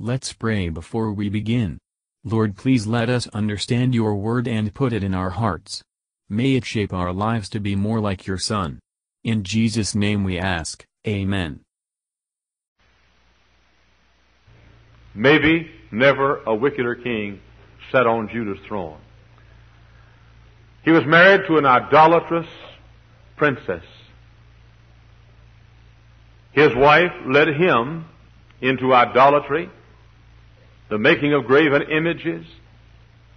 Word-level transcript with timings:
Let's 0.00 0.32
pray 0.32 0.70
before 0.70 1.12
we 1.12 1.28
begin. 1.28 1.78
Lord 2.24 2.56
please 2.56 2.84
let 2.84 3.08
us 3.08 3.28
understand 3.28 3.94
your 3.94 4.16
word 4.16 4.48
and 4.48 4.74
put 4.74 4.92
it 4.92 5.04
in 5.04 5.14
our 5.14 5.30
hearts. 5.30 5.84
May 6.28 6.56
it 6.56 6.64
shape 6.64 6.92
our 6.92 7.12
lives 7.12 7.48
to 7.50 7.60
be 7.60 7.76
more 7.76 8.00
like 8.00 8.26
your 8.26 8.36
Son. 8.36 8.80
In 9.22 9.44
Jesus' 9.44 9.94
name 9.94 10.24
we 10.24 10.36
ask, 10.36 10.84
Amen. 11.06 11.60
Maybe 15.14 15.70
never 15.92 16.42
a 16.44 16.56
wickeder 16.56 16.96
king 16.96 17.40
sat 17.92 18.04
on 18.04 18.28
Judah's 18.28 18.58
throne. 18.66 18.98
He 20.82 20.90
was 20.90 21.06
married 21.06 21.46
to 21.46 21.56
an 21.56 21.66
idolatrous 21.66 22.48
princess. 23.36 23.84
His 26.50 26.74
wife 26.74 27.12
led 27.26 27.46
him 27.46 28.06
into 28.60 28.92
idolatry, 28.92 29.70
the 30.88 30.98
making 30.98 31.32
of 31.32 31.46
graven 31.46 31.82
images, 31.90 32.46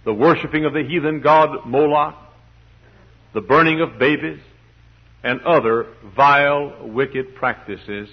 the 0.04 0.14
worshiping 0.14 0.64
of 0.64 0.72
the 0.72 0.82
heathen 0.82 1.20
god 1.20 1.66
Moloch, 1.66 2.14
the 3.34 3.40
burning 3.40 3.80
of 3.80 3.98
babies, 3.98 4.40
and 5.22 5.40
other 5.42 5.86
vile, 6.16 6.88
wicked 6.88 7.34
practices 7.34 8.08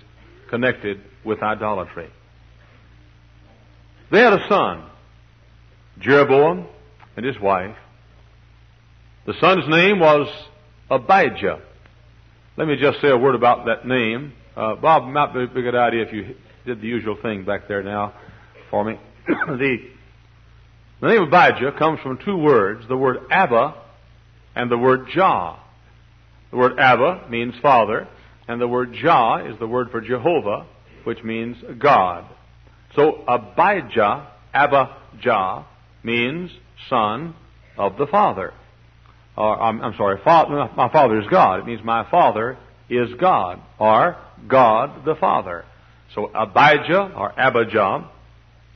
connected 0.50 1.02
with 1.24 1.42
idolatry. 1.42 2.10
They 4.12 4.20
had 4.20 4.34
a 4.34 4.48
son, 4.48 4.84
Jeroboam, 6.00 6.68
and 7.16 7.26
his 7.26 7.40
wife. 7.40 7.76
The 9.26 9.34
son's 9.40 9.68
name 9.68 10.00
was 10.00 10.28
Abijah. 10.90 11.62
Let 12.58 12.68
me 12.68 12.76
just 12.80 13.02
say 13.02 13.10
a 13.10 13.18
word 13.18 13.36
about 13.36 13.66
that 13.66 13.88
name. 13.88 14.34
Uh, 14.56 14.76
Bob, 14.76 15.12
might 15.12 15.34
be 15.34 15.44
a 15.44 15.48
good 15.48 15.76
idea 15.76 16.04
if 16.04 16.14
you 16.14 16.36
did 16.66 16.82
the 16.82 16.88
usual 16.88 17.18
thing 17.22 17.44
back 17.44 17.68
there 17.68 17.84
now 17.84 18.14
for 18.70 18.84
me. 18.84 19.00
the, 19.28 19.78
the 21.02 21.08
name 21.08 21.24
Abijah 21.24 21.74
comes 21.78 22.00
from 22.02 22.20
two 22.24 22.38
words, 22.38 22.88
the 22.88 22.98
word 22.98 23.18
Abba 23.32 23.76
and 24.56 24.72
the 24.72 24.78
word 24.78 25.08
Jah. 25.14 25.60
The 26.52 26.58
word 26.58 26.80
Abba 26.80 27.28
means 27.30 27.56
father, 27.62 28.08
and 28.48 28.62
the 28.62 28.68
word 28.68 28.94
Jah 28.94 29.46
is 29.50 29.58
the 29.60 29.68
word 29.68 29.90
for 29.92 30.00
Jehovah, 30.00 30.68
which 31.04 31.24
means 31.24 31.58
God. 31.80 32.26
So 32.96 33.24
Abijah, 33.28 34.28
Abijah, 34.54 35.66
means 36.04 36.52
son 36.90 37.36
of 37.78 37.98
the 37.98 38.08
Father. 38.08 38.54
Or, 39.36 39.62
I'm, 39.62 39.82
I'm 39.82 39.94
sorry, 39.98 40.20
father, 40.24 40.70
my 40.78 40.90
Father 40.92 41.20
is 41.20 41.28
God. 41.30 41.60
It 41.60 41.66
means 41.66 41.82
my 41.84 42.10
Father 42.10 42.58
is 42.90 43.10
God, 43.20 43.60
or 43.80 44.18
God 44.48 45.04
the 45.04 45.16
Father. 45.16 45.66
So 46.14 46.28
Abijah, 46.34 47.14
or 47.18 47.38
Abijah, 47.38 48.12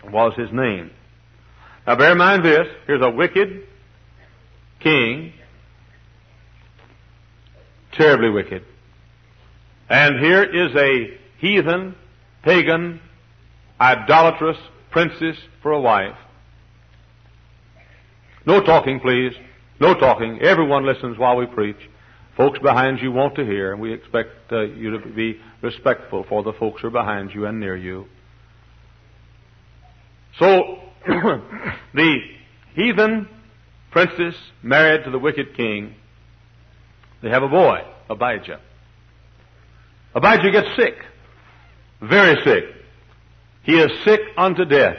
was 0.04 0.34
his 0.38 0.50
name. 0.52 0.92
Now 1.86 1.96
bear 1.96 2.12
in 2.12 2.18
mind 2.18 2.44
this, 2.44 2.68
here's 2.88 3.02
a 3.02 3.10
wicked 3.10 3.64
king, 4.80 5.34
terribly 7.94 8.30
wicked. 8.30 8.64
And 9.90 10.20
here 10.20 10.44
is 10.44 10.76
a 10.76 11.18
heathen, 11.40 11.96
pagan, 12.44 13.02
idolatrous 13.80 14.58
princess 14.92 15.36
for 15.62 15.72
a 15.72 15.82
wife. 15.82 16.16
No 18.46 18.62
talking, 18.62 19.00
please. 19.00 19.34
No 19.80 19.94
talking. 19.94 20.40
Everyone 20.42 20.86
listens 20.86 21.18
while 21.18 21.38
we 21.38 21.46
preach. 21.46 21.78
Folks 22.38 22.60
behind 22.60 23.00
you 23.00 23.12
want 23.12 23.36
to 23.36 23.46
hear, 23.46 23.74
and 23.74 23.82
we 23.82 23.94
expect 23.94 24.30
uh, 24.52 24.62
you 24.62 24.98
to 24.98 25.10
be 25.10 25.40
respectful 25.62 26.26
for 26.30 26.44
the 26.44 26.54
folks 26.54 26.82
who 26.82 26.88
are 26.88 26.92
behind 26.92 27.32
you 27.34 27.46
and 27.46 27.60
near 27.60 27.76
you. 27.76 28.06
So, 30.40 30.80
the 31.94 32.18
heathen 32.74 33.28
princess 33.92 34.36
married 34.64 35.04
to 35.04 35.12
the 35.12 35.20
wicked 35.20 35.56
king, 35.56 35.96
they 37.22 37.30
have 37.30 37.44
a 37.44 37.50
boy, 37.50 37.80
Abijah. 38.10 38.62
Abijah 40.16 40.52
gets 40.52 40.76
sick, 40.76 40.96
very 42.02 42.42
sick. 42.44 42.64
He 43.64 43.74
is 43.74 43.92
sick 44.06 44.22
unto 44.38 44.66
death. 44.66 44.98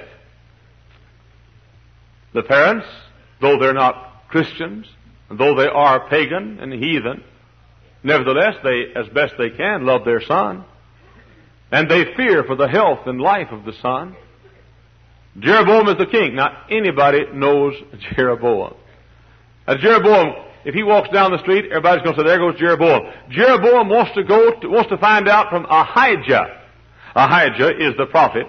The 2.34 2.42
parents, 2.42 2.86
though 3.40 3.58
they're 3.58 3.72
not 3.72 4.28
Christians, 4.28 4.86
and 5.28 5.38
though 5.38 5.54
they 5.54 5.66
are 5.66 6.08
pagan 6.08 6.60
and 6.60 6.72
heathen, 6.72 7.24
nevertheless 8.02 8.56
they, 8.62 8.92
as 8.94 9.08
best 9.08 9.34
they 9.38 9.50
can, 9.50 9.86
love 9.86 10.04
their 10.04 10.20
son. 10.20 10.64
And 11.72 11.90
they 11.90 12.14
fear 12.16 12.44
for 12.44 12.56
the 12.56 12.68
health 12.68 13.06
and 13.06 13.20
life 13.20 13.48
of 13.50 13.64
the 13.64 13.72
son. 13.80 14.16
Jeroboam 15.40 15.88
is 15.88 15.98
the 15.98 16.06
king. 16.06 16.36
Now, 16.36 16.64
anybody 16.70 17.24
knows 17.32 17.74
Jeroboam. 18.14 18.74
Now, 19.66 19.76
Jeroboam, 19.76 20.34
if 20.64 20.74
he 20.74 20.82
walks 20.82 21.08
down 21.10 21.32
the 21.32 21.38
street, 21.38 21.66
everybody's 21.66 22.02
going 22.02 22.16
to 22.16 22.22
say, 22.22 22.26
there 22.26 22.38
goes 22.38 22.58
Jeroboam. 22.58 23.12
Jeroboam 23.30 23.88
wants 23.88 24.12
to 24.14 24.24
go, 24.24 24.52
to, 24.60 24.68
wants 24.68 24.90
to 24.90 24.98
find 24.98 25.28
out 25.28 25.48
from 25.50 25.64
Ahijah. 25.64 26.60
Ahijah 27.14 27.70
is 27.78 27.96
the 27.96 28.06
prophet. 28.06 28.46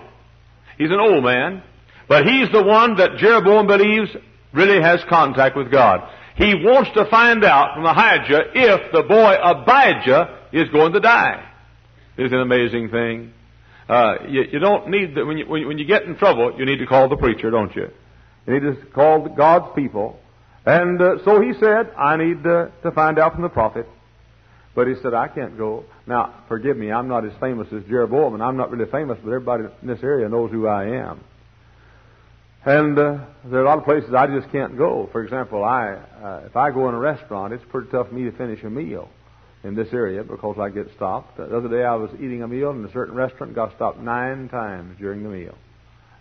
He's 0.77 0.91
an 0.91 0.99
old 0.99 1.23
man, 1.23 1.63
but 2.07 2.25
he's 2.25 2.51
the 2.51 2.63
one 2.63 2.97
that 2.97 3.17
Jeroboam 3.17 3.67
believes 3.67 4.09
really 4.53 4.81
has 4.81 4.99
contact 5.09 5.55
with 5.55 5.71
God. 5.71 6.01
He 6.35 6.55
wants 6.55 6.89
to 6.95 7.05
find 7.09 7.43
out 7.43 7.75
from 7.75 7.85
Ahijah 7.85 8.51
if 8.53 8.91
the 8.91 9.03
boy 9.03 9.35
Abijah 9.41 10.39
is 10.51 10.69
going 10.69 10.93
to 10.93 10.99
die. 10.99 11.47
It's 12.17 12.33
an 12.33 12.39
amazing 12.39 12.89
thing. 12.89 13.33
Uh, 13.91 14.23
you, 14.29 14.43
you, 14.53 14.59
don't 14.59 14.87
need 14.87 15.15
the, 15.15 15.25
when 15.25 15.37
you 15.37 15.45
when, 15.45 15.77
you 15.77 15.83
get 15.83 16.03
in 16.03 16.15
trouble, 16.15 16.57
you 16.57 16.65
need 16.65 16.77
to 16.77 16.85
call 16.85 17.09
the 17.09 17.17
preacher, 17.17 17.51
don't 17.51 17.75
you? 17.75 17.89
You 18.47 18.53
need 18.53 18.61
to 18.61 18.85
call 18.85 19.27
God's 19.27 19.75
people. 19.75 20.17
And 20.65 21.01
uh, 21.01 21.17
so 21.25 21.41
he 21.41 21.51
said, 21.59 21.91
I 21.97 22.15
need 22.15 22.47
uh, 22.47 22.67
to 22.83 22.91
find 22.91 23.19
out 23.19 23.33
from 23.33 23.41
the 23.41 23.49
prophet. 23.49 23.85
But 24.73 24.87
he 24.87 24.93
said, 25.01 25.13
I 25.13 25.27
can't 25.27 25.57
go. 25.57 25.83
Now, 26.07 26.41
forgive 26.47 26.77
me, 26.77 26.89
I'm 26.89 27.09
not 27.09 27.25
as 27.25 27.33
famous 27.41 27.67
as 27.73 27.83
Jeroboam, 27.83 28.33
and 28.33 28.41
I'm 28.41 28.55
not 28.55 28.71
really 28.71 28.89
famous, 28.89 29.17
but 29.21 29.27
everybody 29.27 29.65
in 29.81 29.87
this 29.89 29.99
area 30.01 30.29
knows 30.29 30.51
who 30.51 30.67
I 30.67 30.85
am. 30.85 31.19
And 32.63 32.97
uh, 32.97 33.25
there 33.43 33.59
are 33.59 33.63
a 33.63 33.67
lot 33.67 33.77
of 33.77 33.83
places 33.83 34.13
I 34.13 34.27
just 34.27 34.49
can't 34.53 34.77
go. 34.77 35.09
For 35.11 35.21
example, 35.21 35.65
I 35.65 35.95
uh, 36.23 36.43
if 36.45 36.55
I 36.55 36.71
go 36.71 36.87
in 36.87 36.95
a 36.95 36.99
restaurant, 36.99 37.51
it's 37.51 37.65
pretty 37.67 37.91
tough 37.91 38.07
for 38.07 38.13
me 38.13 38.23
to 38.23 38.31
finish 38.31 38.63
a 38.63 38.69
meal 38.69 39.09
in 39.63 39.75
this 39.75 39.89
area 39.93 40.23
because 40.23 40.57
I 40.59 40.69
get 40.69 40.87
stopped. 40.95 41.37
The 41.37 41.55
other 41.55 41.69
day 41.69 41.83
I 41.83 41.95
was 41.95 42.09
eating 42.15 42.43
a 42.43 42.47
meal 42.47 42.71
in 42.71 42.83
a 42.83 42.91
certain 42.91 43.15
restaurant 43.15 43.53
got 43.53 43.75
stopped 43.75 43.99
nine 43.99 44.49
times 44.49 44.97
during 44.97 45.23
the 45.23 45.29
meal. 45.29 45.55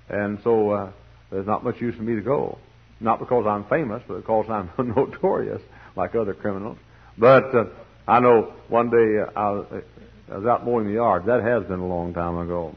And 0.09 0.39
so 0.45 0.71
uh, 0.71 0.93
there's 1.31 1.47
not 1.47 1.65
much 1.65 1.81
use 1.81 1.95
for 1.95 2.03
me 2.03 2.17
to 2.17 2.21
go. 2.21 2.59
Not 3.01 3.19
because 3.19 3.47
I'm 3.47 3.65
famous, 3.65 4.03
but 4.07 4.17
because 4.17 4.47
I'm 4.51 4.71
notorious 4.95 5.63
like 5.97 6.15
other 6.15 6.35
criminals. 6.35 6.77
But 7.17 7.55
uh, 7.55 7.65
I 8.07 8.21
know 8.21 8.53
one 8.69 8.91
day 8.91 9.21
uh, 9.21 9.39
I, 9.39 9.51
was, 9.51 10.47
out 10.47 10.67
mowing 10.67 10.87
the 10.87 10.95
yard. 10.95 11.27
That 11.27 11.43
has 11.43 11.65
been 11.65 11.81
a 11.81 11.87
long 11.87 12.13
time 12.13 12.37
ago. 12.39 12.75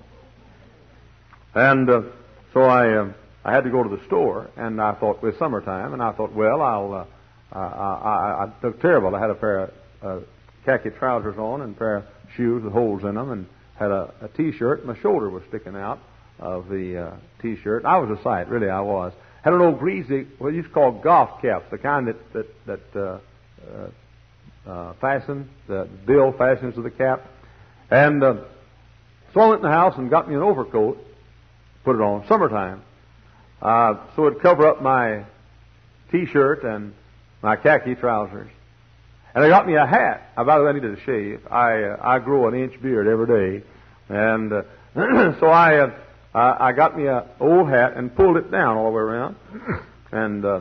And 1.54 1.90
uh, 1.90 2.02
so 2.54 2.62
I, 2.62 2.94
uh, 2.94 3.14
I 3.44 3.54
had 3.54 3.66
to 3.66 3.70
go 3.70 3.84
to 3.84 3.96
the 3.96 4.04
store, 4.06 4.50
and 4.56 4.82
I 4.82 4.94
thought 4.94 5.18
it 5.18 5.24
was 5.24 5.36
summertime, 5.38 5.94
and 5.94 6.02
I 6.02 6.14
thought, 6.14 6.34
well, 6.34 6.62
I'll. 6.62 6.94
Uh, 6.94 7.06
I, 7.52 7.60
I, 7.60 8.46
I 8.46 8.72
terrible. 8.82 9.16
I 9.16 9.20
had 9.20 9.30
a 9.30 9.36
pair 9.36 9.60
of 9.60 9.72
uh, 10.02 10.26
khaki 10.66 10.90
trousers 10.92 11.38
on 11.38 11.62
and 11.62 11.76
a 11.76 11.78
pair 11.78 11.96
of 11.98 12.06
shoes 12.36 12.64
with 12.64 12.74
holes 12.74 13.04
in 13.04 13.16
them, 13.16 13.32
and 13.32 13.48
had 13.76 13.92
a, 13.92 14.14
a 14.22 14.28
T-shirt. 14.30 14.86
My 14.86 14.98
shoulder 15.00 15.30
was 15.30 15.44
sticking 15.50 15.76
out 15.76 16.00
of 16.40 16.70
the 16.70 16.98
uh, 16.98 17.16
T-shirt. 17.42 17.86
I 17.86 17.98
was 17.98 18.18
a 18.18 18.22
sight, 18.24 18.50
really. 18.50 18.70
I 18.70 18.82
was. 18.82 19.14
Had 19.44 19.54
an 19.54 19.62
old 19.62 19.80
greasy, 19.80 20.28
what 20.38 20.50
you 20.50 20.58
used 20.58 20.70
to 20.70 20.74
call 20.74 20.92
golf 20.92 21.42
caps, 21.42 21.66
the 21.70 21.78
kind 21.78 22.08
that 22.08 22.34
that 22.34 22.66
that 22.66 22.96
uh, 22.96 23.20
uh, 23.70 24.70
uh, 24.70 24.94
fasten, 25.02 25.50
the 25.68 25.88
bill 26.06 26.34
fastens 26.38 26.76
to 26.76 26.82
the 26.82 26.92
cap. 26.92 27.28
And 27.92 28.24
uh, 28.24 28.36
so 29.34 29.42
I 29.42 29.48
went 29.48 29.64
in 29.64 29.70
the 29.70 29.76
house 29.76 29.98
and 29.98 30.10
got 30.10 30.30
me 30.30 30.36
an 30.36 30.42
overcoat, 30.42 30.98
put 31.84 31.96
it 31.96 32.02
on, 32.02 32.26
summertime. 32.28 32.82
Uh, 33.62 33.96
so 34.16 34.28
it'd 34.28 34.42
cover 34.42 34.68
up 34.68 34.82
my 34.82 35.26
t-shirt 36.12 36.64
and 36.64 36.94
my 37.42 37.56
khaki 37.56 37.96
trousers. 37.96 38.50
And 39.36 39.44
I 39.44 39.50
got 39.50 39.66
me 39.66 39.76
a 39.76 39.86
hat. 39.86 40.32
I, 40.38 40.44
by 40.44 40.58
the 40.58 40.64
way, 40.64 40.70
I 40.70 40.74
needed 40.74 40.98
a 40.98 41.02
shave. 41.02 41.42
I, 41.52 41.84
uh, 41.84 41.98
I 42.02 42.20
grow 42.20 42.48
an 42.48 42.56
inch 42.56 42.80
beard 42.82 43.08
every 43.08 43.60
day. 43.60 43.66
And 44.10 44.54
uh, 44.54 44.64
so 45.40 45.48
I, 45.48 45.80
uh, 45.80 45.92
I, 46.34 46.70
I 46.70 46.72
got 46.74 46.98
me 46.98 47.08
a 47.08 47.26
old 47.40 47.70
hat 47.70 47.98
and 47.98 48.16
pulled 48.16 48.38
it 48.38 48.52
down 48.52 48.78
all 48.78 48.86
the 48.86 48.98
way 48.98 49.02
around. 49.02 49.36
And, 50.12 50.46
uh, 50.46 50.60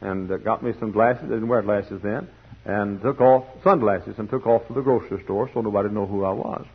and 0.00 0.30
uh, 0.30 0.38
got 0.38 0.62
me 0.62 0.72
some 0.80 0.90
glasses. 0.90 1.24
I 1.26 1.34
didn't 1.34 1.48
wear 1.48 1.60
glasses 1.60 2.00
then 2.02 2.26
and 2.64 3.00
took 3.02 3.20
off 3.20 3.44
sunglasses 3.62 4.14
and 4.18 4.28
took 4.28 4.46
off 4.46 4.66
to 4.68 4.72
the 4.72 4.80
grocery 4.80 5.22
store 5.24 5.50
so 5.52 5.60
nobody 5.60 5.88
would 5.88 5.94
know 5.94 6.06
who 6.06 6.24
I 6.24 6.32
was. 6.32 6.66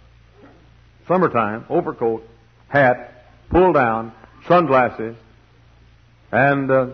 Summertime, 1.08 1.66
overcoat, 1.70 2.24
hat, 2.68 3.26
pulled 3.50 3.74
down, 3.74 4.14
sunglasses, 4.48 5.16
and 6.32 6.70
uh, 6.70 6.88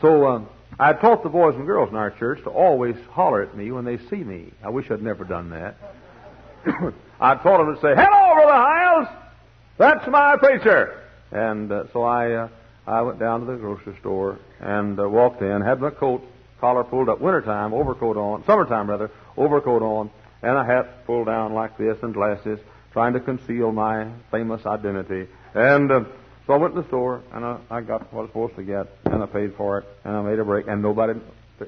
so 0.00 0.24
uh, 0.24 0.42
I 0.78 0.92
taught 0.92 1.22
the 1.22 1.28
boys 1.28 1.54
and 1.54 1.66
girls 1.66 1.90
in 1.90 1.96
our 1.96 2.10
church 2.10 2.42
to 2.44 2.50
always 2.50 2.96
holler 3.10 3.42
at 3.42 3.56
me 3.56 3.70
when 3.70 3.84
they 3.84 3.98
see 3.98 4.16
me. 4.16 4.52
I 4.62 4.70
wish 4.70 4.90
I'd 4.90 5.02
never 5.02 5.24
done 5.24 5.50
that. 5.50 5.76
I 7.20 7.34
taught 7.36 7.58
them 7.58 7.74
to 7.74 7.80
say, 7.80 7.94
"Hello, 7.94 8.34
Brother 8.34 8.52
Hyles, 8.52 9.08
that's 9.78 10.06
my 10.08 10.36
preacher." 10.36 11.00
And 11.30 11.70
uh, 11.70 11.84
so 11.92 12.02
I 12.02 12.32
uh, 12.32 12.48
I 12.86 13.02
went 13.02 13.18
down 13.18 13.40
to 13.40 13.46
the 13.46 13.56
grocery 13.56 13.96
store 14.00 14.38
and 14.60 14.98
uh, 14.98 15.08
walked 15.08 15.42
in, 15.42 15.60
had 15.60 15.80
my 15.80 15.90
coat 15.90 16.22
collar 16.60 16.84
pulled 16.84 17.08
up, 17.08 17.20
wintertime, 17.20 17.72
overcoat 17.72 18.16
on, 18.16 18.44
summertime 18.44 18.88
rather, 18.88 19.10
overcoat 19.36 19.82
on, 19.82 20.10
and 20.42 20.56
a 20.56 20.64
hat 20.64 21.06
pulled 21.06 21.26
down 21.26 21.52
like 21.54 21.76
this, 21.78 21.98
and 22.02 22.14
glasses, 22.14 22.58
trying 22.92 23.12
to 23.12 23.20
conceal 23.20 23.70
my 23.70 24.08
famous 24.30 24.64
identity. 24.66 25.28
And 25.54 25.92
uh, 25.92 26.04
so 26.46 26.52
I 26.52 26.56
went 26.56 26.74
to 26.74 26.82
the 26.82 26.88
store 26.88 27.22
and 27.32 27.44
I, 27.44 27.58
I 27.70 27.80
got 27.80 28.12
what 28.12 28.20
I 28.20 28.22
was 28.22 28.30
supposed 28.30 28.56
to 28.56 28.62
get, 28.62 28.86
and 29.06 29.22
I 29.22 29.26
paid 29.26 29.54
for 29.56 29.78
it, 29.78 29.84
and 30.04 30.14
I 30.16 30.22
made 30.22 30.38
a 30.38 30.44
break, 30.44 30.66
and 30.68 30.82
nobody 30.82 31.18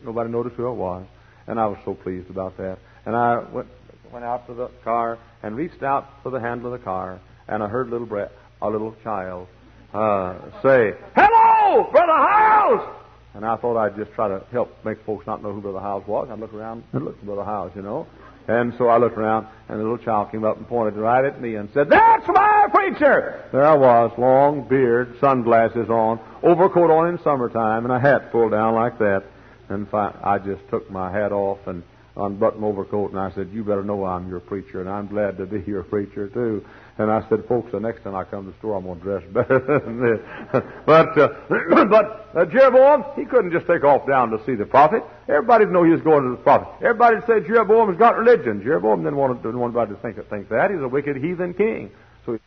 nobody 0.05 0.31
noticed 0.31 0.56
who 0.56 0.69
it 0.69 0.75
was, 0.75 1.06
and 1.46 1.58
I 1.61 1.67
was 1.67 1.78
so 1.84 1.94
pleased 1.94 2.28
about 2.31 2.56
that. 2.58 2.78
And 3.05 3.14
I 3.17 3.38
went 3.50 3.69
went 4.12 4.25
out 4.25 4.46
to 4.49 4.55
the 4.55 4.69
car 4.84 5.19
and 5.43 5.56
reached 5.56 5.82
out 5.82 6.06
for 6.23 6.31
the 6.31 6.40
handle 6.40 6.73
of 6.73 6.78
the 6.78 6.84
car, 6.84 7.20
and 7.49 7.62
I 7.62 7.69
heard 7.69 7.88
little 7.88 8.06
bre- 8.06 8.32
a 8.62 8.69
little 8.69 8.94
child 9.02 9.49
uh, 9.94 10.34
say, 10.62 10.94
"Hello, 11.14 11.88
Brother 11.90 12.12
Hyles!" 12.12 12.88
And 13.34 13.44
I 13.44 13.56
thought 13.56 13.76
I'd 13.76 13.96
just 13.96 14.12
try 14.12 14.29
to 14.29 14.43
help 14.50 14.82
make 14.84 15.05
folks 15.05 15.26
not 15.26 15.43
know 15.43 15.52
who 15.52 15.61
Brother 15.61 15.81
Hyles 15.81 16.06
was. 16.06 16.29
I'd 16.31 16.38
look 16.38 16.55
around 16.55 16.84
and 16.93 17.05
look 17.05 17.19
for 17.20 17.26
Brother 17.26 17.44
Hyles, 17.44 17.72
you 17.76 17.82
know. 17.82 18.06
And 18.48 18.75
so 18.78 18.88
I 18.88 18.98
looked 18.98 19.19
around, 19.19 19.48
and 19.69 19.81
the 19.81 19.82
little 19.82 19.98
child 19.98 20.31
came 20.31 20.44
up 20.44 20.56
and 20.56 20.69
pointed 20.69 20.94
right 20.94 21.25
at 21.25 21.40
me 21.40 21.56
and 21.56 21.69
said, 21.75 21.88
That's 21.88 22.26
my 22.28 22.69
preacher! 22.72 23.44
There 23.50 23.64
I 23.64 23.75
was, 23.75 24.12
long 24.19 24.69
beard, 24.69 25.16
sunglasses 25.20 25.90
on, 25.90 26.20
overcoat 26.43 26.90
on 26.90 27.08
in 27.08 27.19
summertime, 27.22 27.84
and 27.84 27.93
a 27.93 27.98
hat 27.98 28.31
pulled 28.31 28.52
down 28.52 28.75
like 28.75 28.98
that. 28.98 29.25
And 29.69 29.88
I 29.93 30.38
just 30.38 30.69
took 30.70 30.88
my 30.90 31.10
hat 31.10 31.32
off 31.32 31.66
and 31.66 31.82
unbuttoned 32.16 32.62
my 32.62 32.69
overcoat, 32.69 33.10
and 33.10 33.19
I 33.19 33.32
said, 33.32 33.50
You 33.52 33.64
better 33.64 33.82
know 33.82 34.04
I'm 34.04 34.28
your 34.28 34.40
preacher, 34.40 34.81
and 34.81 34.88
I'm 34.88 35.08
glad 35.08 35.38
to 35.38 35.46
be 35.46 35.62
your 35.66 35.82
preacher, 35.82 36.28
too. 36.28 36.64
And 36.98 37.10
I 37.10 37.28
said, 37.28 37.44
folks, 37.46 37.72
the 37.72 37.81
next 37.81 38.04
time 38.04 38.14
I 38.14 38.25
come 38.25 38.46
to 38.46 38.52
the 38.52 38.58
store, 38.58 38.76
I'm 38.76 38.84
going 38.84 38.98
to 38.98 39.04
dress 39.04 39.22
better 39.31 39.58
than 39.84 40.00
this. 40.00 40.62
but 40.87 41.19
uh, 41.19 41.28
but 41.90 42.31
uh, 42.34 42.46
Jeroboam, 42.46 43.04
he 43.14 43.26
couldn't 43.26 43.52
just 43.52 43.66
take 43.66 43.84
off 43.84 44.06
down 44.06 44.31
to 44.31 44.43
see 44.46 44.54
the 44.54 44.64
prophet. 44.64 45.02
Everybody'd 45.28 45.69
know 45.69 45.84
he 45.84 45.90
was 45.90 46.00
going 46.00 46.25
to 46.25 46.31
the 46.31 46.43
prophet. 46.43 46.69
Everybody 46.82 47.16
said 47.26 47.46
Jeroboam 47.46 47.90
has 47.90 47.98
got 47.98 48.16
religion. 48.16 48.62
Jeroboam 48.62 49.04
didn't 49.04 49.16
want, 49.16 49.43
didn't 49.43 49.58
want 49.58 49.76
anybody 49.76 49.94
to 49.94 50.00
think, 50.00 50.31
think 50.31 50.48
that. 50.48 50.70
He's 50.70 50.81
a 50.81 50.88
wicked 50.88 51.16
heathen 51.16 51.52
king. 51.52 51.90
So 52.25 52.32
he, 52.32 52.38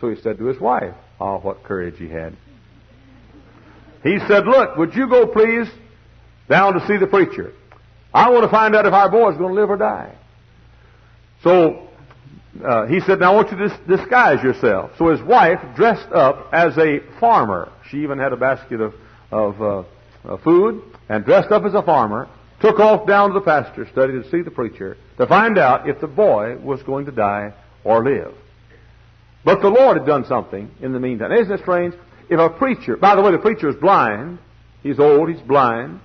so 0.00 0.08
he 0.08 0.20
said 0.22 0.38
to 0.38 0.46
his 0.46 0.58
wife, 0.58 0.94
oh, 1.20 1.38
what 1.38 1.62
courage 1.62 1.98
he 1.98 2.08
had. 2.08 2.34
He 4.02 4.18
said, 4.28 4.46
look, 4.46 4.76
would 4.76 4.94
you 4.94 5.08
go 5.08 5.26
please 5.26 5.68
down 6.48 6.74
to 6.74 6.86
see 6.86 6.96
the 6.96 7.06
preacher? 7.06 7.52
I 8.14 8.30
want 8.30 8.44
to 8.44 8.50
find 8.50 8.74
out 8.74 8.86
if 8.86 8.94
our 8.94 9.10
boy 9.10 9.32
is 9.32 9.36
going 9.36 9.54
to 9.54 9.60
live 9.60 9.70
or 9.70 9.76
die. 9.76 10.14
So 11.42 11.88
uh, 12.62 12.86
he 12.86 13.00
said, 13.00 13.20
Now 13.20 13.32
I 13.32 13.36
want 13.36 13.50
you 13.50 13.58
to 13.58 13.68
dis- 13.68 13.98
disguise 13.98 14.42
yourself. 14.42 14.92
So 14.98 15.10
his 15.10 15.22
wife 15.22 15.58
dressed 15.74 16.10
up 16.12 16.50
as 16.52 16.76
a 16.78 17.00
farmer. 17.18 17.72
She 17.90 18.02
even 18.02 18.18
had 18.18 18.32
a 18.32 18.36
basket 18.36 18.80
of, 18.80 18.94
of 19.30 19.86
uh, 20.24 20.36
food 20.38 20.82
and 21.08 21.24
dressed 21.24 21.50
up 21.50 21.64
as 21.64 21.74
a 21.74 21.82
farmer, 21.82 22.28
took 22.60 22.78
off 22.78 23.06
down 23.06 23.30
to 23.30 23.34
the 23.34 23.44
pasture 23.44 23.86
study 23.90 24.12
to 24.14 24.30
see 24.30 24.42
the 24.42 24.50
preacher 24.50 24.96
to 25.18 25.26
find 25.26 25.58
out 25.58 25.88
if 25.88 26.00
the 26.00 26.06
boy 26.06 26.56
was 26.56 26.82
going 26.82 27.06
to 27.06 27.12
die 27.12 27.52
or 27.82 28.04
live. 28.04 28.34
But 29.44 29.60
the 29.60 29.68
Lord 29.68 29.98
had 29.98 30.06
done 30.06 30.24
something 30.26 30.70
in 30.80 30.92
the 30.92 31.00
meantime. 31.00 31.32
Isn't 31.32 31.52
it 31.52 31.60
strange? 31.60 31.94
If 32.30 32.38
a 32.38 32.48
preacher, 32.48 32.96
by 32.96 33.14
the 33.14 33.22
way, 33.22 33.32
the 33.32 33.38
preacher 33.38 33.68
is 33.68 33.76
blind, 33.76 34.38
he's 34.82 34.98
old, 34.98 35.28
he's 35.28 35.42
blind, 35.42 36.00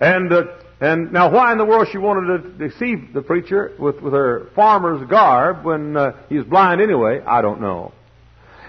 and 0.00 0.32
uh, 0.32 0.44
and 0.80 1.10
now, 1.10 1.30
why 1.30 1.52
in 1.52 1.58
the 1.58 1.64
world 1.64 1.88
she 1.90 1.96
wanted 1.96 2.42
to 2.42 2.68
deceive 2.68 3.14
the 3.14 3.22
preacher 3.22 3.72
with, 3.78 4.00
with 4.02 4.12
her 4.12 4.50
farmer's 4.54 5.08
garb 5.08 5.64
when 5.64 5.96
uh, 5.96 6.12
he's 6.28 6.44
blind 6.44 6.82
anyway, 6.82 7.22
I 7.26 7.40
don't 7.40 7.62
know. 7.62 7.92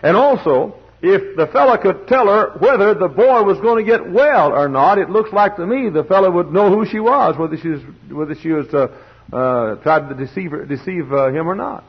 And 0.01 0.15
also, 0.15 0.75
if 1.01 1.35
the 1.35 1.47
fellow 1.47 1.75
could 1.77 2.07
tell 2.07 2.27
her 2.27 2.57
whether 2.59 2.93
the 2.93 3.09
boy 3.09 3.43
was 3.43 3.59
going 3.59 3.83
to 3.83 3.91
get 3.91 4.09
well 4.09 4.53
or 4.53 4.69
not, 4.69 4.99
it 4.99 5.09
looks 5.09 5.33
like 5.33 5.57
to 5.57 5.67
me 5.67 5.89
the 5.89 6.05
fellow 6.05 6.31
would 6.31 6.51
know 6.53 6.73
who 6.73 6.85
she 6.85 6.99
was, 6.99 7.37
whether 7.37 7.57
she 7.57 7.69
was, 7.69 7.81
whether 8.09 8.35
she 8.35 8.51
was 8.51 8.67
uh, 8.73 8.87
uh, 9.35 9.75
tried 9.83 10.07
to 10.07 10.15
deceive, 10.15 10.51
her, 10.51 10.65
deceive 10.65 11.11
uh, 11.11 11.27
him 11.27 11.49
or 11.49 11.55
not. 11.55 11.83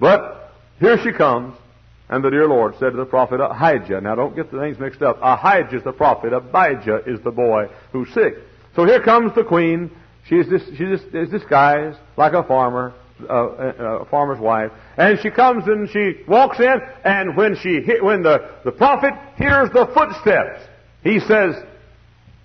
But 0.00 0.52
here 0.80 0.98
she 0.98 1.12
comes, 1.12 1.54
and 2.08 2.24
the 2.24 2.30
dear 2.30 2.48
Lord 2.48 2.74
said 2.80 2.90
to 2.90 2.96
the 2.96 3.04
prophet 3.04 3.40
Ahijah. 3.40 4.00
Now, 4.00 4.16
don't 4.16 4.34
get 4.34 4.50
the 4.50 4.58
names 4.58 4.80
mixed 4.80 5.00
up. 5.00 5.20
Ahijah 5.22 5.76
is 5.76 5.84
the 5.84 5.92
prophet. 5.92 6.32
Abijah 6.32 7.02
is 7.06 7.20
the 7.20 7.30
boy 7.30 7.68
who's 7.92 8.12
sick. 8.12 8.34
So 8.76 8.84
here 8.84 9.02
comes 9.02 9.34
the 9.34 9.44
queen. 9.44 9.90
She's, 10.26 10.48
this, 10.48 10.62
she 10.76 10.84
is 10.84 11.30
disguised 11.30 11.98
like 12.16 12.32
a 12.32 12.42
farmer, 12.42 12.94
uh, 13.28 13.32
uh, 13.32 14.02
a 14.02 14.04
farmer's 14.06 14.40
wife, 14.40 14.72
and 14.96 15.18
she 15.20 15.30
comes 15.30 15.66
and 15.66 15.88
she 15.88 16.22
walks 16.26 16.58
in. 16.58 16.80
And 17.04 17.36
when 17.36 17.56
she 17.56 17.80
when 18.00 18.22
the 18.22 18.50
the 18.64 18.72
prophet 18.72 19.12
hears 19.36 19.68
the 19.70 19.86
footsteps, 19.94 20.60
he 21.02 21.20
says, 21.20 21.54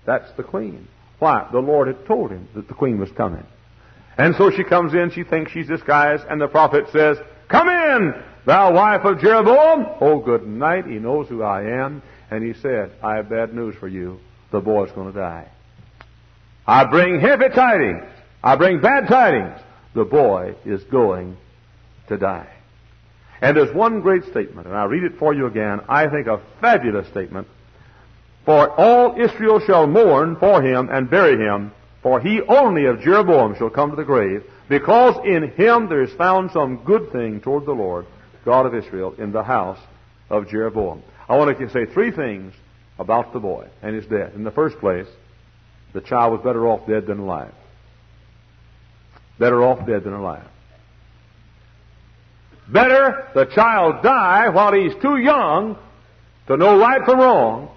"That's 0.06 0.30
the 0.36 0.42
queen." 0.42 0.86
Why? 1.18 1.48
The 1.52 1.58
Lord 1.58 1.88
had 1.88 2.06
told 2.06 2.30
him 2.30 2.48
that 2.54 2.68
the 2.68 2.74
queen 2.74 2.98
was 2.98 3.10
coming. 3.12 3.46
And 4.16 4.34
so 4.36 4.50
she 4.50 4.64
comes 4.64 4.94
in. 4.94 5.10
She 5.10 5.24
thinks 5.24 5.52
she's 5.52 5.68
disguised, 5.68 6.24
and 6.28 6.40
the 6.40 6.48
prophet 6.48 6.84
says, 6.92 7.16
"Come 7.48 7.68
in, 7.68 8.22
thou 8.44 8.74
wife 8.74 9.04
of 9.04 9.20
Jeroboam." 9.20 9.86
Oh, 10.00 10.18
good 10.18 10.46
night. 10.46 10.86
He 10.86 10.98
knows 10.98 11.28
who 11.28 11.42
I 11.42 11.62
am, 11.62 12.02
and 12.30 12.44
he 12.44 12.52
said, 12.60 12.92
"I 13.02 13.16
have 13.16 13.30
bad 13.30 13.54
news 13.54 13.74
for 13.76 13.88
you. 13.88 14.20
The 14.52 14.60
boy's 14.60 14.92
going 14.92 15.10
to 15.12 15.18
die." 15.18 15.48
I 16.70 16.84
bring 16.84 17.18
heavy 17.18 17.48
tidings. 17.48 18.04
I 18.44 18.54
bring 18.54 18.80
bad 18.80 19.08
tidings. 19.08 19.58
The 19.92 20.04
boy 20.04 20.54
is 20.64 20.84
going 20.84 21.36
to 22.06 22.16
die. 22.16 22.48
And 23.42 23.56
there's 23.56 23.74
one 23.74 24.02
great 24.02 24.22
statement, 24.30 24.68
and 24.68 24.76
I'll 24.76 24.86
read 24.86 25.02
it 25.02 25.18
for 25.18 25.34
you 25.34 25.46
again. 25.46 25.80
I 25.88 26.06
think 26.06 26.28
a 26.28 26.40
fabulous 26.60 27.08
statement. 27.08 27.48
For 28.44 28.70
all 28.70 29.20
Israel 29.20 29.58
shall 29.58 29.88
mourn 29.88 30.36
for 30.36 30.62
him 30.62 30.88
and 30.92 31.10
bury 31.10 31.36
him, 31.44 31.72
for 32.04 32.20
he 32.20 32.40
only 32.42 32.84
of 32.84 33.00
Jeroboam 33.00 33.56
shall 33.56 33.70
come 33.70 33.90
to 33.90 33.96
the 33.96 34.04
grave, 34.04 34.44
because 34.68 35.16
in 35.26 35.50
him 35.50 35.88
there 35.88 36.04
is 36.04 36.12
found 36.12 36.52
some 36.52 36.84
good 36.84 37.10
thing 37.10 37.40
toward 37.40 37.66
the 37.66 37.72
Lord, 37.72 38.06
God 38.44 38.66
of 38.66 38.76
Israel, 38.76 39.16
in 39.18 39.32
the 39.32 39.42
house 39.42 39.80
of 40.30 40.48
Jeroboam. 40.48 41.02
I 41.28 41.36
want 41.36 41.58
to 41.58 41.70
say 41.70 41.86
three 41.86 42.12
things 42.12 42.54
about 42.96 43.32
the 43.32 43.40
boy 43.40 43.66
and 43.82 43.96
his 43.96 44.06
death. 44.06 44.36
In 44.36 44.44
the 44.44 44.52
first 44.52 44.78
place, 44.78 45.08
the 45.92 46.00
child 46.00 46.32
was 46.32 46.40
better 46.42 46.66
off 46.68 46.86
dead 46.86 47.06
than 47.06 47.18
alive. 47.18 47.52
Better 49.38 49.64
off 49.64 49.86
dead 49.86 50.04
than 50.04 50.12
alive. 50.12 50.46
Better 52.68 53.28
the 53.34 53.46
child 53.46 54.02
die 54.02 54.48
while 54.48 54.72
he's 54.72 54.92
too 55.02 55.16
young 55.16 55.76
to 56.46 56.56
know 56.56 56.78
right 56.78 57.04
from 57.04 57.18
wrong 57.18 57.70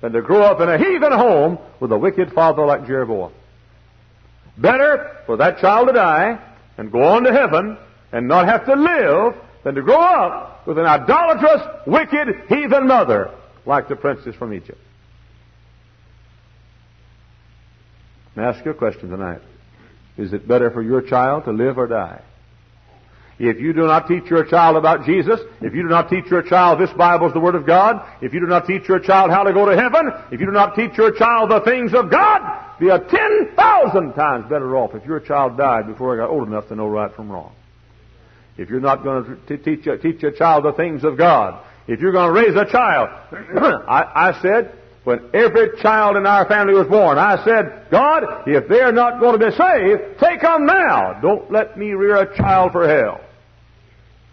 than 0.00 0.12
to 0.12 0.22
grow 0.22 0.42
up 0.42 0.60
in 0.60 0.68
a 0.68 0.78
heathen 0.78 1.12
home 1.12 1.58
with 1.80 1.92
a 1.92 1.98
wicked 1.98 2.32
father 2.32 2.64
like 2.64 2.86
Jeroboam. 2.86 3.32
Better 4.56 5.16
for 5.26 5.36
that 5.36 5.58
child 5.58 5.88
to 5.88 5.94
die 5.94 6.38
and 6.78 6.90
go 6.90 7.02
on 7.02 7.24
to 7.24 7.32
heaven 7.32 7.76
and 8.12 8.28
not 8.28 8.46
have 8.46 8.64
to 8.66 8.74
live 8.74 9.34
than 9.64 9.74
to 9.74 9.82
grow 9.82 10.00
up 10.00 10.66
with 10.66 10.78
an 10.78 10.86
idolatrous, 10.86 11.62
wicked, 11.86 12.28
heathen 12.48 12.86
mother 12.86 13.30
like 13.66 13.88
the 13.88 13.96
princess 13.96 14.34
from 14.36 14.54
Egypt. 14.54 14.80
Me 18.38 18.44
ask 18.44 18.64
you 18.64 18.70
a 18.70 18.74
question 18.74 19.10
tonight. 19.10 19.40
Is 20.16 20.32
it 20.32 20.48
better 20.48 20.70
for 20.70 20.82
your 20.82 21.02
child 21.02 21.44
to 21.44 21.52
live 21.52 21.78
or 21.78 21.86
die? 21.86 22.22
If 23.38 23.60
you 23.60 23.72
do 23.72 23.82
not 23.82 24.08
teach 24.08 24.24
your 24.28 24.44
child 24.44 24.76
about 24.76 25.06
Jesus, 25.06 25.38
if 25.60 25.72
you 25.72 25.82
do 25.82 25.88
not 25.88 26.10
teach 26.10 26.26
your 26.26 26.42
child 26.42 26.80
this 26.80 26.90
Bible 26.96 27.28
is 27.28 27.32
the 27.32 27.40
Word 27.40 27.54
of 27.54 27.66
God, 27.66 28.04
if 28.20 28.34
you 28.34 28.40
do 28.40 28.46
not 28.46 28.66
teach 28.66 28.88
your 28.88 28.98
child 28.98 29.30
how 29.30 29.44
to 29.44 29.52
go 29.52 29.64
to 29.64 29.76
heaven, 29.76 30.10
if 30.32 30.40
you 30.40 30.46
do 30.46 30.52
not 30.52 30.74
teach 30.74 30.98
your 30.98 31.12
child 31.12 31.50
the 31.50 31.60
things 31.60 31.94
of 31.94 32.10
God, 32.10 32.78
be 32.80 32.88
a 32.88 32.98
ten 32.98 33.54
thousand 33.54 34.14
times 34.14 34.46
better 34.50 34.76
off 34.76 34.94
if 34.94 35.04
your 35.04 35.20
child 35.20 35.56
died 35.56 35.86
before 35.86 36.14
he 36.14 36.18
got 36.18 36.30
old 36.30 36.48
enough 36.48 36.66
to 36.68 36.74
know 36.74 36.88
right 36.88 37.14
from 37.14 37.30
wrong. 37.30 37.54
If 38.56 38.70
you're 38.70 38.80
not 38.80 39.04
going 39.04 39.38
to 39.46 39.56
teach, 39.58 39.84
teach 40.02 40.20
your 40.20 40.32
child 40.32 40.64
the 40.64 40.72
things 40.72 41.04
of 41.04 41.16
God, 41.16 41.64
if 41.86 42.00
you're 42.00 42.12
going 42.12 42.34
to 42.34 42.40
raise 42.40 42.56
a 42.56 42.70
child, 42.70 43.08
I, 43.88 44.30
I 44.30 44.42
said, 44.42 44.72
when 45.08 45.30
every 45.32 45.70
child 45.80 46.18
in 46.18 46.26
our 46.26 46.46
family 46.46 46.74
was 46.74 46.86
born, 46.86 47.16
I 47.16 47.42
said, 47.42 47.86
God, 47.90 48.46
if 48.46 48.68
they're 48.68 48.92
not 48.92 49.20
going 49.20 49.40
to 49.40 49.46
be 49.46 49.56
saved, 49.56 50.20
take 50.20 50.42
them 50.42 50.66
now. 50.66 51.18
Don't 51.22 51.50
let 51.50 51.78
me 51.78 51.92
rear 51.92 52.16
a 52.16 52.36
child 52.36 52.72
for 52.72 52.86
hell. 52.86 53.18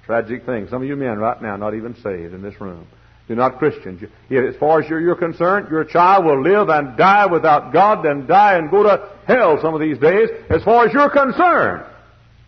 Tragic 0.06 0.46
thing. 0.46 0.68
Some 0.70 0.82
of 0.82 0.88
you 0.90 0.98
men 0.98 1.18
right 1.18 1.42
now 1.42 1.56
not 1.56 1.76
even 1.76 1.96
saved 2.04 2.34
in 2.34 2.42
this 2.42 2.60
room. 2.60 2.88
You're 3.30 3.38
not 3.38 3.58
Christians. 3.58 4.04
You, 4.28 4.50
as 4.50 4.58
far 4.58 4.82
as 4.82 4.90
you're, 4.90 5.00
you're, 5.00 5.16
concerned, 5.16 5.70
your 5.72 5.86
child 5.86 6.26
will 6.26 6.44
live 6.44 6.68
and 6.68 6.98
die 6.98 7.26
without 7.28 7.72
God, 7.72 8.04
then 8.04 8.28
die 8.28 8.58
and 8.58 8.70
go 8.70 8.84
to 8.84 9.10
hell 9.26 9.58
some 9.62 9.76
of 9.76 9.80
these 9.80 9.98
days. 9.98 10.28
As 10.50 10.62
far 10.64 10.88
as 10.88 10.94
you're 10.94 11.10
concerned, 11.10 11.86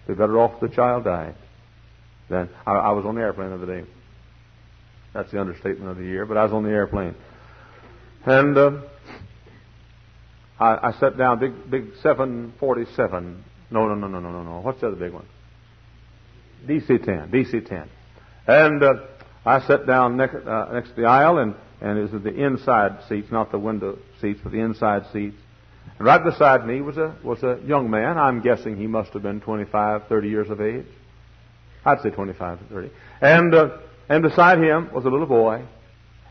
be 0.05 0.15
better 0.15 0.37
off 0.37 0.59
the 0.59 0.67
child 0.67 1.05
died. 1.05 1.35
Then 2.27 2.49
I, 2.65 2.73
I 2.73 2.91
was 2.91 3.05
on 3.05 3.15
the 3.15 3.21
airplane 3.21 3.51
the 3.51 3.55
other 3.55 3.81
day. 3.81 3.87
That's 5.13 5.31
the 5.31 5.39
understatement 5.39 5.89
of 5.89 5.95
the 5.95 6.03
year, 6.03 6.25
but 6.25 6.35
I 6.35 6.43
was 6.43 6.51
on 6.51 6.63
the 6.63 6.71
airplane. 6.71 7.15
And 8.27 8.57
uh, 8.57 8.71
I, 10.59 10.89
I 10.89 11.09
down 11.17 11.39
big, 11.39 11.71
big 11.71 11.93
747. 12.03 13.43
No, 13.71 13.87
no, 13.87 13.95
no, 13.95 14.07
no, 14.07 14.19
no, 14.19 14.31
no, 14.31 14.43
no. 14.43 14.59
What's 14.59 14.81
the 14.81 14.87
other 14.87 14.97
big 14.97 15.13
one? 15.13 15.25
DC 16.67 17.05
10. 17.05 17.31
DC 17.31 17.65
10. 17.69 17.89
And 18.47 18.83
uh, 18.83 18.93
I 19.45 19.65
sat 19.65 19.87
down 19.87 20.17
next, 20.17 20.35
uh, 20.45 20.69
next 20.73 20.89
to 20.89 20.95
the 20.95 21.05
aisle, 21.05 21.37
and, 21.37 21.55
and 21.79 21.97
it 21.97 22.11
was 22.11 22.21
the 22.21 22.33
inside 22.33 22.99
seats, 23.07 23.31
not 23.31 23.49
the 23.51 23.59
window 23.59 23.97
seats, 24.19 24.41
but 24.43 24.51
the 24.51 24.59
inside 24.59 25.03
seats. 25.13 25.37
And 25.97 26.05
right 26.05 26.21
beside 26.21 26.67
me 26.67 26.81
was 26.81 26.97
a, 26.97 27.15
was 27.23 27.43
a 27.43 27.61
young 27.65 27.89
man. 27.89 28.17
I'm 28.17 28.41
guessing 28.41 28.75
he 28.75 28.87
must 28.87 29.11
have 29.13 29.23
been 29.23 29.39
25, 29.39 30.07
30 30.09 30.27
years 30.27 30.49
of 30.49 30.59
age. 30.59 30.85
I'd 31.85 32.01
say 32.01 32.09
25 32.09 32.59
to 32.59 32.65
30. 32.65 32.91
And, 33.21 33.55
uh, 33.55 33.77
and 34.09 34.21
beside 34.21 34.57
him 34.57 34.91
was 34.93 35.05
a 35.05 35.09
little 35.09 35.27
boy. 35.27 35.63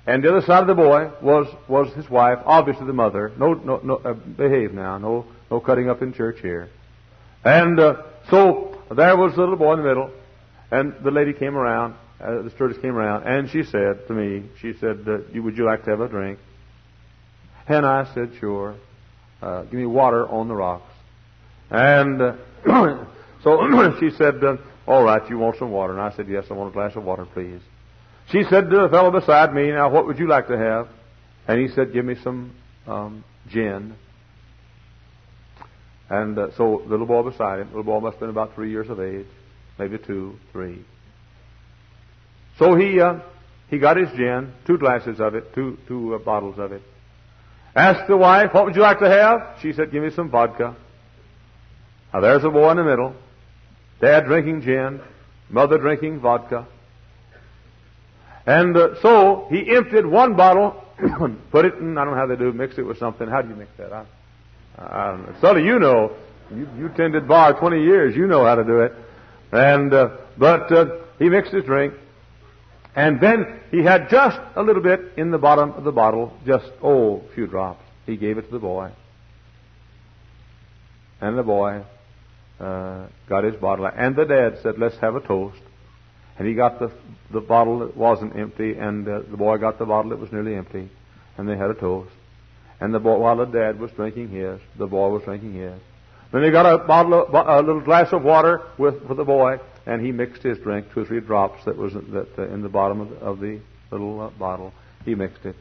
And 0.07 0.23
the 0.23 0.29
other 0.29 0.47
side 0.47 0.61
of 0.61 0.69
the 0.69 0.75
boy 0.75 1.11
was, 1.21 1.53
was 1.69 1.93
his 1.95 2.09
wife, 2.09 2.39
obviously 2.45 2.87
the 2.87 2.93
mother. 2.93 3.33
No, 3.39 3.55
no, 3.55 3.81
no, 3.83 3.97
uh, 3.97 4.13
behave 4.13 4.73
now. 4.73 4.99
No, 4.99 5.27
no 5.51 5.59
cutting 5.59 5.91
up 5.91 6.01
in 6.01 6.13
church 6.13 6.39
here. 6.41 6.69
And, 7.45 7.79
uh, 7.81 8.03
so 8.31 8.81
there 8.95 9.17
was 9.17 9.35
the 9.35 9.41
little 9.41 9.57
boy 9.57 9.73
in 9.73 9.81
the 9.81 9.89
middle. 9.89 10.11
And 10.71 10.95
the 11.03 11.11
lady 11.11 11.33
came 11.33 11.57
around, 11.57 11.95
uh, 12.21 12.43
the 12.43 12.51
stewardess 12.51 12.79
came 12.79 12.97
around, 12.97 13.25
and 13.25 13.49
she 13.51 13.63
said 13.63 14.07
to 14.09 14.15
me, 14.15 14.49
she 14.61 14.73
said, 14.81 15.07
uh, 15.07 15.43
would 15.43 15.57
you 15.57 15.65
like 15.65 15.85
to 15.85 15.91
have 15.91 16.01
a 16.01 16.09
drink? 16.09 16.39
And 17.69 17.85
I 17.85 18.13
said, 18.15 18.33
sure. 18.41 18.77
Uh, 19.43 19.63
give 19.63 19.75
me 19.75 19.87
water 19.87 20.27
on 20.29 20.49
the 20.49 20.55
rocks. 20.55 20.91
And 21.71 22.23
uh, 22.23 22.37
so 23.43 23.93
she 24.01 24.11
said, 24.17 24.35
all 24.87 25.05
right, 25.05 25.29
you 25.29 25.39
want 25.39 25.57
some 25.59 25.71
water? 25.71 25.93
And 25.93 26.03
I 26.03 26.15
said, 26.17 26.29
yes, 26.29 26.45
I 26.49 26.55
want 26.55 26.71
a 26.71 26.73
glass 26.73 26.95
of 26.95 27.05
water, 27.05 27.27
please. 27.27 27.61
She 28.31 28.43
said 28.51 28.71
to 28.71 28.83
the 28.83 28.89
fellow 28.91 29.11
beside 29.11 29.55
me, 29.55 29.71
now 29.71 29.89
what 29.91 30.07
would 30.07 30.19
you 30.19 30.29
like 30.29 30.49
to 30.49 30.59
have? 30.59 30.89
And 31.47 31.61
he 31.61 31.69
said, 31.75 31.93
give 31.93 32.05
me 32.05 32.17
some 32.25 32.55
um, 32.87 33.25
gin. 33.49 33.95
And 36.09 36.39
uh, 36.39 36.49
so 36.57 36.83
the 36.85 36.91
little 36.91 37.07
boy 37.07 37.29
beside 37.29 37.61
him, 37.61 37.71
the 37.71 37.79
little 37.79 37.93
boy 37.93 38.01
must 38.01 38.15
have 38.15 38.21
been 38.21 38.31
about 38.31 38.55
three 38.55 38.71
years 38.71 38.89
of 38.89 39.01
age, 39.01 39.27
maybe 39.79 39.99
two, 39.99 40.37
three. 40.53 40.85
So 42.59 42.75
he 42.77 43.01
uh, 43.01 43.21
he 43.69 43.79
got 43.79 43.97
his 43.97 44.09
gin, 44.17 44.53
two 44.67 44.79
glasses 44.79 45.21
of 45.21 45.35
it, 45.35 45.53
two 45.55 45.79
two 45.89 46.15
uh, 46.15 46.19
bottles 46.19 46.59
of 46.59 46.73
it. 46.73 46.83
Asked 47.75 48.09
the 48.09 48.17
wife, 48.17 48.55
"What 48.55 48.67
would 48.67 48.77
you 48.77 48.83
like 48.83 49.01
to 49.01 49.11
have?" 49.11 49.59
She 49.61 49.73
said, 49.73 49.91
"Give 49.91 50.03
me 50.03 50.11
some 50.15 50.31
vodka." 50.31 50.77
Now 52.15 52.21
there's 52.21 52.45
a 52.45 52.51
boy 52.51 52.71
in 52.71 52.77
the 52.79 52.85
middle, 52.85 53.15
dad 54.01 54.27
drinking 54.27 54.63
gin, 54.63 55.01
mother 55.51 55.77
drinking 55.77 56.21
vodka. 56.21 56.67
And 58.47 58.77
uh, 58.77 59.01
so 59.03 59.47
he 59.51 59.75
emptied 59.75 60.07
one 60.07 60.37
bottle, 60.37 60.83
put 61.51 61.65
it 61.65 61.75
in, 61.75 61.99
I 61.99 62.05
don't 62.05 62.15
know 62.15 62.21
how 62.21 62.27
they 62.27 62.37
do, 62.37 62.53
mix 62.53 62.79
it 62.79 62.83
with 62.83 62.99
something. 62.99 63.29
How 63.29 63.43
do 63.43 63.49
you 63.49 63.57
mix 63.57 63.71
that? 63.79 63.93
I, 63.93 64.07
I 64.79 65.11
don't 65.11 65.27
know. 65.27 65.35
Sully, 65.41 65.65
you 65.65 65.79
know. 65.79 66.17
You, 66.51 66.69
you 66.79 66.89
tended 66.91 67.27
bar 67.27 67.59
20 67.59 67.83
years. 67.83 68.15
You 68.15 68.27
know 68.29 68.45
how 68.45 68.55
to 68.55 68.63
do 68.63 68.81
it. 68.81 68.93
And, 69.51 69.93
uh, 69.93 70.17
but 70.39 70.71
uh, 70.71 70.87
he 71.19 71.29
mixed 71.29 71.53
his 71.53 71.65
drink. 71.65 71.95
And 72.95 73.21
then 73.21 73.61
he 73.71 73.83
had 73.83 74.09
just 74.09 74.39
a 74.55 74.63
little 74.63 74.83
bit 74.83 75.01
in 75.17 75.31
the 75.31 75.39
bottom 75.39 75.73
of 75.73 75.85
the 75.85 75.93
bottle, 75.93 76.33
just, 76.47 76.71
oh, 76.83 77.17
a 77.31 77.35
few 77.35 77.47
drops. 77.47 77.83
He 78.07 78.17
gave 78.17 78.39
it 78.39 78.43
to 78.43 78.53
the 78.53 78.59
boy. 78.59 78.93
And 81.21 81.37
the 81.37 81.43
boy 81.43 81.83
uh, 82.61 83.07
got 83.29 83.45
his 83.45 83.57
bottle. 83.57 83.87
And 83.87 84.15
the 84.15 84.25
dad 84.25 84.59
said, 84.63 84.79
let's 84.79 84.97
have 84.99 85.17
a 85.17 85.21
toast. 85.21 85.59
And 86.39 86.47
he 86.47 86.55
got 86.55 86.79
the, 86.79 86.93
the 87.33 87.41
bottle 87.41 87.79
that 87.81 87.97
wasn't 87.97 88.37
empty, 88.37 88.75
and 88.75 89.09
uh, 89.09 89.21
the 89.31 89.37
boy 89.37 89.57
got 89.59 89.79
the 89.79 89.87
bottle 89.87 90.11
that 90.11 90.19
was 90.19 90.31
nearly 90.33 90.55
empty, 90.55 90.91
and 91.37 91.49
they 91.49 91.57
had 91.57 91.71
a 91.71 91.75
toast. 91.75 92.11
And 92.81 92.93
the 92.93 92.99
boy, 92.99 93.19
while 93.19 93.37
the 93.37 93.47
dad 93.47 93.81
was 93.81 93.91
drinking 93.93 94.29
his, 94.29 94.61
the 94.77 94.87
boy 94.87 95.09
was 95.09 95.23
drinking 95.23 95.55
his. 95.55 95.81
Then 96.33 96.43
he 96.43 96.51
got 96.51 96.67
a 96.67 96.79
bottle, 96.85 97.25
of, 97.25 97.35
a 97.35 97.63
little 97.63 97.81
glass 97.81 98.13
of 98.13 98.23
water 98.23 98.63
with 98.77 99.07
for 99.07 99.15
the 99.15 99.25
boy, 99.25 99.59
and 99.87 100.05
he 100.05 100.13
mixed 100.13 100.43
his 100.43 100.59
drink, 100.59 100.87
two 100.93 101.01
or 101.01 101.05
three 101.07 101.21
drops 101.21 101.65
that 101.65 101.77
was 101.77 101.95
that 101.95 102.29
uh, 102.39 102.49
in 102.49 102.63
the 102.63 102.69
bottom 102.69 103.01
of 103.01 103.11
the, 103.11 103.17
of 103.17 103.41
the 103.41 103.61
little 103.91 104.21
uh, 104.21 104.31
bottle. 104.31 104.73
He 105.05 105.15
mixed 105.15 105.45
it. 105.45 105.57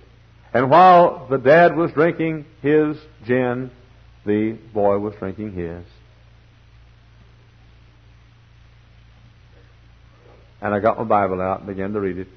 And 0.54 0.70
while 0.70 1.28
the 1.30 1.38
dad 1.38 1.76
was 1.76 1.92
drinking 1.92 2.46
his 2.62 2.98
gin, 3.26 3.72
the 4.26 4.58
boy 4.74 4.98
was 4.98 5.14
drinking 5.16 5.54
his. 5.54 5.86
And 10.66 10.74
I 10.74 10.80
got 10.80 10.98
my 10.98 11.04
Bible 11.04 11.42
out 11.42 11.60
and 11.60 11.68
began 11.68 11.94
to 11.94 12.00
read 12.00 12.18
it. 12.18 12.28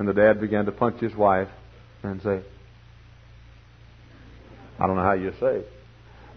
And 0.00 0.08
the 0.08 0.12
dad 0.12 0.40
began 0.40 0.64
to 0.64 0.72
punch 0.72 0.98
his 1.00 1.14
wife 1.14 1.46
and 2.02 2.20
say, 2.22 2.42
I 4.80 4.86
don't 4.88 4.96
know 4.96 5.04
how 5.04 5.12
you 5.12 5.32
say, 5.38 5.62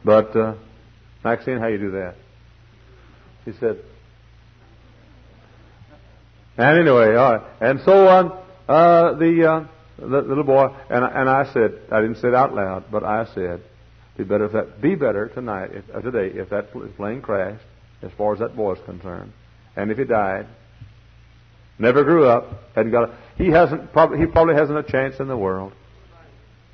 but 0.06 0.36
uh, 0.36 0.54
Maxine, 1.24 1.58
how 1.58 1.66
you 1.66 1.80
do 1.80 1.92
that? 1.94 2.14
He 3.44 3.54
said, 3.54 3.84
and 6.58 6.78
anyway, 6.78 7.16
all 7.16 7.38
right. 7.38 7.48
And 7.60 7.80
so 7.84 8.08
on, 8.08 8.32
uh, 8.68 9.18
the, 9.18 9.50
uh, 9.50 9.68
the 9.98 10.22
little 10.22 10.44
boy, 10.44 10.68
and, 10.92 11.04
and 11.04 11.28
I 11.28 11.52
said, 11.54 11.72
I 11.92 12.02
didn't 12.02 12.18
say 12.18 12.28
it 12.28 12.36
out 12.36 12.54
loud, 12.54 12.92
but 12.92 13.04
I 13.04 13.26
said, 13.34 13.64
be 14.16 14.26
better 14.26 14.46
if 14.46 14.52
that, 14.52 14.80
be 14.80 14.94
better 14.94 15.28
tonight, 15.30 15.72
if, 15.74 15.86
uh, 15.90 16.02
today, 16.02 16.38
if 16.38 16.52
that 16.52 16.72
plane 16.98 17.24
crashed, 17.24 17.66
as 18.04 18.12
far 18.16 18.34
as 18.34 18.40
that 18.42 18.56
boy 18.56 18.74
is 18.74 18.80
concerned. 18.86 19.34
And 19.76 19.90
if 19.90 19.98
he 19.98 20.04
died, 20.04 20.46
never 21.80 22.04
grew 22.04 22.28
up, 22.28 22.74
hadn't 22.76 22.92
got 22.92 23.10
a, 23.10 23.16
he 23.38 23.48
hasn't, 23.48 23.92
probably, 23.92 24.20
he 24.20 24.26
probably 24.26 24.56
hasn't 24.56 24.78
a 24.78 24.84
chance 24.84 25.20
in 25.20 25.28
the 25.28 25.38
world. 25.38 25.74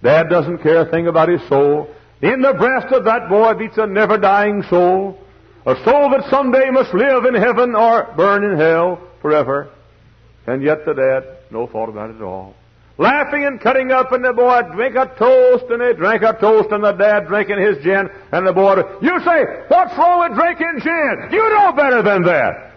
Dad 0.04 0.30
doesn't 0.30 0.60
care 0.60 0.82
a 0.82 0.92
thing 0.92 1.08
about 1.08 1.30
his 1.30 1.42
soul. 1.50 1.94
In 2.22 2.42
the 2.42 2.54
breast 2.54 2.94
of 2.94 3.06
that 3.06 3.30
boy 3.30 3.54
beats 3.54 3.78
a 3.78 3.88
never 3.88 4.18
dying 4.18 4.64
soul. 4.70 5.20
A 5.66 5.76
soul 5.84 6.10
that 6.12 6.30
someday 6.30 6.70
must 6.70 6.94
live 6.94 7.26
in 7.26 7.36
heaven 7.36 7.76
or 7.76 8.14
burn 8.16 8.44
in 8.44 8.58
hell 8.58 9.02
forever. 9.22 9.70
And 10.48 10.64
yet 10.64 10.86
the 10.86 10.94
dad, 10.94 11.52
no 11.52 11.68
thought 11.68 11.90
about 11.90 12.10
it 12.12 12.16
at 12.18 12.22
all. 12.22 12.56
Laughing 12.98 13.46
and 13.46 13.62
cutting 13.62 13.92
up, 13.92 14.12
and 14.12 14.24
the 14.26 14.34
boy 14.34 14.62
drink 14.74 14.96
a 14.96 15.06
toast, 15.18 15.66
and 15.70 15.80
they 15.80 15.94
drank 15.94 16.22
a 16.22 16.34
toast, 16.34 16.70
and 16.72 16.84
the 16.84 16.92
dad 16.92 17.28
drinking 17.28 17.62
his 17.62 17.78
gin, 17.82 18.10
and 18.32 18.46
the 18.46 18.52
boy, 18.52 18.76
you 19.02 19.20
say, 19.22 19.44
what's 19.70 19.98
wrong 19.98 20.30
with 20.30 20.38
drinking 20.38 20.80
gin? 20.82 21.30
You 21.32 21.50
know 21.50 21.72
better 21.72 22.02
than 22.02 22.24
that. 22.24 22.69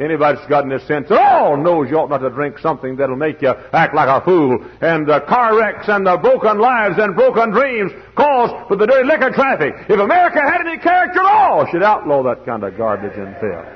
Anybody 0.00 0.38
that's 0.38 0.48
got 0.48 0.64
any 0.64 0.82
sense 0.86 1.10
at 1.10 1.18
all 1.18 1.58
knows 1.58 1.90
you 1.90 1.98
ought 1.98 2.08
not 2.08 2.18
to 2.18 2.30
drink 2.30 2.58
something 2.58 2.96
that'll 2.96 3.16
make 3.16 3.42
you 3.42 3.50
act 3.50 3.94
like 3.94 4.08
a 4.08 4.24
fool. 4.24 4.56
And 4.80 5.06
the 5.06 5.20
car 5.28 5.54
wrecks 5.58 5.88
and 5.88 6.06
the 6.06 6.16
broken 6.16 6.58
lives 6.58 6.94
and 6.96 7.14
broken 7.14 7.50
dreams 7.50 7.92
caused 8.16 8.70
by 8.70 8.76
the 8.76 8.86
dirty 8.86 9.06
liquor 9.06 9.30
traffic. 9.30 9.74
If 9.90 10.00
America 10.00 10.40
had 10.40 10.66
any 10.66 10.78
character 10.78 11.20
at 11.20 11.26
all, 11.26 11.66
she'd 11.70 11.82
outlaw 11.82 12.22
that 12.22 12.46
kind 12.46 12.64
of 12.64 12.78
garbage 12.78 13.18
and 13.18 13.36
filth. 13.40 13.66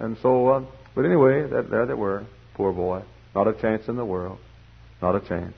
And 0.00 0.16
so, 0.20 0.48
uh, 0.48 0.64
but 0.96 1.04
anyway, 1.04 1.48
that, 1.48 1.70
there 1.70 1.86
they 1.86 1.94
were. 1.94 2.26
Poor 2.54 2.72
boy. 2.72 3.04
Not 3.36 3.46
a 3.46 3.52
chance 3.52 3.86
in 3.86 3.94
the 3.94 4.04
world. 4.04 4.38
Not 5.00 5.14
a 5.14 5.20
chance. 5.20 5.54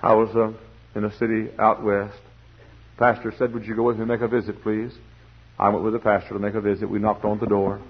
I 0.00 0.14
was 0.14 0.28
uh, 0.36 0.52
in 0.96 1.04
a 1.04 1.16
city 1.18 1.48
out 1.58 1.82
west. 1.82 2.20
pastor 2.98 3.34
said, 3.36 3.52
Would 3.52 3.66
you 3.66 3.74
go 3.74 3.82
with 3.82 3.96
me 3.96 4.02
and 4.02 4.10
make 4.12 4.20
a 4.20 4.28
visit, 4.28 4.62
please? 4.62 4.92
I 5.58 5.70
went 5.70 5.82
with 5.82 5.92
the 5.92 5.98
pastor 5.98 6.34
to 6.34 6.38
make 6.38 6.54
a 6.54 6.60
visit. 6.60 6.88
We 6.88 7.00
knocked 7.00 7.24
on 7.24 7.40
the 7.40 7.46
door 7.46 7.80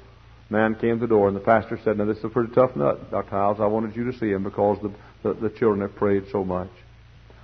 man 0.53 0.75
came 0.75 1.01
to 1.01 1.07
the 1.07 1.09
door, 1.09 1.27
and 1.27 1.37
the 1.37 1.41
pastor 1.41 1.81
said, 1.83 1.97
Now, 1.97 2.05
this 2.05 2.19
is 2.19 2.25
a 2.25 2.29
pretty 2.29 2.53
tough 2.53 2.77
nut, 2.77 3.11
Dr. 3.11 3.31
Hyles. 3.31 3.59
I 3.59 3.67
wanted 3.67 3.97
you 3.97 4.13
to 4.13 4.19
see 4.19 4.31
him 4.31 4.45
because 4.45 4.79
the, 4.83 4.93
the, 5.23 5.49
the 5.49 5.51
children 5.51 5.81
have 5.81 5.97
prayed 5.97 6.25
so 6.31 6.45
much. 6.45 6.69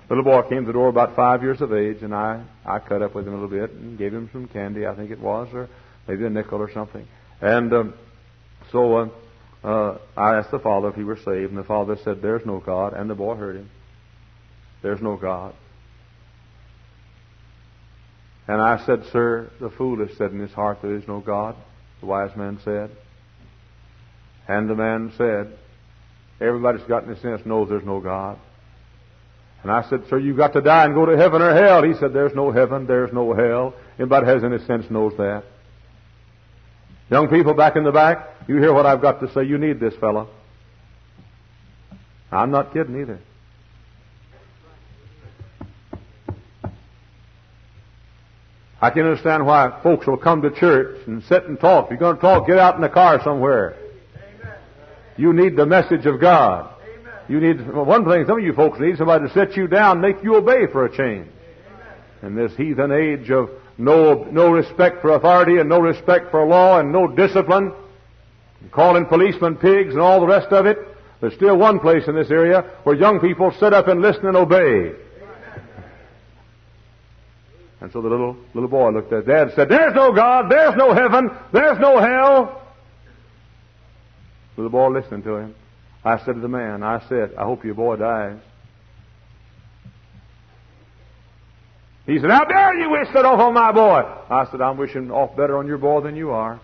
The 0.09 0.15
Little 0.15 0.31
boy 0.31 0.47
came 0.49 0.61
to 0.61 0.67
the 0.67 0.73
door 0.75 0.89
about 0.89 1.17
five 1.17 1.43
years 1.43 1.61
of 1.61 1.73
age, 1.73 2.03
and 2.03 2.15
I, 2.15 2.45
I 2.65 2.79
cut 2.79 3.03
up 3.03 3.15
with 3.15 3.27
him 3.27 3.35
a 3.35 3.41
little 3.41 3.49
bit 3.49 3.71
and 3.71 3.99
gave 3.99 4.13
him 4.13 4.29
some 4.31 4.47
candy, 4.47 4.87
I 4.87 4.95
think 4.95 5.11
it 5.11 5.19
was, 5.19 5.49
or 5.53 5.69
maybe 6.07 6.25
a 6.27 6.31
nickel 6.31 6.61
or 6.61 6.71
something. 6.73 7.07
And 7.41 7.73
um, 7.73 7.95
so 8.71 8.97
uh, 8.97 9.09
uh, 9.65 9.99
I 10.17 10.37
asked 10.37 10.51
the 10.51 10.59
father 10.59 10.89
if 10.89 10.95
he 10.95 11.05
were 11.05 11.17
saved, 11.17 11.51
and 11.51 11.59
the 11.59 11.65
father 11.65 11.97
said, 12.05 12.21
There's 12.21 12.45
no 12.45 12.61
God. 12.61 12.93
And 12.93 13.09
the 13.09 13.15
boy 13.15 13.35
heard 13.35 13.57
him. 13.57 13.71
There's 14.83 15.01
no 15.01 15.17
God. 15.17 15.55
And 18.47 18.61
I 18.63 18.85
said, 18.87 19.05
Sir, 19.13 19.51
the 19.61 19.71
fool 19.71 19.99
has 20.07 20.17
said 20.17 20.31
in 20.31 20.39
his 20.39 20.53
heart 20.53 20.79
there 20.83 20.95
is 20.95 21.09
no 21.09 21.21
God 21.21 21.57
the 22.01 22.07
wise 22.07 22.35
man 22.37 22.59
said. 22.65 22.91
And 24.47 24.69
the 24.69 24.75
man 24.75 25.13
said, 25.17 25.57
Everybody 26.41 26.79
that's 26.79 26.89
got 26.89 27.05
any 27.05 27.19
sense 27.19 27.45
knows 27.45 27.69
there's 27.69 27.85
no 27.85 28.01
God. 28.01 28.39
And 29.63 29.73
I 29.73 29.89
said, 29.91 30.05
Sir, 30.09 30.19
you've 30.19 30.37
got 30.37 30.53
to 30.53 30.61
die 30.61 30.85
and 30.85 30.95
go 30.95 31.05
to 31.05 31.17
heaven 31.17 31.43
or 31.43 31.53
hell. 31.53 31.83
He 31.83 31.95
said, 31.95 32.13
There's 32.13 32.35
no 32.35 32.53
heaven, 32.53 32.87
there's 32.87 33.13
no 33.13 33.33
hell. 33.35 33.75
Anybody 33.99 34.27
has 34.27 34.45
any 34.45 34.59
sense 34.67 34.89
knows 34.91 35.17
that. 35.17 35.45
Young 37.11 37.29
people 37.29 37.55
back 37.55 37.77
in 37.77 37.85
the 37.85 37.93
back, 37.93 38.29
you 38.47 38.57
hear 38.59 38.73
what 38.73 38.87
I've 38.87 39.03
got 39.03 39.21
to 39.21 39.33
say. 39.33 39.45
You 39.45 39.59
need 39.59 39.81
this 39.81 39.95
fellow. 39.97 40.29
I'm 42.31 42.51
not 42.51 42.73
kidding 42.73 43.01
either. 43.01 43.19
I 48.81 48.91
can 48.91 49.03
understand 49.03 49.45
why 49.45 49.81
folks 49.83 50.07
will 50.07 50.17
come 50.17 50.43
to 50.43 50.51
church 50.51 50.99
and 51.07 51.23
sit 51.25 51.45
and 51.45 51.59
talk. 51.59 51.87
If 51.87 51.91
you're 51.91 51.99
going 51.99 52.17
to 52.17 52.23
talk, 52.23 52.47
get 52.47 52.59
out 52.59 52.77
in 52.77 52.81
the 52.81 52.89
car 52.89 53.21
somewhere. 53.25 53.77
You 55.17 55.33
need 55.33 55.57
the 55.57 55.67
message 55.67 56.07
of 56.07 56.21
God. 56.21 56.73
You 57.29 57.41
need 57.41 57.69
one 57.71 58.05
thing. 58.05 58.25
Some 58.27 58.39
of 58.39 58.45
you 58.45 58.53
folks 58.53 58.79
need 58.79 58.97
somebody 58.97 59.29
to 59.29 59.35
sit 59.35 59.57
you 59.57 59.67
down, 59.67 60.01
make 60.01 60.23
you 60.23 60.37
obey 60.37 60.67
for 60.71 60.85
a 60.85 60.97
change. 60.97 61.29
In 62.23 62.35
this 62.35 62.55
heathen 62.57 62.91
age 62.91 63.31
of 63.31 63.51
no 63.77 64.25
no 64.31 64.51
respect 64.51 65.03
for 65.03 65.11
authority 65.11 65.59
and 65.59 65.69
no 65.69 65.79
respect 65.79 66.31
for 66.31 66.47
law 66.47 66.79
and 66.79 66.91
no 66.91 67.07
discipline, 67.07 67.73
calling 68.73 69.07
policemen 69.07 69.57
pigs 69.57 69.93
and 69.93 70.01
all 70.01 70.21
the 70.21 70.27
rest 70.27 70.49
of 70.53 70.67
it, 70.67 70.79
There's 71.21 71.35
still 71.35 71.57
one 71.57 71.81
place 71.81 72.07
in 72.07 72.15
this 72.15 72.31
area 72.31 72.63
where 72.85 72.95
young 72.95 73.19
people 73.21 73.53
sit 73.59 73.73
up 73.73 73.89
and 73.89 74.01
listen 74.01 74.27
and 74.27 74.37
obey. 74.37 74.93
And 77.81 77.93
so 77.93 78.03
the 78.03 78.09
little 78.09 78.37
little 78.55 78.69
boy 78.69 78.91
looked 78.91 79.13
at 79.13 79.27
dad 79.27 79.49
and 79.49 79.53
said, 79.55 79.69
There's 79.69 79.95
no 79.95 80.13
God, 80.13 80.51
there's 80.51 80.77
no 80.77 80.95
heaven, 80.95 81.31
there's 81.53 81.79
no 81.79 82.01
hell. 82.01 82.63
The 84.57 84.63
little 84.63 84.71
boy 84.71 84.89
listened 84.89 85.25
to 85.25 85.37
him. 85.37 85.55
I 86.05 86.19
said 86.19 86.35
to 86.35 86.41
the 86.41 86.49
man, 86.49 86.83
I 86.83 87.07
said, 87.09 87.35
I 87.39 87.45
hope 87.45 87.65
your 87.65 87.75
boy 87.75 87.97
dies. 87.97 88.39
He 92.07 92.19
said, 92.19 92.31
How 92.31 92.45
dare 92.45 92.79
you 92.81 92.91
wish 92.91 93.09
that 93.15 93.25
off 93.25 93.39
on 93.39 93.55
my 93.55 93.71
boy? 93.71 94.01
I 94.31 94.51
said, 94.51 94.61
I'm 94.61 94.77
wishing 94.77 95.11
off 95.11 95.37
better 95.37 95.59
on 95.59 95.67
your 95.67 95.79
boy 95.79 96.01
than 96.01 96.17
you 96.17 96.31
are. 96.31 96.61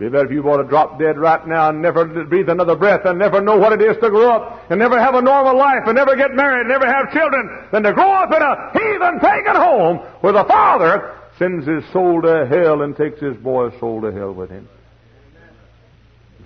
Be 0.00 0.08
better 0.08 0.24
if 0.24 0.30
you 0.30 0.42
were 0.42 0.62
to 0.62 0.66
drop 0.66 0.98
dead 0.98 1.18
right 1.18 1.46
now 1.46 1.68
and 1.68 1.82
never 1.82 2.06
breathe 2.06 2.48
another 2.48 2.74
breath 2.74 3.02
and 3.04 3.18
never 3.18 3.42
know 3.42 3.58
what 3.58 3.74
it 3.74 3.82
is 3.82 3.98
to 3.98 4.08
grow 4.08 4.30
up 4.30 4.70
and 4.70 4.78
never 4.78 4.98
have 4.98 5.14
a 5.14 5.20
normal 5.20 5.58
life 5.58 5.82
and 5.84 5.94
never 5.94 6.16
get 6.16 6.34
married 6.34 6.60
and 6.60 6.70
never 6.70 6.86
have 6.86 7.12
children 7.12 7.68
than 7.70 7.82
to 7.82 7.92
grow 7.92 8.10
up 8.10 8.32
in 8.32 8.40
a 8.40 8.70
heathen 8.72 9.20
pagan 9.20 9.56
home 9.56 9.98
where 10.22 10.32
the 10.32 10.44
father 10.44 11.14
sends 11.38 11.66
his 11.66 11.84
soul 11.92 12.22
to 12.22 12.46
hell 12.46 12.80
and 12.80 12.96
takes 12.96 13.20
his 13.20 13.36
boy's 13.36 13.78
soul 13.78 14.00
to 14.00 14.10
hell 14.10 14.32
with 14.32 14.48
him. 14.48 14.66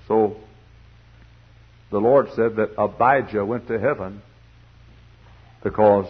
So, 0.08 0.37
the 1.92 2.00
Lord 2.00 2.30
said 2.34 2.56
that 2.56 2.73
Abijah 2.76 3.44
went 3.44 3.68
to 3.68 3.78
heaven 3.78 4.20
because 5.62 6.06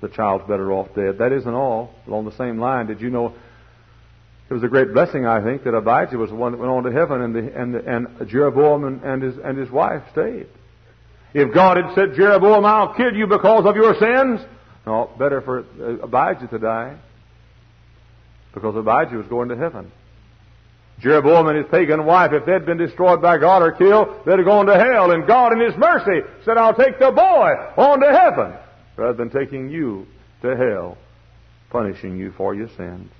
the 0.00 0.08
child's 0.08 0.48
better 0.48 0.72
off 0.72 0.88
dead. 0.94 1.18
That 1.18 1.32
isn't 1.32 1.54
all. 1.54 1.94
Along 2.06 2.24
the 2.24 2.36
same 2.38 2.58
line, 2.58 2.86
did 2.86 3.02
you 3.02 3.10
know 3.10 3.34
it 4.52 4.56
was 4.56 4.64
a 4.64 4.68
great 4.68 4.92
blessing, 4.92 5.24
I 5.24 5.42
think, 5.42 5.64
that 5.64 5.74
Abijah 5.74 6.18
was 6.18 6.28
the 6.28 6.36
one 6.36 6.52
that 6.52 6.58
went 6.58 6.70
on 6.70 6.82
to 6.82 6.92
heaven 6.92 7.22
and, 7.22 7.34
the, 7.34 7.58
and, 7.58 7.74
the, 7.74 7.78
and 7.90 8.28
Jeroboam 8.28 8.84
and, 8.84 9.02
and, 9.02 9.22
his, 9.22 9.34
and 9.42 9.56
his 9.56 9.70
wife 9.70 10.02
stayed. 10.12 10.46
If 11.32 11.54
God 11.54 11.78
had 11.78 11.94
said, 11.94 12.14
Jeroboam, 12.14 12.66
I'll 12.66 12.92
kill 12.92 13.14
you 13.14 13.26
because 13.26 13.64
of 13.64 13.76
your 13.76 13.94
sins, 13.94 14.46
no, 14.84 15.10
better 15.18 15.40
for 15.40 15.60
uh, 15.60 16.04
Abijah 16.04 16.48
to 16.48 16.58
die 16.58 16.98
because 18.52 18.76
Abijah 18.76 19.16
was 19.16 19.26
going 19.28 19.48
to 19.48 19.56
heaven. 19.56 19.90
Jeroboam 21.00 21.48
and 21.48 21.56
his 21.56 21.66
pagan 21.70 22.04
wife, 22.04 22.32
if 22.34 22.44
they'd 22.44 22.66
been 22.66 22.76
destroyed 22.76 23.22
by 23.22 23.38
God 23.38 23.62
or 23.62 23.72
killed, 23.72 24.08
they'd 24.26 24.36
have 24.36 24.44
gone 24.44 24.66
to 24.66 24.74
hell. 24.74 25.12
And 25.12 25.26
God 25.26 25.54
in 25.54 25.60
His 25.60 25.74
mercy 25.78 26.20
said, 26.44 26.58
I'll 26.58 26.74
take 26.74 26.98
the 26.98 27.10
boy 27.10 27.52
on 27.82 28.00
to 28.00 28.12
heaven 28.12 28.52
rather 28.98 29.16
than 29.16 29.30
taking 29.30 29.70
you 29.70 30.06
to 30.42 30.54
hell, 30.54 30.98
punishing 31.70 32.18
you 32.18 32.32
for 32.32 32.54
your 32.54 32.68
sins. 32.76 33.10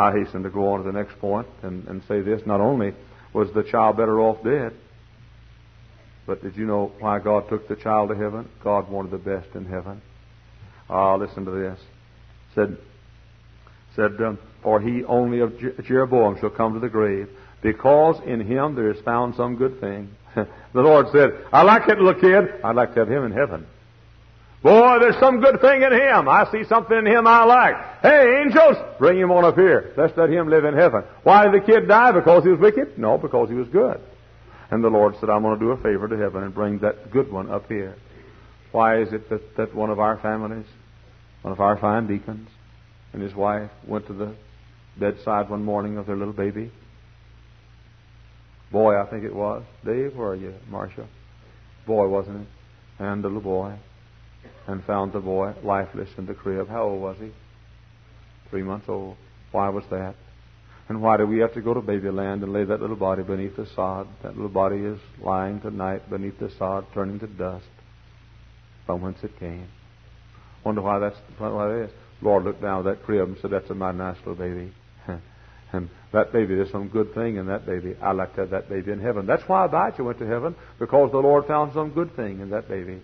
I 0.00 0.12
hasten 0.12 0.44
to 0.44 0.50
go 0.50 0.72
on 0.72 0.82
to 0.82 0.90
the 0.90 0.96
next 0.96 1.18
point 1.18 1.46
and, 1.62 1.86
and 1.86 2.02
say 2.08 2.22
this. 2.22 2.40
Not 2.46 2.60
only 2.60 2.94
was 3.34 3.52
the 3.52 3.62
child 3.62 3.98
better 3.98 4.18
off 4.18 4.42
dead, 4.42 4.72
but 6.26 6.42
did 6.42 6.56
you 6.56 6.64
know 6.64 6.92
why 7.00 7.18
God 7.18 7.50
took 7.50 7.68
the 7.68 7.76
child 7.76 8.08
to 8.08 8.16
heaven? 8.16 8.48
God 8.64 8.88
wanted 8.88 9.10
the 9.10 9.18
best 9.18 9.54
in 9.54 9.66
heaven. 9.66 10.00
Ah, 10.88 11.16
listen 11.16 11.44
to 11.44 11.50
this. 11.50 11.78
Said, 12.54 12.78
said, 13.94 14.12
um, 14.22 14.38
for 14.62 14.80
he 14.80 15.04
only 15.04 15.40
of 15.40 15.58
Jeroboam 15.84 16.38
shall 16.40 16.50
come 16.50 16.72
to 16.72 16.80
the 16.80 16.88
grave, 16.88 17.28
because 17.62 18.16
in 18.24 18.40
him 18.40 18.74
there 18.76 18.90
is 18.90 19.00
found 19.02 19.34
some 19.34 19.56
good 19.56 19.80
thing. 19.80 20.08
the 20.34 20.46
Lord 20.80 21.08
said, 21.12 21.44
I 21.52 21.62
like 21.62 21.86
that 21.88 21.98
little 21.98 22.18
kid. 22.18 22.64
I'd 22.64 22.74
like 22.74 22.94
to 22.94 23.00
have 23.00 23.10
him 23.10 23.24
in 23.24 23.32
heaven. 23.32 23.66
Boy, 24.62 24.98
there's 25.00 25.18
some 25.18 25.40
good 25.40 25.60
thing 25.62 25.82
in 25.82 25.92
him. 25.92 26.28
I 26.28 26.46
see 26.52 26.64
something 26.68 26.96
in 26.96 27.06
him 27.06 27.26
I 27.26 27.44
like. 27.44 27.74
Hey, 28.02 28.42
angels, 28.44 28.76
bring 28.98 29.18
him 29.18 29.30
on 29.30 29.44
up 29.44 29.54
here. 29.54 29.94
Let's 29.96 30.14
let 30.18 30.28
him 30.28 30.50
live 30.50 30.66
in 30.66 30.74
heaven. 30.74 31.02
Why 31.22 31.46
did 31.46 31.62
the 31.62 31.64
kid 31.64 31.88
die? 31.88 32.12
Because 32.12 32.44
he 32.44 32.50
was 32.50 32.60
wicked? 32.60 32.98
No, 32.98 33.16
because 33.16 33.48
he 33.48 33.54
was 33.54 33.68
good. 33.68 34.00
And 34.70 34.84
the 34.84 34.88
Lord 34.88 35.14
said, 35.18 35.30
I'm 35.30 35.42
going 35.42 35.58
to 35.58 35.64
do 35.64 35.70
a 35.70 35.78
favor 35.78 36.08
to 36.08 36.16
heaven 36.16 36.42
and 36.42 36.54
bring 36.54 36.78
that 36.80 37.10
good 37.10 37.32
one 37.32 37.50
up 37.50 37.68
here. 37.68 37.96
Why 38.70 39.00
is 39.00 39.12
it 39.14 39.30
that, 39.30 39.56
that 39.56 39.74
one 39.74 39.88
of 39.88 39.98
our 39.98 40.18
families, 40.18 40.66
one 41.40 41.52
of 41.52 41.60
our 41.60 41.78
fine 41.78 42.06
deacons, 42.06 42.48
and 43.14 43.22
his 43.22 43.34
wife 43.34 43.70
went 43.86 44.06
to 44.08 44.12
the 44.12 44.36
bedside 44.98 45.48
one 45.48 45.64
morning 45.64 45.96
of 45.96 46.06
their 46.06 46.16
little 46.16 46.34
baby? 46.34 46.70
Boy, 48.70 49.00
I 49.00 49.06
think 49.06 49.24
it 49.24 49.34
was. 49.34 49.64
Dave, 49.86 50.14
where 50.14 50.28
are 50.28 50.36
you, 50.36 50.54
Marcia? 50.68 51.08
Boy, 51.86 52.06
wasn't 52.08 52.42
it? 52.42 52.48
And 53.02 53.24
the 53.24 53.28
little 53.28 53.42
boy 53.42 53.78
and 54.66 54.84
found 54.84 55.12
the 55.12 55.20
boy 55.20 55.54
lifeless 55.62 56.08
in 56.18 56.26
the 56.26 56.34
crib. 56.34 56.68
How 56.68 56.84
old 56.84 57.00
was 57.00 57.16
he? 57.18 57.30
Three 58.50 58.62
months 58.62 58.88
old. 58.88 59.16
Why 59.52 59.68
was 59.68 59.84
that? 59.90 60.14
And 60.88 61.00
why 61.00 61.16
do 61.16 61.26
we 61.26 61.38
have 61.38 61.54
to 61.54 61.60
go 61.60 61.72
to 61.72 61.80
Babyland 61.80 62.42
and 62.42 62.52
lay 62.52 62.64
that 62.64 62.80
little 62.80 62.96
body 62.96 63.22
beneath 63.22 63.56
the 63.56 63.66
sod? 63.76 64.08
That 64.22 64.34
little 64.34 64.48
body 64.48 64.78
is 64.78 64.98
lying 65.22 65.60
tonight 65.60 66.10
beneath 66.10 66.38
the 66.40 66.50
sod, 66.58 66.86
turning 66.92 67.20
to 67.20 67.28
dust 67.28 67.64
from 68.86 69.02
whence 69.02 69.18
it 69.22 69.38
came. 69.38 69.68
Wonder 70.64 70.82
why 70.82 70.98
that's 70.98 71.16
why 71.38 71.68
that 71.68 71.84
is. 71.84 71.90
Lord 72.20 72.44
looked 72.44 72.60
down 72.60 72.80
at 72.80 72.84
that 72.96 73.04
crib 73.04 73.28
and 73.28 73.38
said, 73.40 73.50
"That's 73.52 73.70
a 73.70 73.74
mighty 73.74 73.98
nice 73.98 74.16
little 74.18 74.34
baby." 74.34 74.72
and 75.72 75.88
that 76.12 76.32
baby, 76.32 76.56
there's 76.56 76.72
some 76.72 76.88
good 76.88 77.14
thing 77.14 77.36
in 77.36 77.46
that 77.46 77.66
baby. 77.66 77.96
I'd 78.02 78.16
like 78.16 78.34
to 78.34 78.40
have 78.42 78.50
that 78.50 78.68
baby 78.68 78.90
in 78.90 79.00
heaven. 79.00 79.26
That's 79.26 79.48
why 79.48 79.66
Abijah 79.66 80.02
went 80.02 80.18
to 80.18 80.26
heaven 80.26 80.56
because 80.78 81.12
the 81.12 81.18
Lord 81.18 81.46
found 81.46 81.72
some 81.72 81.90
good 81.90 82.14
thing 82.16 82.40
in 82.40 82.50
that 82.50 82.68
baby. 82.68 83.00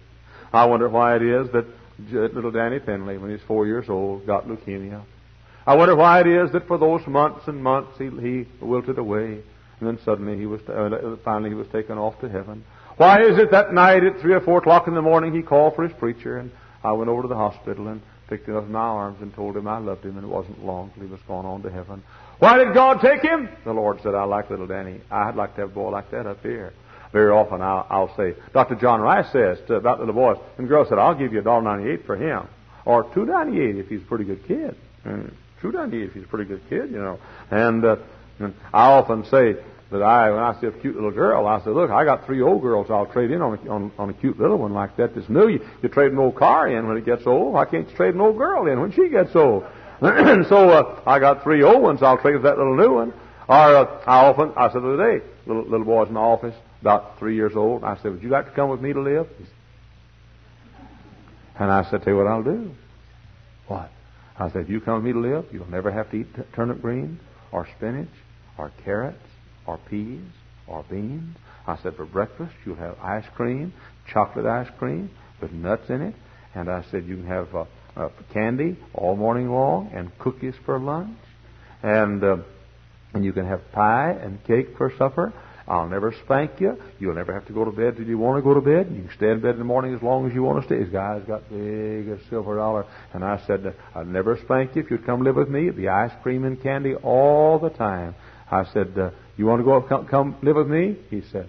I 0.52 0.64
wonder 0.66 0.88
why 0.88 1.16
it 1.16 1.22
is 1.22 1.50
that 1.52 1.66
little 2.11 2.50
Danny 2.50 2.78
Finley, 2.78 3.18
when 3.18 3.30
he 3.30 3.35
was 3.35 3.42
four 3.46 3.66
years 3.66 3.88
old, 3.88 4.26
got 4.26 4.46
leukemia. 4.46 5.02
I 5.66 5.74
wonder 5.74 5.96
why 5.96 6.20
it 6.20 6.26
is 6.26 6.52
that 6.52 6.68
for 6.68 6.78
those 6.78 7.04
months 7.06 7.48
and 7.48 7.62
months 7.62 7.98
he, 7.98 8.04
he 8.04 8.46
wilted 8.61 8.98
away, 8.98 9.40
and 9.80 9.88
then 9.88 9.98
suddenly 10.04 10.38
he 10.38 10.46
was 10.46 10.61
uh, 10.68 11.16
finally 11.24 11.50
he 11.50 11.56
was 11.56 11.66
taken 11.68 11.98
off 11.98 12.20
to 12.20 12.28
heaven. 12.28 12.64
Why 12.96 13.22
is 13.22 13.38
it 13.38 13.50
that 13.50 13.74
night 13.74 14.04
at 14.04 14.20
three 14.20 14.32
or 14.32 14.40
four 14.40 14.59
o'clock 14.59 14.87
in 14.87 14.94
the 14.94 15.02
morning 15.02 15.35
he 15.35 15.42
called 15.42 15.74
for 15.74 15.82
his 15.87 15.96
preacher, 15.98 16.38
and 16.38 16.50
I 16.85 16.92
went 16.92 17.11
over 17.11 17.22
to 17.22 17.28
the 17.28 17.35
hospital 17.35 17.88
and 17.88 18.00
picked 18.28 18.48
him 18.48 18.56
up 18.56 18.64
in 18.64 18.72
my 18.72 18.78
arms 18.78 19.18
and 19.20 19.35
told 19.35 19.56
him 19.56 19.66
I 19.66 19.78
loved 19.78 20.04
him, 20.04 20.16
and 20.16 20.24
it 20.24 20.30
wasn't 20.30 20.64
long 20.64 20.92
till 20.94 21.04
he 21.04 21.11
was 21.11 21.20
gone 21.26 21.44
on 21.44 21.62
to 21.62 21.70
heaven. 21.70 22.02
Why 22.38 22.59
did 22.59 22.74
God 22.74 23.00
take 23.00 23.22
him? 23.22 23.48
The 23.64 23.72
Lord 23.72 24.00
said, 24.02 24.14
I 24.14 24.24
like 24.24 24.50
little 24.50 24.66
Danny. 24.66 25.00
I'd 25.11 25.37
like 25.37 25.54
to 25.56 25.62
have 25.62 25.70
a 25.70 25.74
boy 25.74 25.90
like 25.90 26.11
that 26.11 26.26
up 26.26 26.42
here 26.42 26.72
very 27.16 27.31
often 27.31 27.62
I'll, 27.62 27.87
I'll 27.88 28.16
say, 28.16 28.35
Dr. 28.52 28.74
John 28.74 29.00
Rice 29.00 29.33
says 29.33 29.59
to, 29.68 29.76
about 29.76 30.00
little 30.00 30.14
boys, 30.14 30.37
and 30.59 30.66
the 30.66 30.68
girl 30.68 30.85
said, 30.87 30.98
I'll 30.98 31.14
give 31.14 31.33
you 31.33 31.40
a 31.40 31.42
dollar 31.42 31.62
ninety-eight 31.62 32.05
for 32.05 32.14
him, 32.14 32.46
or 32.85 33.11
two 33.14 33.24
ninety-eight 33.24 33.76
if 33.76 33.88
he's 33.88 34.02
a 34.02 34.05
pretty 34.05 34.24
good 34.24 34.46
kid. 34.46 34.76
And 35.05 35.35
two 35.62 35.72
ninety-eight 35.72 36.09
if 36.09 36.12
he's 36.12 36.24
a 36.24 36.29
pretty 36.29 36.44
good 36.44 36.61
kid, 36.68 36.90
you 36.90 36.98
know. 36.98 37.18
And, 37.50 37.83
uh, 37.87 37.96
and 38.38 38.52
I 38.70 38.88
often 38.88 39.24
say 39.24 39.57
that 39.90 40.02
I, 40.02 40.31
when 40.31 40.42
I 40.42 40.61
see 40.61 40.66
a 40.66 40.72
cute 40.72 40.94
little 40.94 41.11
girl, 41.11 41.46
I 41.46 41.64
say, 41.64 41.70
look, 41.70 41.90
I 41.90 42.05
got 42.05 42.26
three 42.26 42.42
old 42.42 42.61
girls 42.61 42.90
I'll 42.90 43.07
trade 43.07 43.31
in 43.31 43.40
on 43.40 43.59
a, 43.59 43.70
on, 43.70 43.92
on 43.98 44.11
a 44.11 44.12
cute 44.12 44.38
little 44.38 44.59
one 44.59 44.74
like 44.74 44.98
that 44.98 45.14
that's 45.14 45.31
new. 45.31 45.48
You, 45.48 45.66
you 45.83 45.88
trade 45.88 46.12
an 46.12 46.18
old 46.18 46.37
car 46.37 46.68
in 46.68 46.87
when 46.87 46.98
it 46.98 47.07
gets 47.07 47.26
old. 47.26 47.55
Why 47.55 47.64
can't 47.64 47.88
you 47.88 47.96
trade 47.96 48.14
an 48.14 48.20
old 48.20 48.37
girl 48.37 48.66
in 48.66 48.79
when 48.79 48.92
she 48.92 49.09
gets 49.09 49.35
old? 49.35 49.64
and 50.02 50.44
so 50.50 50.68
uh, 50.68 51.00
I 51.07 51.18
got 51.18 51.42
three 51.42 51.62
old 51.62 51.83
ones 51.83 52.02
I'll 52.02 52.18
trade 52.18 52.35
with 52.35 52.42
that 52.42 52.59
little 52.59 52.76
new 52.76 52.92
one. 52.92 53.14
Or 53.48 53.76
uh, 53.76 54.02
I 54.07 54.26
often, 54.26 54.52
I 54.55 54.70
said 54.70 54.83
the 54.83 54.92
other 54.92 55.18
day, 55.18 55.24
little, 55.46 55.62
little 55.62 55.87
boys 55.87 56.09
in 56.09 56.14
my 56.14 56.20
office, 56.20 56.55
about 56.87 57.18
three 57.18 57.35
years 57.35 57.57
old. 57.57 57.83
I 57.83 57.96
said, 57.96 58.12
Would 58.12 58.22
you 58.22 58.29
like 58.29 58.46
to 58.46 58.53
come 58.53 58.70
with 58.70 58.81
me 58.81 58.92
to 58.92 59.01
live? 59.01 59.27
And 61.59 61.68
I 61.68 61.83
said, 61.90 62.05
Tell 62.05 62.12
you 62.12 62.18
what 62.18 62.29
I'll 62.29 62.44
do. 62.44 62.70
What? 63.66 63.90
I 64.38 64.51
said, 64.53 64.62
If 64.62 64.70
you 64.70 64.81
come 64.81 65.03
with 65.03 65.05
me 65.05 65.12
to 65.12 65.18
live, 65.18 65.46
you'll 65.53 65.68
never 65.68 65.90
have 65.90 66.09
to 66.12 66.18
eat 66.18 66.29
turnip 66.55 66.81
greens 66.81 67.20
or 67.51 67.66
spinach 67.77 68.11
or 68.57 68.70
carrots 68.85 69.18
or 69.66 69.79
peas 69.79 70.22
or 70.68 70.85
beans. 70.88 71.37
I 71.66 71.77
said, 71.83 71.96
For 71.96 72.07
breakfast, 72.07 72.53
you'll 72.64 72.77
have 72.77 72.96
ice 73.03 73.27
cream, 73.35 73.72
chocolate 74.07 74.46
ice 74.46 74.70
cream 74.79 75.11
with 75.40 75.51
nuts 75.51 75.90
in 75.90 76.03
it. 76.03 76.14
And 76.55 76.70
I 76.70 76.85
said, 76.92 77.05
You 77.07 77.16
can 77.16 77.27
have 77.27 77.53
uh, 77.53 77.64
uh, 77.96 78.11
candy 78.33 78.77
all 78.94 79.16
morning 79.16 79.51
long 79.51 79.90
and 79.92 80.16
cookies 80.20 80.55
for 80.64 80.79
lunch. 80.79 81.18
And, 81.83 82.22
uh, 82.22 82.37
and 83.12 83.25
you 83.25 83.33
can 83.33 83.46
have 83.46 83.72
pie 83.72 84.12
and 84.12 84.44
cake 84.44 84.77
for 84.77 84.92
supper. 84.96 85.33
I'll 85.68 85.88
never 85.88 86.14
spank 86.24 86.61
you. 86.61 86.81
You'll 87.00 87.16
never 87.16 87.35
have 87.35 87.46
to 87.46 87.52
go 87.52 87.64
to 87.64 87.72
bed 87.72 87.96
till 87.96 88.07
you 88.07 88.18
want 88.18 88.38
to 88.38 88.42
go 88.42 88.55
to 88.55 88.61
bed. 88.61 88.88
You 88.94 89.02
can 89.02 89.11
stay 89.16 89.31
in 89.31 89.40
bed 89.40 89.52
in 89.52 89.59
the 89.59 89.64
morning 89.64 89.94
as 89.94 90.02
long 90.02 90.29
as 90.29 90.35
you 90.35 90.42
want 90.42 90.61
to 90.61 90.66
stay. 90.66 90.79
This 90.79 90.92
guy's 90.92 91.24
got 91.24 91.48
big 91.50 92.09
silver 92.31 92.55
dollar. 92.55 92.85
And 93.12 93.24
I 93.24 93.44
said, 93.46 93.74
I'd 93.94 94.07
never 94.07 94.38
spank 94.44 94.76
you 94.76 94.83
if 94.83 94.90
you'd 94.90 95.05
come 95.05 95.22
live 95.22 95.35
with 95.35 95.48
me. 95.48 95.62
It'd 95.62 95.76
be 95.76 95.88
ice 95.88 96.12
cream 96.22 96.44
and 96.44 96.62
candy 96.62 96.94
all 96.94 97.59
the 97.59 97.70
time. 97.70 98.14
I 98.48 98.64
said, 98.72 98.96
uh, 98.96 99.11
you 99.37 99.46
want 99.46 99.59
to 99.59 99.64
go 99.64 99.76
up, 99.76 99.88
come, 99.88 100.07
come 100.07 100.37
live 100.40 100.55
with 100.55 100.68
me? 100.68 100.96
He 101.11 101.22
said, 101.33 101.48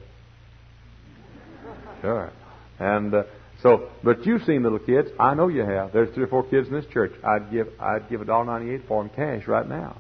sure. 2.01 2.31
And, 2.79 3.13
uh, 3.13 3.23
so, 3.61 3.89
but 4.03 4.25
you've 4.25 4.43
seen 4.43 4.63
little 4.63 4.79
kids. 4.79 5.09
I 5.19 5.35
know 5.35 5.47
you 5.47 5.61
have. 5.61 5.93
There's 5.93 6.13
three 6.15 6.23
or 6.23 6.27
four 6.27 6.43
kids 6.43 6.67
in 6.67 6.73
this 6.73 6.85
church. 6.91 7.11
I'd 7.23 7.51
give, 7.51 7.67
I'd 7.79 8.09
give 8.09 8.21
a 8.21 8.25
dollar 8.25 8.45
ninety-eight 8.45 8.87
for 8.87 9.03
them 9.03 9.11
cash 9.15 9.47
right 9.47 9.67
now. 9.67 9.97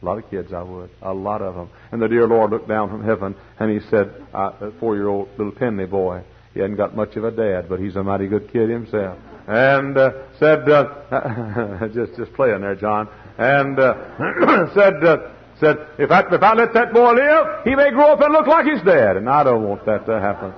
A 0.00 0.04
lot 0.04 0.18
of 0.18 0.30
kids 0.30 0.52
I 0.52 0.62
would. 0.62 0.90
A 1.02 1.12
lot 1.12 1.42
of 1.42 1.54
them. 1.54 1.68
And 1.92 2.00
the 2.00 2.08
dear 2.08 2.26
Lord 2.26 2.50
looked 2.50 2.68
down 2.68 2.88
from 2.88 3.04
heaven 3.04 3.34
and 3.58 3.70
he 3.70 3.86
said, 3.90 4.14
uh, 4.32 4.52
a 4.60 4.70
four-year-old 4.80 5.28
little 5.36 5.52
Penley 5.52 5.86
boy. 5.86 6.22
He 6.54 6.60
hadn't 6.60 6.76
got 6.76 6.96
much 6.96 7.16
of 7.16 7.24
a 7.24 7.30
dad, 7.30 7.68
but 7.68 7.78
he's 7.78 7.96
a 7.96 8.02
mighty 8.02 8.26
good 8.26 8.50
kid 8.52 8.70
himself. 8.70 9.18
And 9.46 9.96
uh, 9.96 10.12
said, 10.38 10.68
uh, 10.68 11.88
just 11.94 12.16
just 12.16 12.32
playing 12.34 12.60
there, 12.62 12.74
John. 12.74 13.08
And 13.38 13.78
uh, 13.78 14.72
said, 14.74 15.04
uh, 15.04 15.30
said, 15.60 15.76
if 15.98 16.10
I 16.10 16.22
if 16.32 16.42
I 16.42 16.54
let 16.54 16.74
that 16.74 16.92
boy 16.92 17.12
live, 17.12 17.64
he 17.64 17.74
may 17.74 17.90
grow 17.90 18.12
up 18.12 18.20
and 18.20 18.32
look 18.32 18.46
like 18.46 18.66
his 18.66 18.82
dad, 18.82 19.16
and 19.16 19.28
I 19.28 19.44
don't 19.44 19.62
want 19.62 19.86
that 19.86 20.06
to 20.06 20.20
happen. 20.20 20.52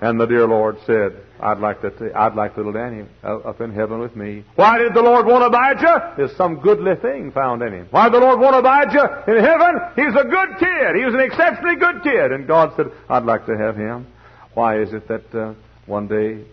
And 0.00 0.20
the 0.20 0.26
dear 0.26 0.46
Lord 0.46 0.78
said, 0.86 1.23
I'd 1.40 1.58
like 1.58 1.80
to, 1.82 2.12
I'd 2.14 2.34
like 2.34 2.56
little 2.56 2.72
Danny 2.72 3.04
up 3.22 3.60
in 3.60 3.72
heaven 3.72 3.98
with 3.98 4.14
me. 4.14 4.44
Why 4.54 4.78
did 4.78 4.94
the 4.94 5.02
Lord 5.02 5.26
want 5.26 5.44
Abijah? 5.44 6.14
There's 6.16 6.36
some 6.36 6.60
goodly 6.60 6.94
thing 6.96 7.32
found 7.32 7.62
in 7.62 7.72
him. 7.72 7.88
Why 7.90 8.04
did 8.08 8.14
the 8.14 8.24
Lord 8.24 8.38
want 8.38 8.56
Abijah 8.56 9.24
in 9.26 9.44
heaven? 9.44 9.80
He's 9.96 10.14
a 10.14 10.24
good 10.24 10.58
kid. 10.58 10.96
He 10.96 11.04
was 11.04 11.14
an 11.14 11.20
exceptionally 11.20 11.76
good 11.76 12.02
kid. 12.02 12.32
And 12.32 12.46
God 12.46 12.72
said, 12.76 12.86
I'd 13.08 13.24
like 13.24 13.46
to 13.46 13.58
have 13.58 13.76
him. 13.76 14.06
Why 14.54 14.80
is 14.80 14.92
it 14.92 15.08
that 15.08 15.34
uh, 15.34 15.54
one 15.86 16.06
day 16.06 16.44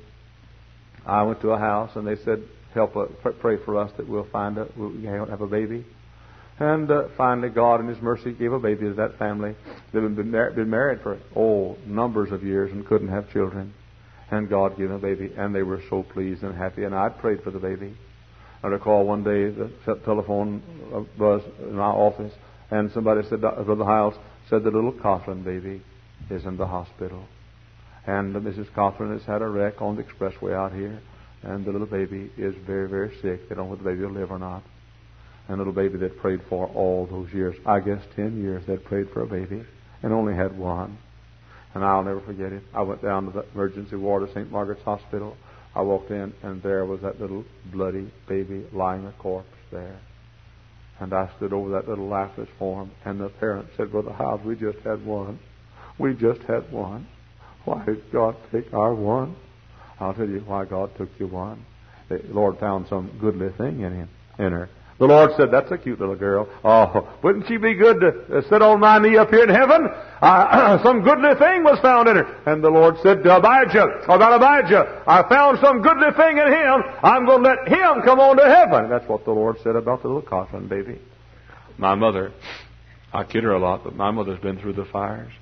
I 1.06 1.24
went 1.24 1.42
to 1.42 1.52
a 1.52 1.60
house 1.60 1.92
and 1.96 2.08
they 2.08 2.16
said, 2.24 2.44
help, 2.74 2.96
uh, 2.98 3.06
pray 3.40 3.58
for 3.64 3.78
us 3.78 3.92
that 3.98 4.08
we'll 4.08 4.28
find 4.32 4.58
a, 4.58 4.68
we'll 4.76 5.28
have 5.28 5.42
a 5.42 5.48
baby. 5.48 5.86
And 6.60 6.90
uh, 6.92 7.08
finally, 7.18 7.50
God 7.50 7.80
in 7.82 7.88
His 7.88 8.02
mercy 8.02 8.34
gave 8.34 8.52
a 8.52 8.60
baby 8.60 8.86
to 8.86 8.94
that 8.96 9.18
family 9.18 9.56
that 9.94 10.04
had 10.04 10.16
been, 10.16 10.32
mar- 10.32 10.52
been 10.52 10.70
married 10.70 11.02
for 11.02 11.20
oh 11.36 11.78
numbers 11.86 12.32
of 12.32 12.44
years 12.44 12.72
and 12.72 12.86
couldn't 12.86 13.08
have 13.08 13.32
children. 13.32 13.74
And 14.32 14.50
God 14.50 14.78
gave 14.78 14.88
them 14.88 14.98
a 14.98 15.00
baby, 15.00 15.32
and 15.38 15.54
they 15.54 15.64
were 15.64 15.82
so 15.90 16.04
pleased 16.04 16.44
and 16.44 16.56
happy. 16.56 16.84
And 16.84 16.96
I 16.96 17.10
prayed 17.10 17.44
for 17.44 17.52
the 17.52 17.60
baby. 17.60 17.96
I 18.64 18.68
recall 18.68 19.06
one 19.06 19.24
day 19.24 19.50
the 19.50 19.72
telephone 20.06 20.64
uh, 20.94 21.02
was 21.20 21.42
in 21.62 21.76
my 21.76 21.84
office, 21.84 22.34
and 22.70 22.92
somebody 22.94 23.22
said, 23.30 23.42
Brother 23.42 23.84
Hyles 23.84 24.14
said 24.50 24.64
the 24.64 24.72
little 24.72 24.94
Coughlin 24.94 25.44
baby 25.44 25.82
is 26.30 26.46
in 26.46 26.58
the 26.58 26.68
hospital. 26.68 27.26
And 28.08 28.34
Mrs. 28.36 28.72
Coughlin 28.72 29.12
has 29.14 29.24
had 29.24 29.42
a 29.42 29.48
wreck 29.48 29.82
on 29.82 29.96
the 29.96 30.04
expressway 30.04 30.54
out 30.54 30.74
here, 30.74 31.02
and 31.44 31.66
the 31.66 31.72
little 31.72 31.88
baby 31.88 32.32
is 32.38 32.56
very, 32.66 32.88
very 32.88 33.14
sick. 33.22 33.50
They 33.50 33.56
don't 33.56 33.66
know 33.66 33.72
whether 33.72 33.84
the 33.84 33.90
baby 33.90 34.06
will 34.06 34.14
live 34.14 34.32
or 34.32 34.40
not 34.40 34.64
and 35.52 35.58
little 35.58 35.74
baby 35.74 35.98
that 35.98 36.18
prayed 36.20 36.40
for 36.50 36.68
all 36.68 37.08
those 37.08 37.32
years. 37.34 37.56
I 37.66 37.80
guess 37.80 38.02
ten 38.16 38.42
years 38.42 38.64
they'd 38.68 38.84
prayed 38.86 39.10
for 39.12 39.24
a 39.24 39.28
baby 39.28 39.66
and 40.02 40.14
only 40.14 40.34
had 40.34 40.58
one. 40.58 40.98
And 41.74 41.84
I'll 41.84 42.04
never 42.04 42.22
forget 42.22 42.52
it. 42.52 42.64
I 42.74 42.82
went 42.82 43.02
down 43.02 43.26
to 43.26 43.32
the 43.32 43.46
emergency 43.54 43.96
ward 43.96 44.24
of 44.24 44.30
St. 44.30 44.52
Margaret's 44.52 44.84
Hospital. 44.84 45.38
I 45.74 45.82
walked 45.82 46.12
in 46.12 46.34
and 46.44 46.62
there 46.62 46.86
was 46.86 47.02
that 47.02 47.22
little 47.22 47.46
bloody 47.72 48.12
baby 48.28 48.66
lying 48.74 49.06
a 49.06 49.14
corpse 49.14 49.48
there. 49.72 50.00
And 51.00 51.14
I 51.14 51.30
stood 51.38 51.54
over 51.54 51.70
that 51.72 51.88
little 51.88 52.08
lifeless 52.08 52.50
form 52.60 52.92
and 53.06 53.20
the 53.20 53.30
parent 53.30 53.70
said, 53.78 53.92
Brother 53.92 54.12
Hyles, 54.12 54.42
we 54.46 54.56
just 54.56 54.80
had 54.80 55.06
one. 55.06 55.40
We 55.98 56.14
just 56.14 56.42
had 56.42 56.72
one. 56.72 57.08
Why 57.64 57.86
did 57.86 58.12
God 58.12 58.36
take 58.52 58.74
our 58.74 58.94
one? 58.94 59.36
I'll 60.00 60.14
tell 60.14 60.28
you 60.28 60.44
why 60.46 60.66
God 60.66 60.96
took 60.98 61.10
your 61.20 61.30
one. 61.30 61.66
The 62.10 62.22
Lord 62.30 62.60
found 62.60 62.88
some 62.90 63.18
goodly 63.22 63.50
thing 63.58 63.82
in 63.82 63.94
him, 63.94 64.10
in 64.38 64.52
her. 64.52 64.70
The 65.02 65.08
Lord 65.08 65.32
said, 65.36 65.50
that's 65.50 65.72
a 65.72 65.80
cute 65.80 66.00
little 66.00 66.16
girl. 66.16 66.48
Oh, 66.64 67.10
wouldn't 67.24 67.48
she 67.48 67.58
be 67.58 67.74
good 67.74 68.02
to 68.02 68.38
uh, 68.38 68.42
sit 68.48 68.62
on 68.62 68.80
my 68.80 69.00
knee 69.00 69.18
up 69.18 69.32
here 69.32 69.42
in 69.42 69.50
heaven? 69.50 69.88
Uh, 70.22 70.78
some 70.84 71.02
goodly 71.02 71.34
thing 71.40 71.64
was 71.64 71.80
found 71.80 72.08
in 72.08 72.18
her. 72.18 72.42
And 72.46 72.64
the 72.64 72.70
Lord 72.70 72.98
said 73.02 73.24
to 73.24 73.38
Abijah, 73.38 74.04
about 74.04 74.40
Abijah, 74.40 75.02
I 75.08 75.28
found 75.28 75.58
some 75.60 75.82
goodly 75.82 76.12
thing 76.16 76.38
in 76.38 76.54
him. 76.54 76.84
I'm 77.02 77.26
going 77.26 77.42
to 77.42 77.50
let 77.50 77.68
him 77.68 78.04
come 78.04 78.20
on 78.20 78.38
to 78.38 78.44
heaven. 78.44 78.92
That's 78.92 79.10
what 79.10 79.26
the 79.26 79.32
Lord 79.32 79.58
said 79.64 79.76
about 79.76 80.04
the 80.04 80.08
little 80.08 80.22
Coughlin 80.22 80.70
baby. 80.70 81.00
My 81.80 81.96
mother, 81.96 82.32
I 83.12 83.24
kid 83.24 83.44
her 83.44 83.54
a 83.54 83.60
lot, 83.60 83.84
but 83.84 83.96
my 83.96 84.12
mother's 84.12 84.40
been 84.40 84.60
through 84.60 84.74
the 84.74 84.86
fires. 84.86 85.34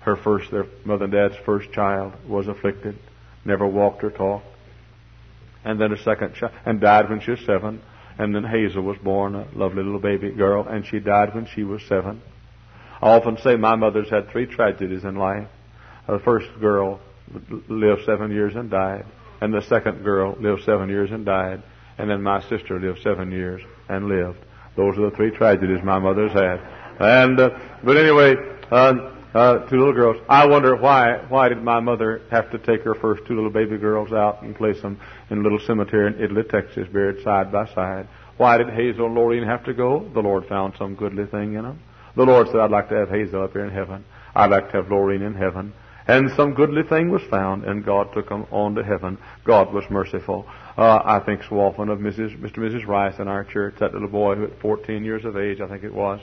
Her 0.00 0.16
first, 0.16 0.50
their 0.50 0.64
mother 0.86 1.04
and 1.04 1.12
dad's 1.12 1.36
first 1.44 1.70
child 1.72 2.14
was 2.26 2.48
afflicted, 2.48 2.98
never 3.44 3.66
walked 3.66 4.02
or 4.04 4.10
talked. 4.10 4.46
And 5.66 5.78
then 5.78 5.92
a 5.92 6.02
second 6.02 6.32
child, 6.32 6.54
and 6.64 6.80
died 6.80 7.10
when 7.10 7.20
she 7.20 7.32
was 7.32 7.40
seven. 7.44 7.82
And 8.20 8.34
then 8.34 8.44
Hazel 8.44 8.82
was 8.82 8.98
born, 8.98 9.34
a 9.34 9.48
lovely 9.54 9.82
little 9.82 9.98
baby 9.98 10.30
girl, 10.30 10.68
and 10.68 10.84
she 10.84 11.00
died 11.00 11.34
when 11.34 11.46
she 11.46 11.64
was 11.64 11.80
seven. 11.88 12.20
I 13.00 13.12
often 13.16 13.38
say 13.38 13.56
my 13.56 13.76
mother's 13.76 14.10
had 14.10 14.28
three 14.28 14.44
tragedies 14.44 15.04
in 15.04 15.14
life. 15.16 15.48
The 16.06 16.18
first 16.18 16.48
girl 16.60 17.00
lived 17.66 18.02
seven 18.04 18.30
years 18.30 18.56
and 18.56 18.68
died. 18.70 19.06
And 19.40 19.54
the 19.54 19.62
second 19.62 20.04
girl 20.04 20.36
lived 20.38 20.64
seven 20.64 20.90
years 20.90 21.10
and 21.10 21.24
died. 21.24 21.62
And 21.96 22.10
then 22.10 22.22
my 22.22 22.42
sister 22.46 22.78
lived 22.78 23.00
seven 23.02 23.32
years 23.32 23.62
and 23.88 24.06
lived. 24.06 24.44
Those 24.76 24.98
are 24.98 25.08
the 25.08 25.16
three 25.16 25.30
tragedies 25.30 25.82
my 25.82 25.98
mother's 25.98 26.32
had. 26.32 26.60
And, 27.00 27.40
uh, 27.40 27.58
but 27.82 27.96
anyway, 27.96 28.34
uh, 28.70 29.14
uh, 29.34 29.58
two 29.68 29.78
little 29.78 29.94
girls. 29.94 30.16
I 30.28 30.46
wonder 30.46 30.76
why 30.76 31.24
why 31.28 31.48
did 31.48 31.62
my 31.62 31.80
mother 31.80 32.22
have 32.30 32.50
to 32.50 32.58
take 32.58 32.82
her 32.82 32.94
first 32.94 33.22
two 33.26 33.34
little 33.34 33.50
baby 33.50 33.78
girls 33.78 34.12
out 34.12 34.42
and 34.42 34.56
place 34.56 34.80
them 34.82 35.00
in 35.30 35.38
a 35.38 35.42
little 35.42 35.60
cemetery 35.60 36.12
in 36.12 36.22
Italy, 36.22 36.42
Texas, 36.50 36.88
buried 36.92 37.22
side 37.22 37.52
by 37.52 37.66
side? 37.74 38.08
Why 38.36 38.58
did 38.58 38.70
Hazel 38.70 39.06
and 39.06 39.14
Lorraine 39.14 39.44
have 39.44 39.64
to 39.64 39.74
go? 39.74 40.08
The 40.14 40.20
Lord 40.20 40.46
found 40.46 40.74
some 40.78 40.94
goodly 40.94 41.26
thing 41.26 41.54
in 41.54 41.62
them. 41.64 41.80
The 42.16 42.24
Lord 42.24 42.48
said, 42.48 42.56
I'd 42.56 42.70
like 42.70 42.88
to 42.88 42.96
have 42.96 43.10
Hazel 43.10 43.44
up 43.44 43.52
here 43.52 43.64
in 43.64 43.70
heaven. 43.70 44.04
I'd 44.34 44.50
like 44.50 44.70
to 44.70 44.78
have 44.78 44.90
Lorraine 44.90 45.22
in 45.22 45.34
heaven. 45.34 45.72
And 46.08 46.30
some 46.36 46.54
goodly 46.54 46.82
thing 46.82 47.10
was 47.10 47.22
found, 47.30 47.64
and 47.64 47.84
God 47.84 48.12
took 48.14 48.30
them 48.30 48.46
on 48.50 48.74
to 48.74 48.82
heaven. 48.82 49.18
God 49.44 49.72
was 49.72 49.84
merciful. 49.90 50.46
Uh, 50.76 51.00
I 51.04 51.20
think 51.20 51.42
so 51.48 51.56
often 51.60 51.88
of 51.88 51.98
Mrs. 51.98 52.36
Mr. 52.40 52.56
and 52.56 52.72
Mrs. 52.72 52.86
Rice 52.86 53.18
in 53.18 53.28
our 53.28 53.44
church, 53.44 53.74
that 53.78 53.92
little 53.92 54.08
boy 54.08 54.34
who 54.34 54.44
at 54.44 54.58
14 54.60 55.04
years 55.04 55.24
of 55.24 55.36
age, 55.36 55.60
I 55.60 55.68
think 55.68 55.84
it 55.84 55.94
was, 55.94 56.18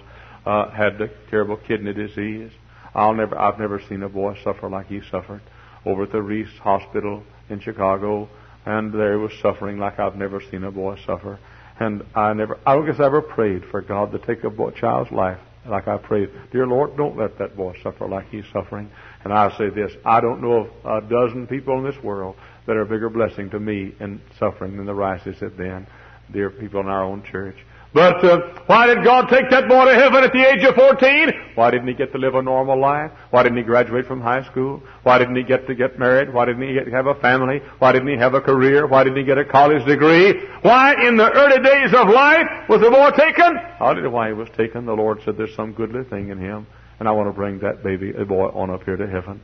uh, 0.46 0.72
had 0.72 0.98
the 0.98 1.10
terrible 1.30 1.56
kidney 1.56 1.94
disease. 1.94 2.52
I'll 2.98 3.14
never, 3.14 3.38
I've 3.38 3.60
never 3.60 3.80
seen 3.88 4.02
a 4.02 4.10
boy 4.10 4.36
suffer 4.44 4.70
like 4.70 4.88
he 4.88 5.02
suffered 5.12 5.42
over 5.86 6.04
at 6.04 6.12
the 6.12 6.22
Reese 6.22 6.58
Hospital 6.62 7.24
in 7.48 7.60
Chicago, 7.60 8.28
and 8.66 8.92
there 8.92 9.14
he 9.14 9.20
was 9.20 9.32
suffering 9.42 9.78
like 9.78 10.00
I've 10.00 10.16
never 10.16 10.42
seen 10.42 10.64
a 10.64 10.72
boy 10.72 10.98
suffer. 11.06 11.40
And 11.80 12.04
I 12.16 12.34
never, 12.34 12.58
I 12.66 12.74
don't 12.74 12.88
guess 12.88 13.00
I 13.00 13.06
ever 13.06 13.22
prayed 13.22 13.64
for 13.70 13.82
God 13.82 14.12
to 14.14 14.20
take 14.20 14.44
a 14.44 14.50
boy, 14.50 14.72
child's 14.72 15.12
life 15.12 15.38
like 15.70 15.88
I 15.88 15.98
prayed. 15.98 16.30
Dear 16.52 16.66
Lord, 16.66 16.98
don't 16.98 17.16
let 17.18 17.38
that 17.38 17.56
boy 17.56 17.76
suffer 17.84 18.08
like 18.08 18.30
he's 18.30 18.46
suffering. 18.52 18.90
And 19.24 19.32
I 19.32 19.56
say 19.58 19.70
this, 19.70 19.92
I 20.04 20.20
don't 20.20 20.42
know 20.42 20.68
of 20.84 21.06
a 21.06 21.08
dozen 21.08 21.46
people 21.46 21.78
in 21.78 21.84
this 21.84 22.02
world 22.04 22.36
that 22.66 22.76
are 22.76 22.82
a 22.82 22.86
bigger 22.86 23.10
blessing 23.10 23.52
to 23.52 23.60
me 23.60 23.94
in 24.00 24.22
suffering 24.40 24.78
than 24.78 24.88
the 24.88 24.96
Rices 24.96 25.40
have 25.40 25.56
been. 25.56 25.86
Dear 26.32 26.50
people 26.50 26.80
in 26.80 26.88
our 26.88 27.04
own 27.04 27.24
church. 27.24 27.58
But 27.94 28.24
uh, 28.24 28.40
why 28.68 28.88
did 28.88 29.04
God 29.04 29.30
take 29.30 29.50
that 29.50 29.68
boy 29.68 29.86
to 29.86 29.96
heaven 29.96 30.24
at 30.24 30.32
the 30.34 30.46
age 30.46 30.64
of 30.64 30.76
14? 30.76 31.32
Why 31.56 31.72
didn't 31.72 31.88
he 31.88 31.94
get 31.94 32.12
to 32.12 32.18
live 32.18 32.36
a 32.36 32.42
normal 32.42 32.80
life? 32.80 33.12
Why 33.32 33.44
didn't 33.44 33.58
he 33.58 33.64
graduate 33.64 34.06
from 34.06 34.22
high 34.22 34.44
school? 34.44 34.84
Why 35.04 35.18
didn't 35.18 35.36
he 35.36 35.44
get 35.44 35.68
to 35.68 35.76
get 35.76 35.98
married? 35.98 36.34
Why 36.34 36.46
didn't 36.46 36.68
he 36.68 36.74
get 36.74 36.86
to 36.86 36.92
have 36.92 37.08
a 37.08 37.16
family? 37.16 37.62
Why 37.80 37.94
didn't 37.94 38.10
he 38.10 38.18
have 38.18 38.34
a 38.34 38.42
career? 38.42 38.86
Why 38.86 39.04
didn't 39.04 39.18
he 39.18 39.24
get 39.24 39.38
a 39.38 39.46
college 39.46 39.86
degree? 39.86 40.34
Why 40.62 41.08
in 41.08 41.16
the 41.18 41.32
early 41.32 41.64
days 41.64 41.94
of 41.94 42.10
life 42.10 42.70
was 42.70 42.82
the 42.82 42.92
boy 42.92 43.12
taken? 43.12 43.58
I 43.58 43.94
don't 43.94 44.04
know 44.04 44.10
why 44.10 44.28
he 44.28 44.34
was 44.34 44.50
taken. 44.58 44.86
The 44.86 44.94
Lord 44.94 45.22
said 45.24 45.38
there's 45.38 45.56
some 45.56 45.72
goodly 45.72 46.04
thing 46.04 46.30
in 46.30 46.38
him, 46.38 46.68
and 47.00 47.08
I 47.08 47.12
want 47.14 47.30
to 47.30 47.34
bring 47.34 47.60
that 47.60 47.84
baby, 47.84 48.12
a 48.12 48.26
boy, 48.26 48.48
on 48.50 48.70
up 48.70 48.84
here 48.84 48.98
to 48.98 49.08
heaven. 49.08 49.42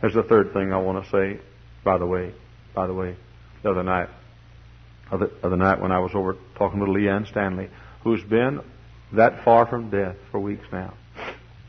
There's 0.00 0.16
a 0.16 0.22
third 0.24 0.52
thing 0.52 0.72
I 0.72 0.78
want 0.78 1.04
to 1.04 1.10
say, 1.10 1.40
by 1.84 1.98
the 1.98 2.06
way, 2.06 2.34
by 2.74 2.86
the 2.88 2.92
way, 2.92 3.16
the 3.62 3.70
other 3.70 3.84
night, 3.84 4.08
other, 5.10 5.30
other 5.42 5.56
night 5.56 5.80
when 5.80 5.92
I 5.92 6.00
was 6.00 6.10
over 6.14 6.36
talking 6.56 6.80
to 6.80 6.86
Leanne 6.86 7.26
Stanley, 7.28 7.70
who's 8.04 8.22
been 8.22 8.60
that 9.12 9.44
far 9.44 9.66
from 9.66 9.90
death 9.90 10.16
for 10.30 10.38
weeks 10.38 10.66
now. 10.72 10.94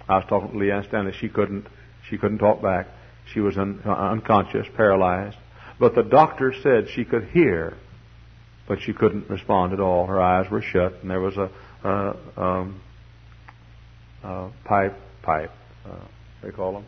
I 0.08 0.17
was 0.17 0.26
talking 0.30 0.52
to 0.52 0.56
Leanne 0.56 0.88
Stanley. 0.88 1.13
She 1.19 1.30
couldn't, 1.30 1.65
she 2.10 2.17
couldn't 2.17 2.38
talk 2.38 2.62
back. 2.62 2.88
She 3.34 3.39
was 3.39 3.58
un, 3.58 3.82
uh, 3.86 3.91
unconscious, 3.91 4.67
paralyzed. 4.76 5.38
But 5.80 5.95
the 5.95 6.04
doctor 6.04 6.54
said 6.62 6.89
she 6.89 7.06
could 7.06 7.30
hear, 7.30 7.76
but 8.67 8.82
she 8.82 8.93
couldn't 8.93 9.30
respond 9.30 9.74
at 9.74 9.80
all. 9.80 10.06
Her 10.06 10.21
eyes 10.21 10.50
were 10.52 10.62
shut, 10.62 11.02
and 11.02 11.10
there 11.10 11.19
was 11.19 11.36
a, 11.38 11.50
um, 12.39 12.82
pipe, 14.65 14.95
pipe, 15.24 15.52
uh, 15.86 16.06
they 16.43 16.52
call 16.52 16.74
them, 16.74 16.86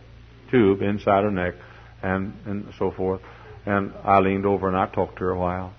tube 0.51 0.81
inside 0.81 1.23
her 1.23 1.31
neck, 1.31 1.55
and 2.01 2.33
and 2.45 2.73
so 2.77 2.91
forth. 2.91 3.21
And 3.65 3.93
I 4.03 4.19
leaned 4.19 4.45
over 4.45 4.67
and 4.67 4.77
I 4.77 4.85
talked 4.87 5.17
to 5.17 5.25
her 5.25 5.31
a 5.31 5.39
while. 5.39 5.73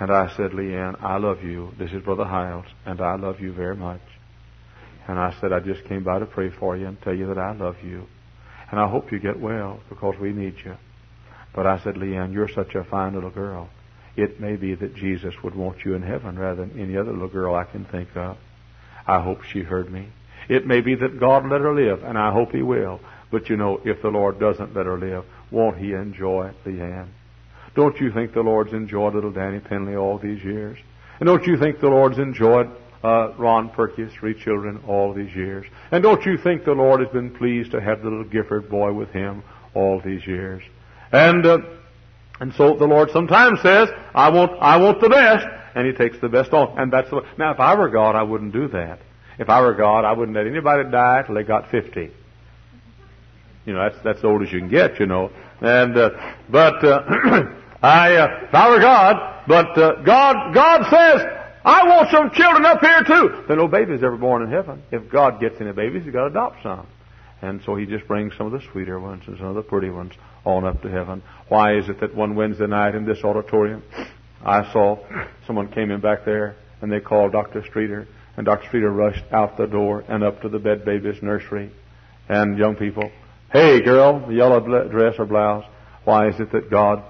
And 0.00 0.10
I 0.10 0.34
said, 0.34 0.52
Leanne, 0.52 0.96
I 1.02 1.18
love 1.18 1.44
you. 1.44 1.72
This 1.78 1.92
is 1.92 2.02
Brother 2.02 2.24
Hyles, 2.24 2.64
and 2.86 3.02
I 3.02 3.16
love 3.16 3.38
you 3.38 3.52
very 3.52 3.76
much. 3.76 4.00
And 5.06 5.18
I 5.18 5.38
said, 5.38 5.52
I 5.52 5.60
just 5.60 5.84
came 5.84 6.04
by 6.04 6.18
to 6.18 6.24
pray 6.24 6.48
for 6.48 6.74
you 6.74 6.86
and 6.86 7.00
tell 7.02 7.14
you 7.14 7.26
that 7.26 7.36
I 7.36 7.52
love 7.52 7.76
you. 7.84 8.06
And 8.70 8.80
I 8.80 8.88
hope 8.88 9.12
you 9.12 9.18
get 9.18 9.38
well 9.38 9.80
because 9.90 10.14
we 10.18 10.32
need 10.32 10.54
you. 10.64 10.76
But 11.54 11.66
I 11.66 11.80
said, 11.84 11.96
Leanne, 11.96 12.32
you're 12.32 12.48
such 12.48 12.74
a 12.74 12.84
fine 12.84 13.14
little 13.14 13.30
girl. 13.30 13.68
It 14.16 14.40
may 14.40 14.56
be 14.56 14.74
that 14.74 14.96
Jesus 14.96 15.34
would 15.44 15.54
want 15.54 15.84
you 15.84 15.94
in 15.94 16.02
heaven 16.02 16.38
rather 16.38 16.64
than 16.64 16.80
any 16.80 16.96
other 16.96 17.12
little 17.12 17.28
girl 17.28 17.54
I 17.54 17.64
can 17.64 17.84
think 17.84 18.16
of. 18.16 18.38
I 19.06 19.20
hope 19.20 19.42
she 19.42 19.60
heard 19.60 19.92
me. 19.92 20.08
It 20.48 20.66
may 20.66 20.80
be 20.80 20.94
that 20.94 21.20
God 21.20 21.44
let 21.50 21.60
her 21.60 21.74
live, 21.74 22.04
and 22.04 22.16
I 22.16 22.32
hope 22.32 22.52
He 22.52 22.62
will. 22.62 23.00
But 23.30 23.50
you 23.50 23.56
know, 23.58 23.82
if 23.84 24.00
the 24.00 24.08
Lord 24.08 24.40
doesn't 24.40 24.74
let 24.74 24.86
her 24.86 24.98
live, 24.98 25.24
won't 25.50 25.76
He 25.76 25.92
enjoy 25.92 26.52
Leanne? 26.64 27.08
Don't 27.74 27.98
you 28.00 28.12
think 28.12 28.32
the 28.32 28.42
Lord's 28.42 28.72
enjoyed 28.72 29.14
little 29.14 29.30
Danny 29.30 29.60
Penley 29.60 29.96
all 29.96 30.18
these 30.18 30.42
years? 30.42 30.78
And 31.18 31.26
don't 31.26 31.46
you 31.46 31.56
think 31.58 31.80
the 31.80 31.88
Lord's 31.88 32.18
enjoyed 32.18 32.70
uh, 33.04 33.32
Ron 33.38 33.70
Perkins, 33.70 34.12
three 34.12 34.34
children, 34.34 34.82
all 34.88 35.12
these 35.12 35.34
years? 35.34 35.66
And 35.90 36.02
don't 36.02 36.24
you 36.24 36.36
think 36.36 36.64
the 36.64 36.72
Lord 36.72 37.00
has 37.00 37.10
been 37.10 37.34
pleased 37.34 37.70
to 37.72 37.80
have 37.80 38.02
the 38.02 38.08
little 38.08 38.24
Gifford 38.24 38.68
boy 38.68 38.92
with 38.92 39.10
him 39.10 39.42
all 39.74 40.00
these 40.00 40.26
years? 40.26 40.62
And 41.12 41.44
uh, 41.46 41.58
and 42.40 42.54
so 42.54 42.74
the 42.74 42.86
Lord 42.86 43.10
sometimes 43.10 43.60
says, 43.60 43.90
"I 44.14 44.30
want 44.30 44.52
I 44.60 44.78
want 44.78 45.00
the 45.00 45.10
best," 45.10 45.46
and 45.74 45.86
He 45.86 45.92
takes 45.92 46.18
the 46.20 46.28
best 46.28 46.52
on. 46.52 46.78
And 46.78 46.92
that's 46.92 47.10
the, 47.10 47.22
now. 47.36 47.52
If 47.52 47.60
I 47.60 47.74
were 47.74 47.90
God, 47.90 48.16
I 48.16 48.22
wouldn't 48.22 48.52
do 48.52 48.68
that. 48.68 49.00
If 49.38 49.48
I 49.48 49.60
were 49.60 49.74
God, 49.74 50.04
I 50.04 50.12
wouldn't 50.12 50.36
let 50.36 50.46
anybody 50.46 50.90
die 50.90 51.22
till 51.26 51.34
they 51.34 51.42
got 51.42 51.70
fifty. 51.70 52.10
You 53.66 53.74
know, 53.74 53.90
that's 53.90 54.02
that's 54.02 54.24
old 54.24 54.42
as 54.42 54.52
you 54.52 54.58
can 54.58 54.70
get. 54.70 54.98
You 54.98 55.06
know, 55.06 55.30
And, 55.60 55.96
uh, 55.96 56.10
but, 56.48 56.84
uh, 56.84 57.02
I, 57.82 58.14
uh, 58.16 58.40
if 58.46 58.80
God, 58.82 59.44
but, 59.46 59.78
uh, 59.78 60.02
God, 60.02 60.54
God 60.54 60.90
says, 60.90 61.26
I 61.64 61.86
want 61.86 62.10
some 62.10 62.30
children 62.30 62.64
up 62.64 62.80
here 62.80 63.02
too. 63.04 63.44
Are 63.48 63.56
no 63.56 63.68
babies 63.68 64.02
ever 64.02 64.16
born 64.16 64.42
in 64.42 64.50
heaven. 64.50 64.82
If 64.90 65.10
God 65.10 65.40
gets 65.40 65.60
any 65.60 65.72
babies, 65.72 66.04
He's 66.04 66.12
got 66.12 66.22
to 66.22 66.26
adopt 66.26 66.62
some. 66.62 66.86
And 67.42 67.60
so 67.64 67.76
He 67.76 67.86
just 67.86 68.06
brings 68.06 68.34
some 68.36 68.46
of 68.46 68.52
the 68.52 68.66
sweeter 68.72 68.98
ones 68.98 69.24
and 69.26 69.36
some 69.36 69.48
of 69.48 69.54
the 69.54 69.62
pretty 69.62 69.90
ones 69.90 70.12
on 70.44 70.64
up 70.64 70.80
to 70.82 70.90
heaven. 70.90 71.22
Why 71.48 71.76
is 71.76 71.88
it 71.88 72.00
that 72.00 72.14
one 72.14 72.34
Wednesday 72.34 72.66
night 72.66 72.94
in 72.94 73.04
this 73.04 73.22
auditorium, 73.22 73.82
I 74.42 74.72
saw 74.72 74.98
someone 75.46 75.70
came 75.70 75.90
in 75.90 76.00
back 76.00 76.24
there 76.24 76.56
and 76.80 76.90
they 76.90 77.00
called 77.00 77.32
Dr. 77.32 77.62
Streeter 77.66 78.08
and 78.36 78.46
Dr. 78.46 78.68
Streeter 78.68 78.90
rushed 78.90 79.24
out 79.32 79.58
the 79.58 79.66
door 79.66 80.04
and 80.08 80.24
up 80.24 80.40
to 80.42 80.48
the 80.48 80.58
bed 80.58 80.84
babies 80.84 81.22
nursery 81.22 81.70
and 82.28 82.56
young 82.56 82.74
people. 82.76 83.10
Hey 83.52 83.80
girl, 83.82 84.26
the 84.28 84.34
yellow 84.34 84.60
dress 84.60 85.16
or 85.18 85.26
blouse. 85.26 85.64
Why 86.04 86.28
is 86.28 86.38
it 86.38 86.52
that 86.52 86.70
God 86.70 87.02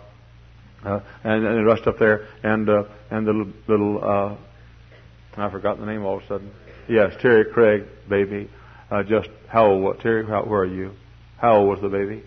uh, 0.83 1.01
and, 1.23 1.45
and 1.45 1.67
rushed 1.67 1.87
up 1.87 1.99
there, 1.99 2.29
and 2.43 2.67
uh, 2.67 2.85
and 3.11 3.27
the 3.27 3.33
little, 3.33 3.53
little 3.69 4.03
uh, 4.03 4.37
I 5.37 5.51
forgot 5.51 5.79
the 5.79 5.85
name 5.85 6.03
all 6.03 6.17
of 6.17 6.23
a 6.23 6.27
sudden. 6.27 6.51
Yes, 6.89 7.13
Terry 7.21 7.45
Craig, 7.53 7.85
baby. 8.09 8.49
Uh, 8.91 9.03
just 9.03 9.29
how 9.49 9.67
old? 9.67 9.83
What, 9.83 10.01
Terry? 10.01 10.27
How, 10.27 10.43
where 10.45 10.61
are 10.61 10.67
you? 10.67 10.93
How 11.37 11.57
old 11.57 11.69
was 11.69 11.81
the 11.83 11.91
baby? 11.91 12.23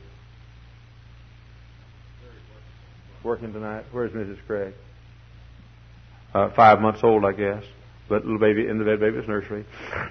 Working 3.24 3.52
tonight. 3.52 3.86
Where's 3.92 4.12
Mrs. 4.12 4.38
Craig? 4.46 4.76
Uh, 6.36 6.52
five 6.56 6.80
months 6.82 7.00
old, 7.04 7.26
I 7.26 7.32
guess. 7.32 7.64
But 8.10 8.26
little 8.26 8.40
baby 8.40 8.68
in 8.68 8.78
the 8.78 8.86
bed 8.86 9.00
baby's 9.00 9.28
nursery, 9.28 9.66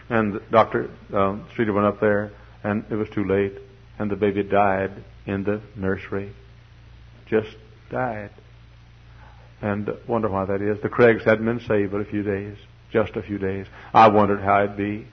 and 0.09 0.41
Doctor 0.51 0.91
um, 1.15 1.47
Streeter 1.53 1.73
went 1.73 1.87
up 1.87 2.01
there, 2.01 2.33
and 2.65 2.85
it 2.91 2.97
was 2.97 3.09
too 3.11 3.25
late, 3.25 3.53
and 3.99 4.11
the 4.11 4.17
baby 4.17 4.43
died 4.43 5.05
in 5.27 5.45
the 5.45 5.61
nursery. 5.77 6.33
Just 7.29 7.57
died. 7.91 8.31
And 9.61 9.89
wonder 10.09 10.29
why 10.29 10.45
that 10.47 10.61
is. 10.61 10.83
The 10.83 10.89
Craigs 10.89 11.25
hadn't 11.25 11.45
been 11.45 11.61
saved 11.61 11.93
but 11.93 12.01
a 12.01 12.05
few 12.05 12.23
days. 12.23 12.57
Just 12.93 13.17
a 13.17 13.23
few 13.23 13.39
days. 13.39 13.67
I 13.95 14.09
wondered 14.09 14.41
how 14.41 14.65
it'd 14.65 14.77
be. 14.77 15.07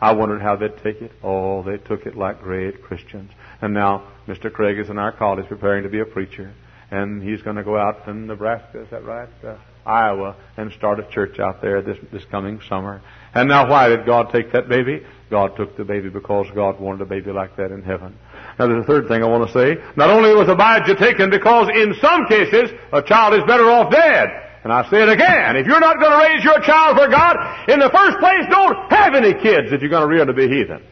I 0.00 0.12
wondered 0.12 0.40
how 0.40 0.56
they'd 0.56 0.76
take 0.82 1.02
it. 1.02 1.12
Oh, 1.22 1.62
they 1.62 1.76
took 1.76 2.06
it 2.06 2.16
like 2.16 2.40
great 2.40 2.82
Christians. 2.82 3.30
And 3.60 3.74
now 3.74 4.08
Mr. 4.26 4.50
Craig 4.50 4.78
is 4.78 4.88
in 4.88 4.96
our 4.96 5.12
college 5.12 5.46
preparing 5.46 5.82
to 5.82 5.90
be 5.90 6.00
a 6.00 6.06
preacher. 6.06 6.54
And 6.90 7.22
he's 7.22 7.42
going 7.42 7.56
to 7.56 7.64
go 7.64 7.76
out 7.76 8.08
in 8.08 8.26
Nebraska, 8.26 8.82
is 8.82 8.90
that 8.90 9.04
right? 9.04 9.28
Uh, 9.44 9.56
Iowa, 9.86 10.36
and 10.56 10.72
start 10.72 11.00
a 11.00 11.10
church 11.10 11.38
out 11.38 11.62
there 11.62 11.82
this, 11.82 11.96
this 12.12 12.24
coming 12.30 12.60
summer. 12.68 13.00
And 13.34 13.48
now 13.48 13.68
why 13.68 13.88
did 13.88 14.06
God 14.06 14.30
take 14.32 14.52
that 14.52 14.68
baby? 14.68 15.02
God 15.30 15.56
took 15.56 15.76
the 15.76 15.84
baby 15.84 16.08
because 16.08 16.46
God 16.54 16.80
wanted 16.80 17.02
a 17.02 17.06
baby 17.06 17.30
like 17.30 17.56
that 17.56 17.70
in 17.70 17.82
heaven. 17.82 18.18
Now 18.58 18.66
there's 18.66 18.82
a 18.82 18.86
third 18.86 19.08
thing 19.08 19.22
I 19.22 19.26
want 19.26 19.46
to 19.46 19.52
say. 19.52 19.80
Not 19.96 20.10
only 20.10 20.34
was 20.34 20.48
Abijah 20.48 20.96
taken 20.96 21.30
because 21.30 21.68
in 21.68 21.94
some 22.00 22.26
cases 22.26 22.70
a 22.92 23.02
child 23.02 23.34
is 23.34 23.44
better 23.46 23.70
off 23.70 23.92
dead. 23.92 24.28
And 24.62 24.72
I 24.72 24.88
say 24.90 25.02
it 25.02 25.08
again, 25.08 25.56
if 25.56 25.66
you're 25.66 25.80
not 25.80 25.98
going 25.98 26.12
to 26.12 26.18
raise 26.18 26.44
your 26.44 26.60
child 26.60 26.98
for 26.98 27.08
God, 27.08 27.36
in 27.68 27.78
the 27.78 27.88
first 27.88 28.18
place, 28.18 28.44
don't 28.50 28.90
have 28.90 29.14
any 29.14 29.32
kids 29.32 29.72
if 29.72 29.80
you're 29.80 29.88
going 29.88 30.02
to 30.02 30.08
rear 30.08 30.18
them 30.18 30.28
to 30.28 30.34
be 30.34 30.48
heathen. 30.48 30.82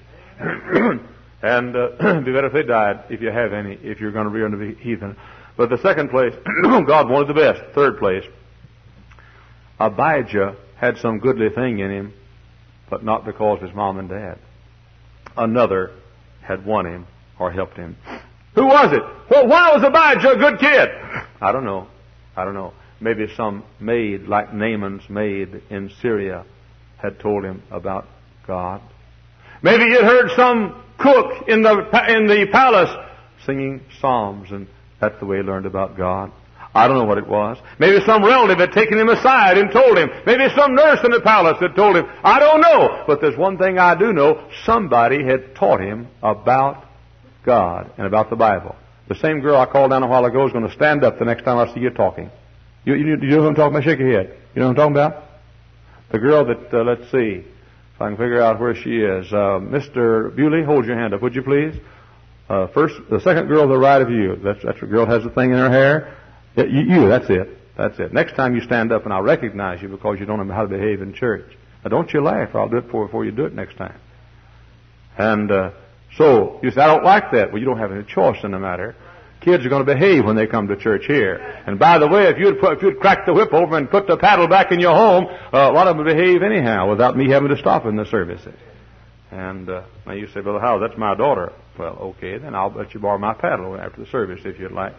and 1.43 1.77
uh, 1.77 2.21
be 2.25 2.33
better 2.33 2.47
if 2.47 2.53
they 2.55 2.63
died 2.63 3.05
if 3.11 3.21
you 3.21 3.31
have 3.31 3.53
any, 3.53 3.75
if 3.83 4.01
you're 4.01 4.13
going 4.13 4.25
to 4.25 4.31
rear 4.31 4.49
them 4.49 4.59
to 4.59 4.75
be 4.75 4.83
heathen. 4.83 5.17
But 5.59 5.69
the 5.69 5.79
second 5.79 6.09
place, 6.09 6.33
God 6.63 7.11
wanted 7.11 7.29
the 7.29 7.35
best. 7.35 7.61
Third 7.75 7.99
place, 7.99 8.25
Abijah 9.81 10.57
had 10.77 10.99
some 10.99 11.19
goodly 11.19 11.51
thing 11.51 11.79
in 11.79 11.91
him, 11.91 12.15
but 12.91 13.05
not 13.05 13.25
because 13.25 13.59
of 13.59 13.69
his 13.69 13.77
mom 13.77 13.99
and 13.99 14.09
dad. 14.09 14.39
Another 15.37 15.93
had 16.43 16.65
won 16.65 16.87
him 16.87 17.07
or 17.39 17.53
helped 17.53 17.77
him. 17.77 17.97
Who 18.55 18.67
was 18.67 18.93
it? 18.93 19.03
Well, 19.31 19.47
why 19.47 19.73
was 19.73 19.85
Abijah 19.85 20.33
a 20.33 20.37
good 20.37 20.59
kid? 20.59 20.89
I 21.41 21.53
don't 21.53 21.65
know. 21.65 21.87
I 22.37 22.45
don't 22.45 22.55
know. 22.55 22.73
Maybe 23.01 23.29
some 23.37 23.65
maid, 23.79 24.23
like 24.23 24.53
Naaman's 24.53 25.09
maid 25.09 25.63
in 25.71 25.91
Syria, 26.03 26.45
had 26.97 27.21
told 27.21 27.45
him 27.45 27.63
about 27.71 28.07
God. 28.47 28.81
Maybe 29.63 29.85
he 29.85 29.93
had 29.93 30.05
heard 30.05 30.31
some 30.35 30.83
cook 30.99 31.49
in 31.49 31.63
the, 31.63 31.73
in 32.09 32.27
the 32.27 32.47
palace 32.51 32.91
singing 33.47 33.83
psalms, 34.01 34.51
and 34.51 34.67
that's 35.01 35.19
the 35.21 35.27
way 35.27 35.37
he 35.37 35.43
learned 35.43 35.67
about 35.67 35.97
God. 35.97 36.33
I 36.79 36.89
don't 36.89 36.97
know 36.97 37.05
what 37.05 37.19
it 37.19 37.27
was. 37.27 37.59
Maybe 37.79 37.99
some 38.07 38.25
relative 38.25 38.59
had 38.59 38.73
taken 38.73 38.99
him 38.99 39.09
aside 39.09 39.59
and 39.59 39.73
told 39.73 39.99
him. 39.99 40.11
Maybe 40.25 40.47
some 40.55 40.75
nurse 40.75 41.01
in 41.05 41.11
the 41.11 41.21
palace 41.21 41.59
had 41.61 41.75
told 41.75 41.97
him. 41.97 42.07
I 42.23 42.39
don't 42.39 42.61
know. 42.61 43.05
But 43.07 43.21
there's 43.21 43.37
one 43.37 43.59
thing 43.59 43.79
I 43.79 43.99
do 43.99 44.13
know. 44.13 44.49
Somebody 44.65 45.25
had 45.25 45.57
taught 45.57 45.81
him 45.81 46.09
about 46.23 46.85
God 47.45 47.91
and 47.99 48.07
about 48.07 48.31
the 48.31 48.37
Bible. 48.37 48.77
The 49.09 49.17
same 49.17 49.41
girl 49.41 49.57
I 49.57 49.67
called 49.67 49.91
down 49.91 50.03
a 50.03 50.07
while 50.07 50.25
ago 50.25 50.47
is 50.47 50.53
going 50.53 50.69
to 50.69 50.75
stand 50.75 51.03
up 51.03 51.19
the 51.19 51.25
next 51.25 51.43
time 51.43 51.59
I 51.59 51.73
see 51.75 51.81
you 51.81 51.91
talking. 51.91 52.31
You, 52.85 52.95
you, 52.95 53.07
you 53.21 53.29
know 53.31 53.43
who 53.43 53.49
I'm 53.49 53.55
talking 53.55 53.75
about? 53.75 53.85
Shake 53.85 53.99
your 53.99 54.13
head. 54.13 54.37
You 54.55 54.61
know 54.61 54.69
what 54.69 54.79
I'm 54.79 54.95
talking 54.95 55.13
about? 55.13 55.25
The 56.13 56.19
girl 56.19 56.45
that, 56.47 56.73
uh, 56.73 56.85
let's 56.85 57.11
see, 57.11 57.45
if 57.45 58.01
I 58.01 58.09
can 58.09 58.17
figure 58.17 58.41
out 58.41 58.61
where 58.61 58.75
she 58.75 58.99
is. 58.99 59.33
Uh, 59.33 59.59
Mr. 59.59 60.35
Bewley, 60.35 60.63
hold 60.63 60.87
your 60.87 60.97
hand 60.97 61.13
up, 61.13 61.23
would 61.23 61.35
you 61.35 61.43
please? 61.43 61.75
Uh, 62.49 62.67
first, 62.69 62.95
the 63.11 63.21
second 63.21 63.49
girl 63.49 63.63
to 63.63 63.69
the 63.69 63.79
right 63.79 64.01
of 64.01 64.11
you. 64.11 64.37
That's, 64.37 64.63
that's 64.63 64.81
the 64.81 64.87
girl 64.87 65.07
has 65.07 65.23
the 65.25 65.31
thing 65.31 65.51
in 65.51 65.59
her 65.59 65.71
hair. 65.71 66.18
Yeah, 66.59 66.65
you, 66.65 66.81
you, 66.81 67.09
that's 67.09 67.31
it. 67.31 67.49
That's 67.77 67.99
it. 68.01 68.13
Next 68.13 68.35
time 68.35 68.57
you 68.57 68.61
stand 68.63 68.91
up 68.91 69.05
and 69.05 69.13
I'll 69.13 69.23
recognize 69.23 69.81
you 69.81 69.89
because 69.89 70.19
you 70.19 70.27
don't 70.27 70.45
know 70.45 70.53
how 70.53 70.63
to 70.63 70.69
behave 70.69 71.01
in 71.01 71.15
church. 71.15 71.57
Now 71.85 71.91
don't 71.91 72.13
you 72.13 72.21
laugh 72.21 72.53
I'll 72.55 72.69
do 72.69 72.79
it 72.79 72.91
for 72.91 73.07
before 73.07 73.25
you 73.25 73.31
do 73.31 73.45
it 73.45 73.55
next 73.55 73.77
time. 73.77 74.01
And, 75.17 75.51
uh, 75.51 75.71
so, 76.17 76.59
you 76.63 76.71
say, 76.73 76.81
I 76.81 76.89
don't 76.89 77.05
like 77.05 77.31
that. 77.33 77.53
Well, 77.53 77.61
you 77.61 77.67
don't 77.67 77.79
have 77.79 77.93
any 77.93 78.03
choice 78.03 78.39
in 78.43 78.51
the 78.51 78.59
matter. 78.59 78.97
Kids 79.41 79.65
are 79.65 79.69
going 79.69 79.87
to 79.87 79.95
behave 79.95 80.25
when 80.25 80.35
they 80.35 80.49
come 80.49 80.67
to 80.67 80.77
church 80.77 81.05
here. 81.07 81.35
And 81.67 81.79
by 81.79 81.99
the 81.99 82.09
way, 82.09 82.25
if 82.25 82.39
you'd, 82.39 82.59
put, 82.59 82.79
if 82.79 82.83
you'd 82.83 82.99
crack 82.99 83.25
the 83.25 83.33
whip 83.33 83.53
over 83.53 83.77
and 83.77 83.89
put 83.89 84.09
the 84.09 84.17
paddle 84.17 84.49
back 84.49 84.73
in 84.73 84.81
your 84.81 84.97
home, 84.97 85.27
uh, 85.27 85.71
a 85.71 85.73
lot 85.73 85.87
of 85.87 85.97
them 85.97 86.07
behave 86.07 86.43
anyhow 86.43 86.91
without 86.91 87.17
me 87.17 87.31
having 87.31 87.51
to 87.51 87.59
stop 87.59 87.87
in 87.87 87.95
the 87.95 88.07
services. 88.07 88.55
And 89.31 89.69
uh, 89.69 89.85
now 90.07 90.13
you 90.13 90.27
say, 90.29 90.41
Brother 90.41 90.61
Howell, 90.61 90.81
that's 90.81 90.99
my 90.99 91.15
daughter. 91.15 91.53
Well, 91.79 92.15
okay, 92.17 92.39
then 92.39 92.55
I'll 92.55 92.73
let 92.73 92.95
you 92.95 93.01
borrow 93.01 93.19
my 93.19 93.35
paddle 93.35 93.77
after 93.77 94.03
the 94.03 94.11
service 94.11 94.41
if 94.45 94.59
you'd 94.59 94.73
like. 94.73 94.95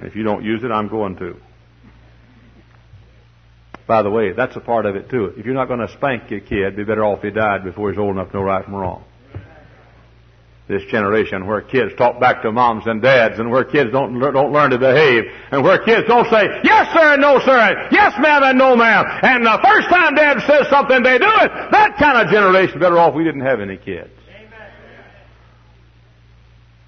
And 0.00 0.08
if 0.08 0.16
you 0.16 0.22
don't 0.22 0.42
use 0.42 0.64
it, 0.64 0.70
I'm 0.70 0.88
going 0.88 1.16
to. 1.16 1.36
By 3.86 4.02
the 4.02 4.10
way, 4.10 4.32
that's 4.32 4.56
a 4.56 4.60
part 4.60 4.86
of 4.86 4.96
it 4.96 5.10
too. 5.10 5.34
If 5.36 5.44
you're 5.44 5.54
not 5.54 5.68
going 5.68 5.80
to 5.80 5.92
spank 5.92 6.30
your 6.30 6.40
kid, 6.40 6.76
be 6.76 6.84
better 6.84 7.04
off 7.04 7.20
he 7.22 7.30
died 7.30 7.64
before 7.64 7.90
he's 7.90 7.98
old 7.98 8.16
enough 8.16 8.30
to 8.30 8.38
know 8.38 8.42
right 8.42 8.64
from 8.64 8.74
wrong 8.74 9.04
this 10.70 10.84
generation 10.84 11.46
where 11.46 11.60
kids 11.60 11.90
talk 11.98 12.20
back 12.20 12.42
to 12.42 12.52
moms 12.52 12.86
and 12.86 13.02
dads 13.02 13.40
and 13.40 13.50
where 13.50 13.64
kids 13.64 13.90
don't, 13.90 14.18
don't 14.20 14.52
learn 14.52 14.70
to 14.70 14.78
behave 14.78 15.24
and 15.50 15.64
where 15.64 15.82
kids 15.84 16.06
don't 16.06 16.30
say, 16.30 16.46
yes 16.62 16.86
sir 16.94 17.14
and 17.14 17.20
no 17.20 17.40
sir, 17.40 17.88
yes 17.90 18.14
ma'am 18.20 18.42
and 18.44 18.56
no 18.56 18.76
ma'am. 18.76 19.04
And 19.22 19.44
the 19.44 19.58
first 19.64 19.88
time 19.88 20.14
dad 20.14 20.38
says 20.46 20.70
something, 20.70 21.02
they 21.02 21.18
do 21.18 21.26
it. 21.26 21.50
That 21.72 21.96
kind 21.98 22.24
of 22.24 22.32
generation, 22.32 22.78
better 22.78 22.98
off 22.98 23.14
we 23.14 23.24
didn't 23.24 23.40
have 23.40 23.60
any 23.60 23.76
kids. 23.76 24.10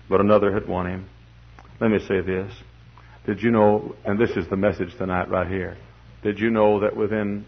But 0.09 0.21
another 0.21 0.53
had 0.53 0.69
won 0.69 0.87
him. 0.87 1.09
Let 1.81 1.91
me 1.91 1.99
say 2.07 2.21
this. 2.21 2.53
Did 3.27 3.41
you 3.41 3.51
know, 3.51 3.95
and 4.05 4.19
this 4.19 4.31
is 4.31 4.49
the 4.49 4.57
message 4.57 4.97
tonight 4.99 5.31
right 5.31 5.47
here, 5.47 5.77
did 6.23 6.39
you 6.39 6.51
know 6.51 6.81
that 6.81 6.97
within 6.97 7.47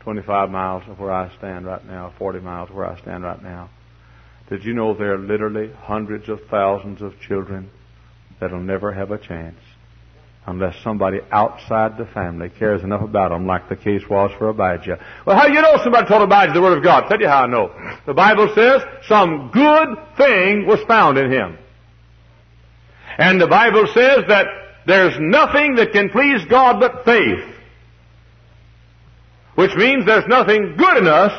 25 0.00 0.50
miles 0.50 0.82
of 0.88 0.98
where 0.98 1.12
I 1.12 1.34
stand 1.38 1.66
right 1.66 1.84
now, 1.84 2.12
40 2.18 2.40
miles 2.40 2.70
of 2.70 2.76
where 2.76 2.86
I 2.86 3.00
stand 3.00 3.24
right 3.24 3.42
now, 3.42 3.70
did 4.48 4.64
you 4.64 4.74
know 4.74 4.94
there 4.94 5.14
are 5.14 5.18
literally 5.18 5.72
hundreds 5.72 6.28
of 6.28 6.40
thousands 6.50 7.02
of 7.02 7.18
children 7.20 7.70
that'll 8.40 8.60
never 8.60 8.92
have 8.92 9.10
a 9.10 9.18
chance 9.18 9.58
unless 10.46 10.74
somebody 10.82 11.20
outside 11.30 11.96
the 11.96 12.06
family 12.06 12.48
cares 12.48 12.82
enough 12.82 13.02
about 13.02 13.30
them, 13.30 13.46
like 13.46 13.68
the 13.68 13.76
case 13.76 14.02
was 14.10 14.30
for 14.38 14.48
Abijah. 14.48 14.98
Well, 15.24 15.36
how 15.36 15.46
do 15.46 15.52
you 15.52 15.62
know 15.62 15.76
somebody 15.82 16.08
told 16.08 16.22
Abijah 16.22 16.52
the 16.52 16.60
Word 16.60 16.78
of 16.78 16.84
God? 16.84 17.08
Tell 17.08 17.20
you 17.20 17.28
how 17.28 17.44
I 17.44 17.46
know. 17.46 17.70
The 18.06 18.14
Bible 18.14 18.52
says 18.54 18.82
some 19.06 19.50
good 19.52 19.88
thing 20.16 20.66
was 20.66 20.80
found 20.88 21.18
in 21.18 21.30
him. 21.30 21.58
And 23.18 23.40
the 23.40 23.46
Bible 23.46 23.86
says 23.94 24.24
that 24.28 24.46
there's 24.86 25.14
nothing 25.20 25.76
that 25.76 25.92
can 25.92 26.10
please 26.10 26.44
God 26.48 26.80
but 26.80 27.04
faith. 27.04 27.44
Which 29.54 29.74
means 29.76 30.06
there's 30.06 30.26
nothing 30.28 30.76
good 30.76 30.96
in 30.96 31.06
us 31.06 31.32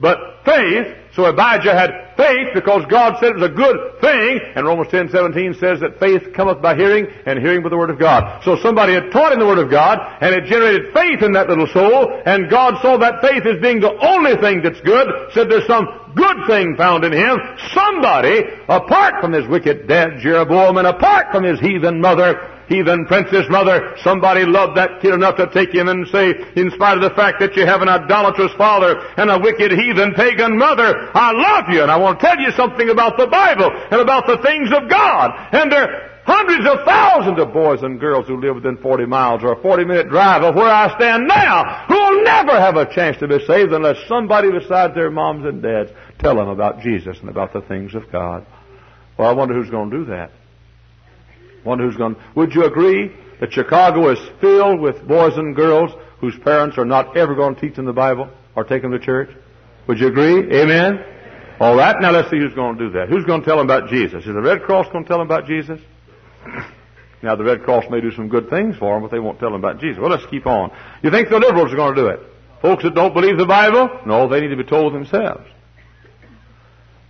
but 0.00 0.18
faith. 0.44 0.94
So 1.14 1.24
Abijah 1.24 1.74
had 1.74 2.14
faith 2.16 2.48
because 2.54 2.84
God 2.90 3.16
said 3.18 3.30
it 3.30 3.40
was 3.40 3.50
a 3.50 3.54
good 3.54 4.00
thing. 4.00 4.40
And 4.54 4.66
Romans 4.66 4.90
10, 4.90 5.10
17 5.10 5.54
says 5.54 5.80
that 5.80 5.98
faith 5.98 6.34
cometh 6.34 6.62
by 6.62 6.76
hearing 6.76 7.06
and 7.26 7.40
hearing 7.40 7.62
by 7.62 7.70
the 7.70 7.76
Word 7.76 7.90
of 7.90 7.98
God. 7.98 8.44
So 8.44 8.56
somebody 8.62 8.94
had 8.94 9.10
taught 9.10 9.32
him 9.32 9.40
the 9.40 9.46
Word 9.46 9.58
of 9.58 9.70
God 9.70 9.98
and 10.20 10.34
it 10.34 10.44
generated 10.44 10.92
faith 10.92 11.22
in 11.22 11.32
that 11.32 11.48
little 11.48 11.66
soul 11.66 12.22
and 12.24 12.50
God 12.50 12.80
saw 12.82 12.98
that 12.98 13.20
faith 13.22 13.44
as 13.46 13.60
being 13.60 13.80
the 13.80 13.96
only 13.98 14.36
thing 14.36 14.62
that's 14.62 14.80
good, 14.82 15.08
said 15.32 15.48
there's 15.48 15.66
some 15.66 16.07
good 16.18 16.46
thing 16.46 16.76
found 16.76 17.04
in 17.04 17.12
him. 17.12 17.38
Somebody, 17.72 18.42
apart 18.68 19.22
from 19.22 19.32
his 19.32 19.46
wicked 19.46 19.86
dad 19.86 20.18
Jeroboam 20.18 20.76
and 20.76 20.86
apart 20.86 21.32
from 21.32 21.44
his 21.44 21.60
heathen 21.60 22.00
mother, 22.00 22.58
heathen 22.68 23.06
princess 23.06 23.46
mother, 23.48 23.96
somebody 24.02 24.44
loved 24.44 24.76
that 24.76 25.00
kid 25.00 25.14
enough 25.14 25.36
to 25.36 25.48
take 25.52 25.72
him 25.72 25.88
and 25.88 26.06
say, 26.08 26.34
in 26.56 26.70
spite 26.70 26.98
of 26.98 27.02
the 27.02 27.16
fact 27.16 27.40
that 27.40 27.56
you 27.56 27.64
have 27.64 27.80
an 27.80 27.88
idolatrous 27.88 28.52
father 28.58 28.98
and 29.16 29.30
a 29.30 29.38
wicked 29.38 29.72
heathen 29.72 30.12
pagan 30.14 30.58
mother, 30.58 31.10
I 31.14 31.32
love 31.32 31.72
you 31.72 31.82
and 31.82 31.90
I 31.90 31.96
want 31.96 32.20
to 32.20 32.26
tell 32.26 32.38
you 32.38 32.50
something 32.52 32.90
about 32.90 33.16
the 33.16 33.26
Bible 33.26 33.70
and 33.90 34.00
about 34.00 34.26
the 34.26 34.38
things 34.42 34.68
of 34.72 34.88
God. 34.90 35.32
And 35.52 35.72
there 35.72 35.88
are 35.88 36.08
hundreds 36.28 36.68
of 36.68 36.84
thousands 36.84 37.40
of 37.40 37.54
boys 37.54 37.82
and 37.82 37.98
girls 37.98 38.26
who 38.28 38.38
live 38.38 38.56
within 38.56 38.76
40 38.76 39.06
miles 39.06 39.42
or 39.42 39.52
a 39.52 39.62
40 39.62 39.84
minute 39.86 40.10
drive 40.10 40.42
of 40.42 40.54
where 40.54 40.68
I 40.68 40.94
stand 40.94 41.26
now 41.26 41.86
who 41.88 41.94
will 41.94 42.22
never 42.22 42.52
have 42.52 42.76
a 42.76 42.84
chance 42.94 43.16
to 43.18 43.28
be 43.28 43.40
saved 43.46 43.72
unless 43.72 43.96
somebody 44.06 44.52
besides 44.52 44.94
their 44.94 45.10
moms 45.10 45.46
and 45.46 45.62
dads 45.62 45.90
tell 46.18 46.36
them 46.36 46.48
about 46.48 46.80
Jesus 46.80 47.18
and 47.20 47.28
about 47.28 47.52
the 47.52 47.60
things 47.62 47.94
of 47.94 48.10
God. 48.10 48.46
Well, 49.18 49.28
I 49.28 49.32
wonder 49.32 49.54
who's 49.54 49.70
going 49.70 49.90
to 49.90 49.98
do 49.98 50.04
that. 50.06 50.30
Wonder 51.64 51.86
who's 51.86 51.96
going. 51.96 52.16
Would 52.36 52.54
you 52.54 52.64
agree 52.64 53.12
that 53.40 53.52
Chicago 53.52 54.10
is 54.10 54.18
filled 54.40 54.80
with 54.80 55.06
boys 55.06 55.36
and 55.36 55.54
girls 55.54 55.90
whose 56.20 56.38
parents 56.38 56.78
are 56.78 56.84
not 56.84 57.16
ever 57.16 57.34
going 57.34 57.54
to 57.54 57.60
teach 57.60 57.76
them 57.76 57.84
the 57.84 57.92
Bible 57.92 58.30
or 58.54 58.64
take 58.64 58.82
them 58.82 58.92
to 58.92 58.98
church? 58.98 59.30
Would 59.86 59.98
you 59.98 60.08
agree? 60.08 60.60
Amen. 60.60 61.04
All 61.60 61.76
right. 61.76 61.96
Now 62.00 62.12
let's 62.12 62.30
see 62.30 62.38
who's 62.38 62.54
going 62.54 62.78
to 62.78 62.86
do 62.86 62.92
that. 62.92 63.08
Who's 63.08 63.24
going 63.24 63.40
to 63.40 63.46
tell 63.46 63.58
them 63.58 63.66
about 63.66 63.90
Jesus? 63.90 64.24
Is 64.24 64.34
the 64.34 64.40
Red 64.40 64.62
Cross 64.62 64.86
going 64.92 65.04
to 65.04 65.08
tell 65.08 65.18
them 65.18 65.26
about 65.26 65.46
Jesus? 65.46 65.80
Now 67.20 67.34
the 67.34 67.42
Red 67.42 67.64
Cross 67.64 67.86
may 67.90 68.00
do 68.00 68.12
some 68.12 68.28
good 68.28 68.48
things 68.48 68.76
for 68.76 68.94
them, 68.94 69.02
but 69.02 69.10
they 69.10 69.18
won't 69.18 69.40
tell 69.40 69.50
them 69.50 69.58
about 69.58 69.80
Jesus. 69.80 69.98
Well, 69.98 70.10
let's 70.10 70.24
keep 70.26 70.46
on. 70.46 70.70
You 71.02 71.10
think 71.10 71.28
the 71.28 71.40
liberals 71.40 71.72
are 71.72 71.76
going 71.76 71.96
to 71.96 72.00
do 72.00 72.06
it? 72.06 72.20
Folks 72.62 72.84
that 72.84 72.94
don't 72.94 73.12
believe 73.12 73.38
the 73.38 73.44
Bible? 73.44 73.90
No, 74.06 74.28
they 74.28 74.40
need 74.40 74.50
to 74.50 74.56
be 74.56 74.62
told 74.62 74.94
themselves. 74.94 75.44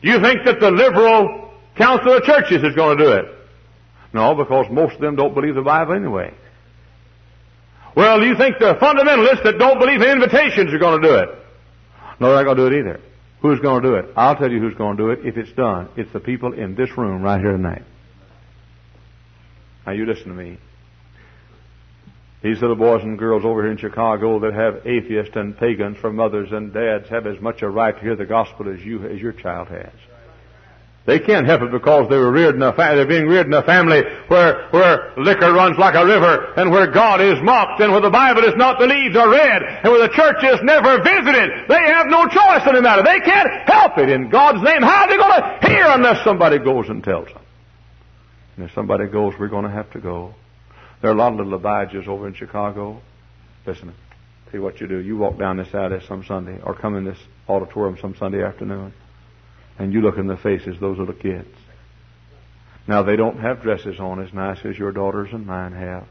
Do 0.03 0.09
you 0.09 0.21
think 0.21 0.45
that 0.45 0.61
the 0.61 0.71
liberal 0.71 1.51
council 1.77 2.17
of 2.17 2.23
churches 2.23 2.63
is 2.63 2.75
going 2.75 2.99
to 2.99 3.05
do 3.05 3.13
it? 3.13 3.25
No, 4.13 4.35
because 4.35 4.67
most 4.71 4.95
of 4.95 5.01
them 5.01 5.17
don't 5.17 5.35
believe 5.35 5.55
the 5.55 5.63
Bible 5.63 5.95
anyway. 5.95 6.35
Well, 7.97 8.21
do 8.21 8.27
you 8.27 8.37
think 8.37 8.59
the 8.59 8.75
fundamentalists 8.75 9.43
that 9.45 9.59
don't 9.59 9.79
believe 9.79 10.01
in 10.01 10.09
invitations 10.09 10.73
are 10.73 10.79
going 10.79 11.03
to 11.03 11.09
do 11.09 11.15
it? 11.15 11.29
No, 12.21 12.29
they're 12.29 12.45
not 12.45 12.55
going 12.55 12.57
to 12.57 12.71
do 12.71 12.77
it 12.77 12.81
either. 12.81 13.01
Who's 13.43 13.61
going 13.61 13.83
to 13.83 13.89
do 13.89 13.95
it? 13.97 14.07
I'll 14.17 14.37
tell 14.37 14.51
you 14.51 14.61
who's 14.61 14.75
going 14.75 14.97
to 14.97 15.03
do 15.03 15.11
it 15.11 15.27
if 15.27 15.37
it's 15.37 15.53
done. 15.53 15.89
It's 15.97 16.13
the 16.13 16.21
people 16.21 16.53
in 16.53 16.75
this 16.75 16.97
room 16.97 17.23
right 17.23 17.41
here 17.41 17.53
tonight. 17.53 17.83
Now 19.87 19.93
you 19.93 20.07
listen 20.07 20.29
to 20.29 20.35
me. 20.35 20.59
These 22.43 22.61
little 22.61 22.77
boys 22.77 23.03
and 23.03 23.19
girls 23.19 23.45
over 23.45 23.63
here 23.63 23.73
in 23.73 23.79
Chicago 23.79 24.39
that 24.41 24.55
have 24.55 24.87
atheists 24.87 25.35
and 25.35 25.59
pagans 25.59 25.99
for 25.99 26.13
mothers 26.13 26.53
and 26.53 26.73
dads 26.73 27.09
have 27.09 27.27
as 27.27 27.41
much 27.41 27.63
a 27.63 27.69
right 27.69 27.95
to 27.95 28.01
hear 28.01 28.15
the 28.15 28.27
gospel 28.27 28.73
as 28.73 28.81
you 28.85 29.05
as 29.05 29.21
your 29.21 29.33
child 29.33 29.69
has. 29.69 29.93
They 31.05 31.19
can't 31.19 31.47
help 31.47 31.63
it 31.63 31.73
because 31.73 32.11
they 32.11 32.19
were 32.19 32.31
reared 32.31 32.55
in 32.55 32.63
a 32.63 32.71
fa- 32.71 32.93
they're 32.95 33.09
being 33.09 33.27
reared 33.27 33.47
in 33.47 33.55
a 33.55 33.63
family 33.65 34.03
where 34.29 34.69
where 34.71 35.15
liquor 35.17 35.53
runs 35.53 35.79
like 35.79 35.95
a 35.95 36.05
river 36.05 36.53
and 36.57 36.71
where 36.71 36.87
God 36.87 37.21
is 37.21 37.43
mocked 37.43 37.81
and 37.81 37.91
where 37.91 38.03
the 38.03 38.11
Bible 38.11 38.45
is 38.45 38.55
not 38.57 38.79
believed 38.79 39.17
or 39.17 39.31
read 39.31 39.63
and 39.63 39.91
where 39.91 40.07
the 40.07 40.15
church 40.15 40.45
is 40.45 40.61
never 40.63 41.03
visited. 41.03 41.67
They 41.67 41.81
have 41.81 42.07
no 42.07 42.29
choice 42.29 42.63
in 42.69 42.75
the 42.75 42.83
matter. 42.83 43.03
They 43.03 43.21
can't 43.21 43.49
help 43.67 43.97
it 43.99 44.11
in 44.11 44.29
God's 44.29 44.63
name. 44.63 44.83
How 44.83 45.05
are 45.05 45.09
they 45.09 45.17
going 45.17 45.33
to 45.33 45.69
hear 45.69 45.87
unless 45.89 46.23
somebody 46.23 46.59
goes 46.59 46.89
and 46.89 47.03
tells 47.03 47.27
them? 47.29 47.43
And 48.57 48.67
if 48.69 48.75
somebody 48.75 49.07
goes, 49.07 49.33
we're 49.41 49.49
going 49.49 49.65
to 49.65 49.71
have 49.71 49.91
to 49.93 50.01
go. 50.01 50.35
There 51.01 51.11
are 51.11 51.15
a 51.15 51.17
lot 51.17 51.33
of 51.33 51.39
little 51.39 51.59
Abijahs 51.59 52.09
over 52.09 52.27
in 52.27 52.35
Chicago. 52.35 53.01
Listen, 53.67 53.95
see 54.51 54.59
what 54.59 54.81
you 54.81 54.89
do. 54.89 54.99
You 54.99 55.17
walk 55.17 55.39
down 55.39 55.57
this 55.57 55.73
alley 55.73 56.01
some 56.07 56.25
Sunday 56.25 56.61
or 56.63 56.75
come 56.75 56.97
in 56.97 57.05
this 57.05 57.19
auditorium 57.49 57.99
some 58.01 58.17
Sunday 58.17 58.43
afternoon 58.43 58.93
and 59.79 59.93
you 59.93 60.01
look 60.01 60.19
in 60.19 60.27
the 60.27 60.37
faces 60.37 60.75
of 60.75 60.81
those 60.81 60.99
little 60.99 61.15
kids. 61.15 61.49
Now 62.87 63.03
they 63.03 63.17
don't 63.17 63.39
have 63.39 63.63
dresses 63.63 64.01
on 64.01 64.21
as 64.23 64.33
nice 64.33 64.59
as 64.65 64.79
your 64.79 64.93
daughters 64.93 65.29
and 65.33 65.47
mine 65.47 65.73
have. 65.73 66.07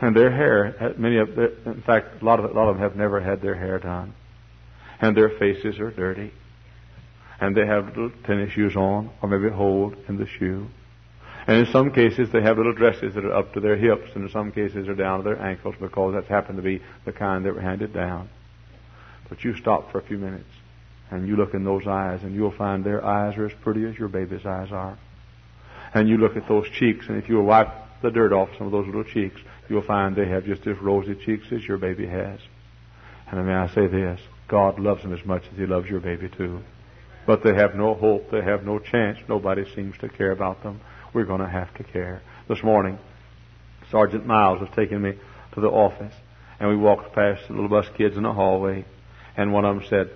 And 0.00 0.14
their 0.14 0.30
hair, 0.30 0.76
uh, 0.80 0.92
many 0.96 1.18
of 1.18 1.34
them, 1.34 1.50
in 1.66 1.82
fact, 1.82 2.22
a 2.22 2.24
lot 2.24 2.38
of, 2.38 2.44
a 2.44 2.54
lot 2.54 2.68
of 2.68 2.76
them 2.76 2.82
have 2.82 2.94
never 2.94 3.20
had 3.20 3.42
their 3.42 3.56
hair 3.56 3.78
done. 3.78 4.14
And 5.00 5.16
their 5.16 5.30
faces 5.30 5.80
are 5.80 5.90
dirty. 5.90 6.32
And 7.40 7.56
they 7.56 7.66
have 7.66 7.88
little 7.88 8.12
tennis 8.24 8.52
shoes 8.52 8.76
on, 8.76 9.10
or 9.22 9.28
maybe 9.28 9.48
a 9.48 9.56
hole 9.56 9.92
in 10.08 10.18
the 10.18 10.26
shoe. 10.26 10.68
And 11.48 11.66
in 11.66 11.72
some 11.72 11.92
cases, 11.92 12.28
they 12.30 12.42
have 12.42 12.58
little 12.58 12.74
dresses 12.74 13.14
that 13.14 13.24
are 13.24 13.34
up 13.34 13.54
to 13.54 13.60
their 13.60 13.76
hips, 13.76 14.10
and 14.14 14.22
in 14.24 14.30
some 14.30 14.52
cases, 14.52 14.84
they're 14.84 14.94
down 14.94 15.20
to 15.20 15.24
their 15.24 15.42
ankles 15.42 15.74
because 15.80 16.12
that's 16.12 16.28
happened 16.28 16.58
to 16.58 16.62
be 16.62 16.82
the 17.06 17.12
kind 17.12 17.46
that 17.46 17.54
were 17.54 17.62
handed 17.62 17.94
down. 17.94 18.28
But 19.30 19.42
you 19.42 19.56
stop 19.56 19.90
for 19.90 19.98
a 19.98 20.02
few 20.02 20.18
minutes 20.18 20.50
and 21.10 21.26
you 21.26 21.36
look 21.36 21.54
in 21.54 21.64
those 21.64 21.86
eyes, 21.86 22.20
and 22.22 22.34
you'll 22.34 22.52
find 22.52 22.84
their 22.84 23.02
eyes 23.02 23.38
are 23.38 23.46
as 23.46 23.52
pretty 23.62 23.86
as 23.86 23.98
your 23.98 24.08
baby's 24.08 24.44
eyes 24.44 24.70
are. 24.70 24.98
And 25.94 26.06
you 26.06 26.18
look 26.18 26.36
at 26.36 26.46
those 26.48 26.68
cheeks, 26.68 27.06
and 27.08 27.16
if 27.16 27.30
you'll 27.30 27.44
wipe 27.44 27.72
the 28.02 28.10
dirt 28.10 28.34
off 28.34 28.50
some 28.58 28.66
of 28.66 28.72
those 28.72 28.84
little 28.84 29.04
cheeks, 29.04 29.40
you'll 29.70 29.80
find 29.80 30.14
they 30.14 30.28
have 30.28 30.44
just 30.44 30.66
as 30.66 30.76
rosy 30.82 31.14
cheeks 31.14 31.46
as 31.50 31.66
your 31.66 31.78
baby 31.78 32.06
has. 32.06 32.40
And 33.30 33.46
may 33.46 33.54
I 33.54 33.68
say 33.68 33.86
this, 33.86 34.20
God 34.48 34.78
loves 34.78 35.02
them 35.02 35.14
as 35.14 35.24
much 35.24 35.44
as 35.50 35.58
He 35.58 35.64
loves 35.64 35.88
your 35.88 36.00
baby 36.00 36.28
too. 36.28 36.60
But 37.26 37.42
they 37.42 37.54
have 37.54 37.74
no 37.74 37.94
hope, 37.94 38.30
they 38.30 38.42
have 38.42 38.64
no 38.64 38.78
chance, 38.78 39.18
nobody 39.30 39.64
seems 39.74 39.96
to 39.98 40.10
care 40.10 40.32
about 40.32 40.62
them. 40.62 40.82
We're 41.18 41.24
going 41.24 41.40
to 41.40 41.48
have 41.48 41.74
to 41.74 41.82
care. 41.82 42.22
This 42.48 42.62
morning, 42.62 42.96
Sergeant 43.90 44.24
Miles 44.24 44.60
was 44.60 44.68
taking 44.76 45.02
me 45.02 45.14
to 45.54 45.60
the 45.60 45.66
office, 45.66 46.14
and 46.60 46.68
we 46.68 46.76
walked 46.76 47.12
past 47.12 47.42
the 47.48 47.54
little 47.54 47.68
bus 47.68 47.86
kids 47.96 48.16
in 48.16 48.22
the 48.22 48.32
hallway, 48.32 48.84
and 49.36 49.52
one 49.52 49.64
of 49.64 49.74
them 49.74 49.84
said, 49.90 50.12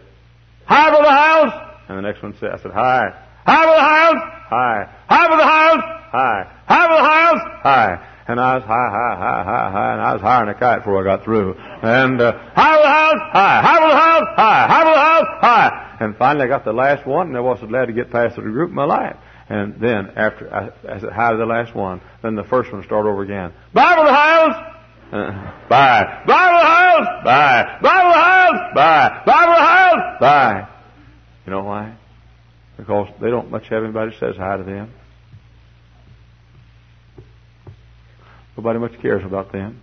Hi, 0.67 0.91
Brother 0.91 1.11
Hyles. 1.11 1.53
And 1.89 1.99
the 1.99 2.03
next 2.03 2.23
one 2.23 2.37
said, 2.39 2.51
I 2.51 2.63
said, 2.63 2.71
Hi. 2.71 3.03
Hi, 3.45 3.65
Brother 3.65 3.83
Hyles. 3.83 4.23
Hi. 4.49 4.95
Hi, 5.09 5.27
Brother 5.27 5.43
Hyles. 5.43 5.83
Hi. 6.13 6.53
Hi, 6.69 6.87
Brother 6.87 7.03
Hyles. 7.03 7.41
Hi. 7.65 8.09
And 8.29 8.39
I 8.39 8.55
was 8.55 8.63
high, 8.63 8.91
high, 8.93 9.17
high, 9.19 9.43
high, 9.43 9.71
high, 9.73 9.93
and 9.95 10.03
I 10.03 10.13
was 10.13 10.23
higher 10.23 10.47
than 10.47 10.55
a 10.55 10.59
kite 10.61 10.79
before 10.83 11.01
I 11.01 11.17
got 11.17 11.25
through. 11.25 11.55
And, 11.59 12.21
uh, 12.21 12.33
hi, 12.55 12.77
Brother 12.77 12.89
Hyles. 12.89 13.23
Hi. 13.33 13.61
Hi, 13.61 13.79
Brother 13.81 13.97
Hyles. 13.97 14.29
Hi. 14.37 14.67
Hi, 14.69 14.83
Brother 14.85 15.01
Hyles. 15.01 15.27
Hi. 15.41 15.97
And 15.99 16.17
finally 16.17 16.45
I 16.45 16.49
got 16.49 16.65
the 16.65 16.73
last 16.73 17.05
one, 17.05 17.27
and 17.27 17.37
I 17.37 17.41
was 17.41 17.59
so 17.61 17.67
glad 17.67 17.87
to 17.87 17.93
get 17.93 18.13
past 18.13 18.37
the 18.37 18.43
group 18.43 18.69
in 18.69 18.77
my 18.77 18.85
life. 18.85 19.17
And 19.53 19.79
then 19.79 20.13
after 20.17 20.51
I, 20.51 20.71
I 20.91 20.99
said 20.99 21.13
hi 21.13 21.33
to 21.33 21.37
the 21.37 21.45
last 21.45 21.75
one, 21.75 22.01
then 22.23 22.37
the 22.37 22.45
first 22.45 22.73
one 22.73 22.83
started 22.85 23.07
over 23.07 23.23
again. 23.23 23.53
Brother 23.75 24.11
Hyles. 24.11 24.55
Uh, 25.13 25.69
bye. 25.69 26.23
Brother 26.25 26.65
Hyles. 26.65 27.07
Bye. 27.23 27.79
Brother 27.83 28.19
Hyles. 28.19 28.75
Bye. 28.75 29.23
Brother 29.27 29.53
Hyles. 29.53 30.21
Bye. 30.21 30.69
You 31.45 31.51
know 31.51 31.65
why? 31.65 31.95
Because 32.79 33.09
they 33.21 33.29
don't 33.29 33.51
much 33.51 33.69
have 33.69 33.85
anybody 33.85 34.17
says 34.19 34.37
hi 34.39 34.57
to 34.57 34.63
them. 34.63 34.91
Nobody 38.57 38.79
much 38.79 38.99
cares 39.03 39.23
about 39.23 39.53
them. 39.53 39.83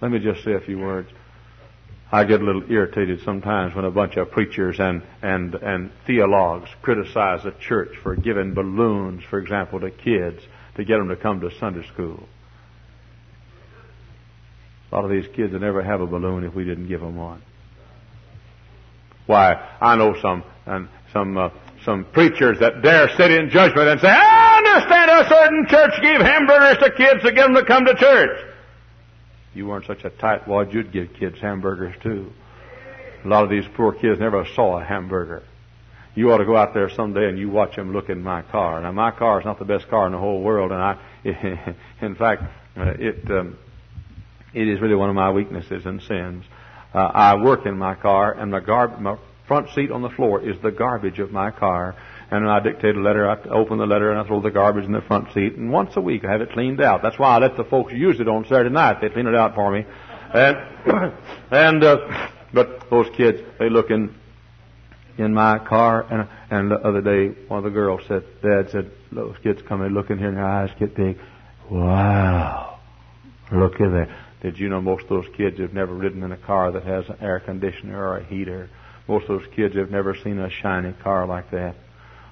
Let 0.00 0.12
me 0.12 0.20
just 0.20 0.44
say 0.44 0.52
a 0.52 0.60
few 0.60 0.78
words. 0.78 1.08
I 2.12 2.24
get 2.24 2.40
a 2.40 2.44
little 2.44 2.64
irritated 2.70 3.20
sometimes 3.24 3.74
when 3.74 3.84
a 3.84 3.90
bunch 3.90 4.16
of 4.16 4.32
preachers 4.32 4.80
and, 4.80 5.02
and, 5.22 5.54
and 5.54 5.92
theologues 6.06 6.68
criticize 6.82 7.44
the 7.44 7.52
church 7.60 7.96
for 8.02 8.16
giving 8.16 8.52
balloons, 8.52 9.22
for 9.30 9.38
example, 9.38 9.78
to 9.80 9.90
kids 9.90 10.42
to 10.76 10.84
get 10.84 10.98
them 10.98 11.08
to 11.08 11.16
come 11.16 11.40
to 11.40 11.50
Sunday 11.58 11.86
school. 11.92 12.28
A 14.90 14.94
lot 14.96 15.04
of 15.04 15.10
these 15.10 15.26
kids 15.36 15.52
would 15.52 15.62
never 15.62 15.82
have 15.82 16.00
a 16.00 16.06
balloon 16.06 16.42
if 16.42 16.52
we 16.52 16.64
didn't 16.64 16.88
give 16.88 17.00
them 17.00 17.16
one. 17.16 17.42
Why, 19.26 19.54
I 19.80 19.94
know 19.94 20.16
some 20.20 20.42
and 20.66 20.88
some 21.12 21.38
uh, 21.38 21.50
some 21.84 22.04
preachers 22.12 22.58
that 22.58 22.82
dare 22.82 23.08
sit 23.16 23.30
in 23.30 23.50
judgment 23.50 23.88
and 23.88 24.00
say, 24.00 24.08
"I 24.08 24.56
understand 24.58 25.10
a 25.12 25.28
certain 25.28 25.66
church 25.68 25.92
give 26.02 26.20
hamburgers 26.20 26.78
to 26.78 26.90
kids 26.90 27.22
to 27.22 27.30
get 27.30 27.44
them 27.44 27.54
to 27.54 27.64
come 27.64 27.84
to 27.84 27.94
church." 27.94 28.49
You 29.54 29.66
weren't 29.66 29.86
such 29.86 30.04
a 30.04 30.10
tightwad, 30.10 30.72
you'd 30.72 30.92
give 30.92 31.14
kids 31.18 31.38
hamburgers 31.40 31.94
too. 32.02 32.32
A 33.24 33.28
lot 33.28 33.44
of 33.44 33.50
these 33.50 33.64
poor 33.74 33.92
kids 33.92 34.20
never 34.20 34.46
saw 34.54 34.80
a 34.80 34.84
hamburger. 34.84 35.42
You 36.14 36.32
ought 36.32 36.38
to 36.38 36.44
go 36.44 36.56
out 36.56 36.74
there 36.74 36.90
someday 36.90 37.28
and 37.28 37.38
you 37.38 37.50
watch 37.50 37.76
them 37.76 37.92
look 37.92 38.08
in 38.08 38.22
my 38.22 38.42
car. 38.42 38.80
Now, 38.80 38.92
my 38.92 39.10
car 39.10 39.40
is 39.40 39.44
not 39.44 39.58
the 39.58 39.64
best 39.64 39.88
car 39.88 40.06
in 40.06 40.12
the 40.12 40.18
whole 40.18 40.42
world, 40.42 40.72
and 40.72 40.80
I, 40.80 40.98
in 42.00 42.14
fact, 42.16 42.42
uh, 42.76 42.94
it 42.98 43.30
um, 43.30 43.58
it 44.52 44.66
is 44.66 44.80
really 44.80 44.96
one 44.96 45.08
of 45.08 45.14
my 45.14 45.30
weaknesses 45.30 45.86
and 45.86 46.02
sins. 46.02 46.44
Uh, 46.92 46.98
I 46.98 47.36
work 47.36 47.66
in 47.66 47.78
my 47.78 47.94
car, 47.94 48.32
and 48.32 48.50
my, 48.50 48.60
gar- 48.60 48.98
my 48.98 49.16
front 49.46 49.70
seat 49.74 49.90
on 49.92 50.02
the 50.02 50.08
floor 50.10 50.40
is 50.40 50.60
the 50.62 50.72
garbage 50.72 51.20
of 51.20 51.30
my 51.30 51.50
car. 51.50 51.94
And 52.30 52.48
I 52.48 52.60
dictate 52.60 52.94
a 52.94 53.00
letter, 53.00 53.28
I 53.28 53.36
open 53.48 53.78
the 53.78 53.86
letter 53.86 54.10
and 54.10 54.20
I 54.20 54.24
throw 54.24 54.40
the 54.40 54.52
garbage 54.52 54.84
in 54.84 54.92
the 54.92 55.00
front 55.00 55.32
seat. 55.32 55.56
And 55.56 55.72
once 55.72 55.96
a 55.96 56.00
week, 56.00 56.24
I 56.24 56.30
have 56.30 56.40
it 56.40 56.52
cleaned 56.52 56.80
out. 56.80 57.02
That's 57.02 57.18
why 57.18 57.36
I 57.36 57.38
let 57.38 57.56
the 57.56 57.64
folks 57.64 57.92
use 57.92 58.20
it 58.20 58.28
on 58.28 58.44
Saturday 58.44 58.70
night. 58.70 59.00
They 59.00 59.08
clean 59.08 59.26
it 59.26 59.34
out 59.34 59.54
for 59.54 59.72
me. 59.72 59.84
And 60.32 60.56
and 61.50 61.84
uh, 61.84 62.28
but 62.52 62.88
those 62.88 63.08
kids, 63.16 63.40
they 63.58 63.68
look 63.68 63.90
in 63.90 64.14
in 65.18 65.34
my 65.34 65.58
car. 65.58 66.06
And 66.08 66.28
and 66.50 66.70
the 66.70 66.76
other 66.76 67.00
day, 67.00 67.28
one 67.48 67.58
of 67.58 67.64
the 67.64 67.70
girls 67.70 68.02
said, 68.06 68.24
Dad 68.42 68.70
said, 68.70 68.90
those 69.10 69.36
kids 69.42 69.60
come 69.66 69.82
and 69.82 69.92
look 69.92 70.10
in 70.10 70.18
here, 70.18 70.28
and 70.28 70.36
their 70.36 70.46
eyes 70.46 70.70
get 70.78 70.94
big. 70.94 71.18
Wow, 71.68 72.78
look 73.52 73.74
at 73.74 73.90
that. 73.90 74.08
Did 74.42 74.58
you 74.58 74.68
know 74.68 74.80
most 74.80 75.02
of 75.02 75.08
those 75.08 75.28
kids 75.36 75.58
have 75.58 75.74
never 75.74 75.94
ridden 75.94 76.22
in 76.22 76.32
a 76.32 76.36
car 76.36 76.72
that 76.72 76.84
has 76.84 77.08
an 77.08 77.16
air 77.20 77.40
conditioner 77.40 77.98
or 77.98 78.18
a 78.18 78.24
heater? 78.24 78.70
Most 79.06 79.28
of 79.28 79.40
those 79.40 79.48
kids 79.54 79.76
have 79.76 79.90
never 79.90 80.16
seen 80.22 80.38
a 80.38 80.48
shiny 80.48 80.92
car 80.92 81.26
like 81.26 81.50
that. 81.50 81.74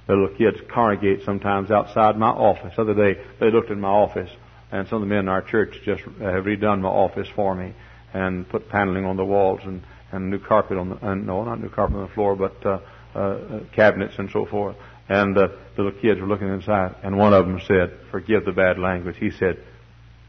Little 0.08 0.28
kids 0.28 0.56
congregate 0.72 1.24
sometimes 1.24 1.70
outside 1.70 2.16
my 2.16 2.30
office. 2.30 2.72
The 2.76 2.82
other 2.82 2.94
day, 2.94 3.20
they 3.38 3.50
looked 3.50 3.70
in 3.70 3.80
my 3.80 3.88
office, 3.88 4.30
and 4.72 4.88
some 4.88 5.02
of 5.02 5.08
the 5.08 5.14
men 5.14 5.20
in 5.20 5.28
our 5.28 5.42
church 5.42 5.74
just 5.84 6.02
have 6.02 6.44
redone 6.44 6.80
my 6.80 6.88
office 6.88 7.28
for 7.34 7.54
me 7.54 7.74
and 8.14 8.48
put 8.48 8.70
paneling 8.70 9.04
on 9.04 9.16
the 9.16 9.24
walls 9.24 9.60
and, 9.64 9.82
and 10.10 10.30
new 10.30 10.38
carpet 10.38 10.78
on 10.78 10.88
the, 10.90 10.96
and 11.06 11.26
no, 11.26 11.44
not 11.44 11.60
new 11.60 11.68
carpet 11.68 11.96
on 11.96 12.08
the 12.08 12.14
floor, 12.14 12.34
but 12.36 12.64
uh, 12.64 12.80
uh, 13.14 13.60
cabinets 13.74 14.14
and 14.18 14.30
so 14.30 14.46
forth. 14.46 14.76
And 15.10 15.36
the 15.36 15.58
little 15.76 15.92
kids 15.92 16.20
were 16.20 16.26
looking 16.26 16.48
inside, 16.48 16.96
and 17.02 17.16
one 17.18 17.34
of 17.34 17.46
them 17.46 17.60
said, 17.66 17.98
forgive 18.10 18.44
the 18.44 18.52
bad 18.52 18.78
language, 18.78 19.16
he 19.18 19.30
said, 19.30 19.62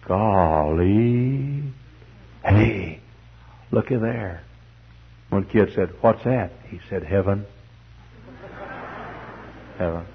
Golly, 0.07 1.63
hey, 2.43 2.99
looky 3.71 3.95
there. 3.95 4.43
One 5.29 5.45
kid 5.45 5.71
said, 5.75 5.93
what's 6.01 6.23
that? 6.23 6.51
He 6.69 6.79
said, 6.89 7.03
heaven. 7.03 7.45
Heaven. 9.79 10.05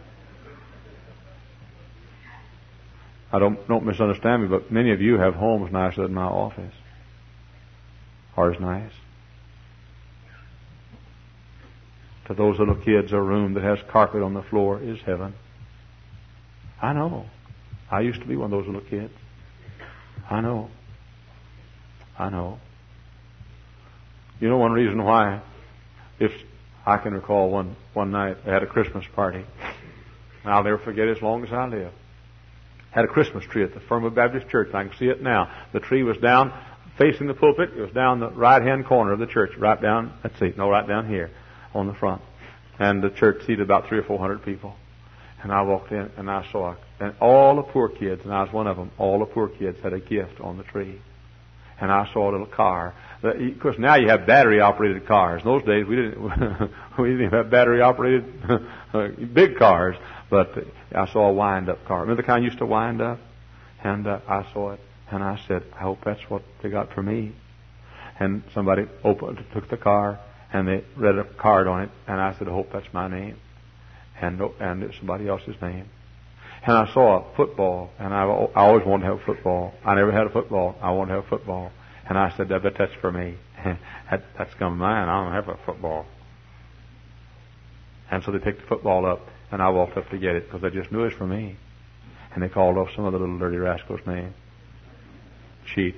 I 3.33 3.41
don't, 3.41 3.67
don't 3.67 3.85
misunderstand 3.85 4.43
me, 4.43 4.49
but 4.49 4.71
many 4.71 4.93
of 4.93 5.01
you 5.01 5.19
have 5.19 5.35
homes 5.35 5.73
nicer 5.73 6.03
than 6.03 6.15
my 6.15 6.27
office. 6.27 6.73
Ours 8.37 8.57
nice. 8.61 8.93
To 12.29 12.35
those 12.35 12.59
little 12.59 12.77
kids, 12.77 13.13
a 13.13 13.21
room 13.21 13.55
that 13.55 13.65
has 13.65 13.79
carpet 13.91 14.23
on 14.23 14.35
the 14.35 14.43
floor 14.43 14.81
is 14.81 14.99
heaven. 15.05 15.35
I 16.81 16.93
know. 16.93 17.27
I 17.91 18.01
used 18.01 18.21
to 18.21 18.27
be 18.27 18.37
one 18.37 18.53
of 18.53 18.59
those 18.59 18.67
little 18.67 18.89
kids. 18.89 19.13
I 20.31 20.41
know. 20.41 20.71
I 22.19 22.31
know. 22.31 22.59
You 24.41 24.49
know 24.49 24.59
one 24.59 24.73
reason 24.73 25.03
why? 25.03 25.43
If 26.21 26.31
I 26.87 26.99
can 26.99 27.15
recall 27.15 27.51
one 27.51 27.77
one 27.95 28.11
night 28.11 28.37
I 28.47 28.51
had 28.51 28.63
a 28.63 28.67
Christmas 28.67 29.05
party. 29.15 29.45
I'll 30.45 30.65
never 30.65 30.79
forget 30.79 31.09
it 31.09 31.17
as 31.17 31.23
long 31.23 31.45
as 31.45 31.53
I 31.53 31.67
live. 31.67 31.93
Had 32.91 33.05
a 33.05 33.09
Christmas 33.09 33.45
tree 33.47 33.65
at 33.65 33.73
the 33.73 33.81
Fernwood 33.81 34.15
Baptist 34.15 34.49
Church. 34.49 34.75
I 34.75 34.85
can 34.85 34.97
see 34.99 35.07
it 35.07 35.23
now. 35.23 35.51
The 35.73 35.81
tree 35.81 36.03
was 36.03 36.19
down 36.19 36.53
facing 36.99 37.27
the 37.27 37.35
pulpit. 37.35 37.71
It 37.77 37.81
was 37.81 37.91
down 37.91 38.21
the 38.21 38.31
right 38.31 38.63
hand 38.63 38.87
corner 38.87 39.13
of 39.13 39.19
the 39.19 39.27
church, 39.27 39.57
right 39.59 39.81
down. 39.81 40.13
Let's 40.23 40.39
see, 40.39 40.53
no, 40.57 40.69
right 40.69 40.87
down 40.87 41.09
here 41.09 41.31
on 41.73 41.87
the 41.87 41.95
front. 41.95 42.23
And 42.79 43.03
the 43.03 43.11
church 43.11 43.41
seated 43.41 43.61
about 43.61 43.89
three 43.89 43.99
or 43.99 44.05
four 44.05 44.19
hundred 44.19 44.45
people. 44.45 44.75
And 45.43 45.53
I 45.53 45.63
walked 45.63 45.93
in 45.93 46.11
and 46.17 46.31
I 46.31 46.47
saw, 46.53 46.75
and 47.01 47.15
all 47.21 47.57
the 47.57 47.63
poor 47.63 47.89
kids, 47.89 48.23
and 48.25 48.33
I 48.33 48.43
was 48.43 48.53
one 48.53 48.67
of 48.67 48.77
them, 48.77 48.91
all 48.99 49.19
the 49.19 49.27
poor 49.27 49.49
kids 49.49 49.79
had 49.83 49.93
a 49.93 50.01
gift 50.01 50.41
on 50.41 50.57
the 50.57 50.65
tree. 50.65 51.01
And 51.81 51.91
I 51.91 52.09
saw 52.13 52.31
a 52.31 52.33
little 52.33 52.47
car. 52.47 52.95
Of 53.25 53.61
course, 53.61 53.77
now 53.79 53.97
you 53.97 54.09
have 54.09 54.27
battery 54.27 54.61
operated 54.61 55.07
cars. 55.07 55.43
In 55.43 55.49
those 55.49 55.65
days, 55.65 55.87
we 55.87 55.97
didn't, 55.97 56.21
we 56.99 57.11
didn't 57.11 57.33
have 57.33 57.51
battery 57.51 57.81
operated 57.81 58.25
big 59.35 59.57
cars. 59.57 59.97
But 60.31 60.53
I 60.95 61.11
saw 61.13 61.29
a 61.29 61.33
wind 61.33 61.69
up 61.69 61.85
car. 61.87 62.01
Remember 62.01 62.23
the 62.23 62.27
kind 62.27 62.45
used 62.45 62.59
to 62.59 62.67
wind 62.67 63.01
up? 63.01 63.19
And 63.83 64.07
uh, 64.07 64.21
I 64.29 64.51
saw 64.53 64.73
it. 64.73 64.81
And 65.11 65.23
I 65.23 65.41
said, 65.47 65.63
I 65.75 65.83
hope 65.83 65.99
that's 66.05 66.23
what 66.29 66.43
they 66.63 66.71
got 66.71 66.93
for 66.93 67.03
me. 67.03 67.35
And 68.19 68.43
somebody 68.53 68.87
opened, 69.03 69.45
took 69.53 69.69
the 69.69 69.77
car, 69.77 70.21
and 70.53 70.69
they 70.69 70.85
read 70.97 71.19
a 71.19 71.25
card 71.25 71.67
on 71.67 71.83
it, 71.83 71.91
and 72.07 72.21
I 72.21 72.37
said, 72.39 72.49
I 72.49 72.53
hope 72.53 72.69
that's 72.73 72.93
my 72.93 73.09
name 73.09 73.37
and 74.21 74.41
and 74.61 74.83
it's 74.83 74.97
somebody 74.99 75.29
else's 75.29 75.57
name. 75.61 75.89
And 76.67 76.77
I 76.77 76.93
saw 76.95 77.21
a 77.21 77.37
football, 77.37 77.91
and 77.99 78.15
I, 78.15 78.23
I 78.25 78.63
always 78.63 78.87
wanted 78.87 79.05
to 79.05 79.11
have 79.13 79.21
a 79.21 79.25
football. 79.25 79.75
I 79.85 79.95
never 79.95 80.13
had 80.13 80.27
a 80.27 80.31
football. 80.31 80.77
I 80.81 80.93
wanted 80.93 81.11
to 81.11 81.17
have 81.17 81.27
a 81.27 81.29
football. 81.29 81.73
And 82.09 82.19
I 82.19 82.35
said, 82.37 82.53
I 82.53 82.59
bet 82.59 82.75
that's 82.79 82.93
for 83.01 83.11
me. 83.11 83.37
that, 83.65 84.23
that's 84.37 84.55
come 84.55 84.79
mine. 84.79 85.09
I 85.09 85.25
don't 85.25 85.33
have 85.33 85.49
a 85.49 85.59
football. 85.65 86.07
And 88.11 88.23
so 88.23 88.33
they 88.33 88.39
picked 88.39 88.61
the 88.61 88.67
football 88.67 89.07
up, 89.07 89.21
and 89.51 89.63
I 89.63 89.71
walked 89.71 89.97
up 89.97 90.09
to 90.11 90.19
get 90.19 90.37
it 90.37 90.45
because 90.45 90.63
they 90.63 90.71
just 90.71 90.93
knew 90.93 91.03
it 91.03 91.07
was 91.07 91.15
for 91.15 91.27
me. 91.27 91.57
And 92.35 92.43
they 92.43 92.49
called 92.49 92.77
off 92.77 92.89
some 92.95 93.05
of 93.05 93.13
the 93.13 93.19
little 93.19 93.39
dirty 93.39 93.57
rascal's 93.57 94.01
name. 94.07 94.35
Cheat. 95.75 95.95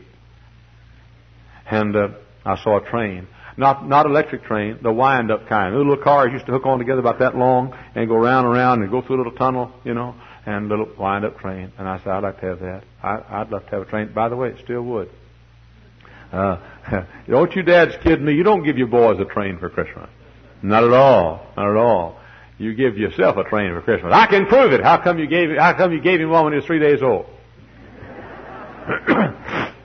And 1.68 1.96
uh, 1.96 2.08
I 2.44 2.62
saw 2.62 2.78
a 2.78 2.90
train. 2.90 3.26
Not, 3.56 3.88
not 3.88 4.06
electric 4.06 4.44
train, 4.44 4.78
the 4.82 4.92
wind 4.92 5.30
up 5.30 5.48
kind. 5.48 5.74
The 5.74 5.78
little 5.78 5.96
cars 5.96 6.30
used 6.30 6.44
to 6.46 6.52
hook 6.52 6.66
on 6.66 6.78
together 6.78 7.00
about 7.00 7.18
that 7.20 7.34
long 7.34 7.76
and 7.94 8.06
go 8.06 8.16
round 8.16 8.46
and 8.46 8.54
round 8.54 8.82
and 8.82 8.90
go 8.90 9.00
through 9.00 9.16
a 9.16 9.20
little 9.24 9.32
tunnel, 9.32 9.72
you 9.82 9.94
know, 9.94 10.14
and 10.44 10.70
a 10.70 10.76
little 10.76 10.94
wind 10.98 11.24
up 11.24 11.38
train. 11.38 11.72
And 11.78 11.88
I 11.88 11.98
said, 11.98 12.08
I'd 12.08 12.22
like 12.22 12.40
to 12.40 12.46
have 12.46 12.60
that. 12.60 12.82
I, 13.02 13.40
I'd 13.40 13.50
love 13.50 13.64
to 13.64 13.70
have 13.70 13.82
a 13.82 13.84
train. 13.86 14.12
By 14.14 14.28
the 14.28 14.36
way, 14.36 14.48
it 14.50 14.58
still 14.62 14.82
would. 14.82 15.10
Uh, 16.32 16.58
don't 17.28 17.54
you 17.54 17.62
dads 17.62 17.94
kid 18.02 18.20
me? 18.20 18.34
You 18.34 18.42
don't 18.42 18.64
give 18.64 18.78
your 18.78 18.88
boys 18.88 19.18
a 19.20 19.24
train 19.24 19.58
for 19.58 19.68
Christmas. 19.70 20.08
Not 20.62 20.84
at 20.84 20.92
all. 20.92 21.46
Not 21.56 21.70
at 21.70 21.76
all. 21.76 22.20
You 22.58 22.74
give 22.74 22.96
yourself 22.96 23.36
a 23.36 23.44
train 23.44 23.72
for 23.72 23.82
Christmas. 23.82 24.12
I 24.14 24.26
can 24.26 24.46
prove 24.46 24.72
it. 24.72 24.82
How 24.82 25.02
come 25.02 25.18
you 25.18 25.26
gave, 25.26 25.56
how 25.58 25.74
come 25.74 25.92
you 25.92 26.00
gave 26.00 26.20
him 26.20 26.30
one 26.30 26.44
when 26.44 26.52
he 26.54 26.56
was 26.56 26.64
three 26.64 26.78
days 26.78 27.02
old? 27.02 27.26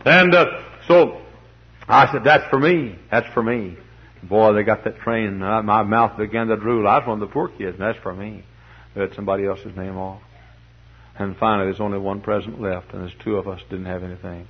and, 0.05 0.33
uh, 0.33 0.63
so, 0.87 1.21
I 1.87 2.11
said, 2.11 2.23
that's 2.23 2.49
for 2.49 2.59
me. 2.59 2.97
That's 3.11 3.27
for 3.33 3.43
me. 3.43 3.77
Boy, 4.23 4.53
they 4.53 4.63
got 4.63 4.85
that 4.85 4.99
train. 4.99 5.39
my 5.39 5.83
mouth 5.83 6.17
began 6.17 6.47
to 6.47 6.55
drool. 6.55 6.87
I 6.87 6.99
was 6.99 7.07
one 7.07 7.21
of 7.21 7.27
the 7.27 7.33
poor 7.33 7.49
kids, 7.49 7.77
and 7.77 7.81
that's 7.81 7.99
for 7.99 8.13
me. 8.13 8.43
They 8.93 9.01
had 9.01 9.13
somebody 9.15 9.45
else's 9.45 9.75
name 9.75 9.97
off. 9.97 10.21
And 11.17 11.35
finally, 11.37 11.67
there's 11.67 11.81
only 11.81 11.99
one 11.99 12.21
present 12.21 12.61
left, 12.61 12.93
and 12.93 13.01
there's 13.01 13.15
two 13.23 13.35
of 13.37 13.47
us 13.47 13.59
didn't 13.69 13.85
have 13.85 14.03
anything. 14.03 14.47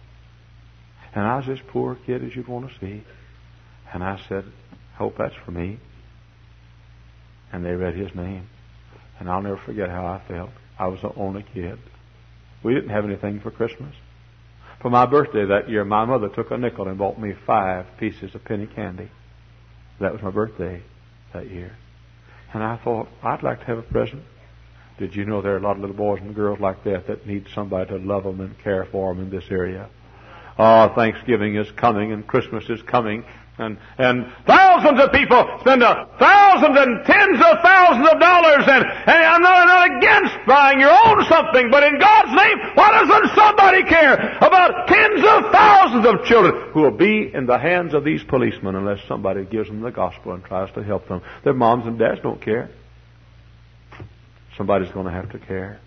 And 1.13 1.25
I 1.25 1.37
was 1.37 1.45
this 1.45 1.59
poor 1.67 1.95
kid 2.05 2.23
as 2.23 2.35
you'd 2.35 2.47
want 2.47 2.69
to 2.69 2.79
see. 2.79 3.03
And 3.93 4.03
I 4.03 4.19
said, 4.29 4.45
hope 4.95 5.17
that's 5.17 5.35
for 5.45 5.51
me. 5.51 5.79
And 7.51 7.65
they 7.65 7.71
read 7.71 7.95
his 7.95 8.15
name. 8.15 8.47
And 9.19 9.29
I'll 9.29 9.41
never 9.41 9.57
forget 9.57 9.89
how 9.89 10.05
I 10.05 10.21
felt. 10.27 10.51
I 10.79 10.87
was 10.87 11.01
the 11.01 11.13
only 11.15 11.45
kid. 11.53 11.77
We 12.63 12.73
didn't 12.73 12.91
have 12.91 13.05
anything 13.05 13.39
for 13.41 13.51
Christmas. 13.51 13.93
For 14.81 14.89
my 14.89 15.05
birthday 15.05 15.45
that 15.45 15.69
year, 15.69 15.85
my 15.85 16.05
mother 16.05 16.29
took 16.29 16.49
a 16.51 16.57
nickel 16.57 16.87
and 16.87 16.97
bought 16.97 17.19
me 17.19 17.33
five 17.45 17.85
pieces 17.99 18.33
of 18.33 18.43
penny 18.45 18.67
candy. 18.67 19.11
That 19.99 20.13
was 20.13 20.21
my 20.23 20.31
birthday 20.31 20.81
that 21.33 21.51
year. 21.51 21.75
And 22.53 22.63
I 22.63 22.77
thought, 22.77 23.07
I'd 23.21 23.43
like 23.43 23.59
to 23.59 23.65
have 23.65 23.77
a 23.77 23.83
present. 23.83 24.23
Did 24.97 25.15
you 25.15 25.25
know 25.25 25.41
there 25.41 25.53
are 25.53 25.57
a 25.57 25.61
lot 25.61 25.75
of 25.75 25.81
little 25.81 25.95
boys 25.95 26.21
and 26.21 26.35
girls 26.35 26.59
like 26.59 26.83
that 26.85 27.07
that 27.07 27.27
need 27.27 27.47
somebody 27.53 27.89
to 27.91 27.97
love 27.97 28.23
them 28.23 28.41
and 28.41 28.57
care 28.59 28.85
for 28.91 29.13
them 29.13 29.23
in 29.23 29.29
this 29.29 29.45
area? 29.49 29.89
Oh, 30.63 30.93
Thanksgiving 30.93 31.55
is 31.55 31.71
coming 31.71 32.11
and 32.11 32.27
Christmas 32.27 32.69
is 32.69 32.83
coming 32.83 33.25
and, 33.57 33.79
and 33.97 34.31
thousands 34.45 35.01
of 35.01 35.11
people 35.11 35.57
spend 35.59 35.81
a 35.81 36.07
thousands 36.19 36.77
and 36.77 37.03
tens 37.03 37.37
of 37.41 37.57
thousands 37.65 38.07
of 38.07 38.19
dollars 38.19 38.63
and, 38.69 38.85
and 38.85 39.23
I'm 39.25 39.41
not, 39.41 39.65
not 39.65 39.97
against 39.97 40.37
buying 40.45 40.79
your 40.79 40.91
own 40.91 41.25
something, 41.25 41.71
but 41.71 41.81
in 41.81 41.97
God's 41.97 42.29
name, 42.29 42.57
why 42.75 42.91
doesn't 42.91 43.33
somebody 43.33 43.83
care 43.85 44.37
about 44.37 44.87
tens 44.87 45.25
of 45.25 45.51
thousands 45.51 46.05
of 46.05 46.25
children 46.25 46.69
who 46.73 46.83
will 46.83 46.97
be 46.97 47.31
in 47.33 47.47
the 47.47 47.57
hands 47.57 47.95
of 47.95 48.03
these 48.03 48.21
policemen 48.21 48.75
unless 48.75 48.99
somebody 49.07 49.45
gives 49.45 49.67
them 49.67 49.81
the 49.81 49.89
gospel 49.89 50.33
and 50.33 50.43
tries 50.43 50.71
to 50.75 50.83
help 50.83 51.07
them? 51.07 51.23
Their 51.43 51.55
moms 51.55 51.87
and 51.87 51.97
dads 51.97 52.21
don't 52.21 52.39
care. 52.39 52.69
Somebody's 54.57 54.91
going 54.91 55.07
to 55.07 55.11
have 55.11 55.31
to 55.31 55.39
care. 55.39 55.79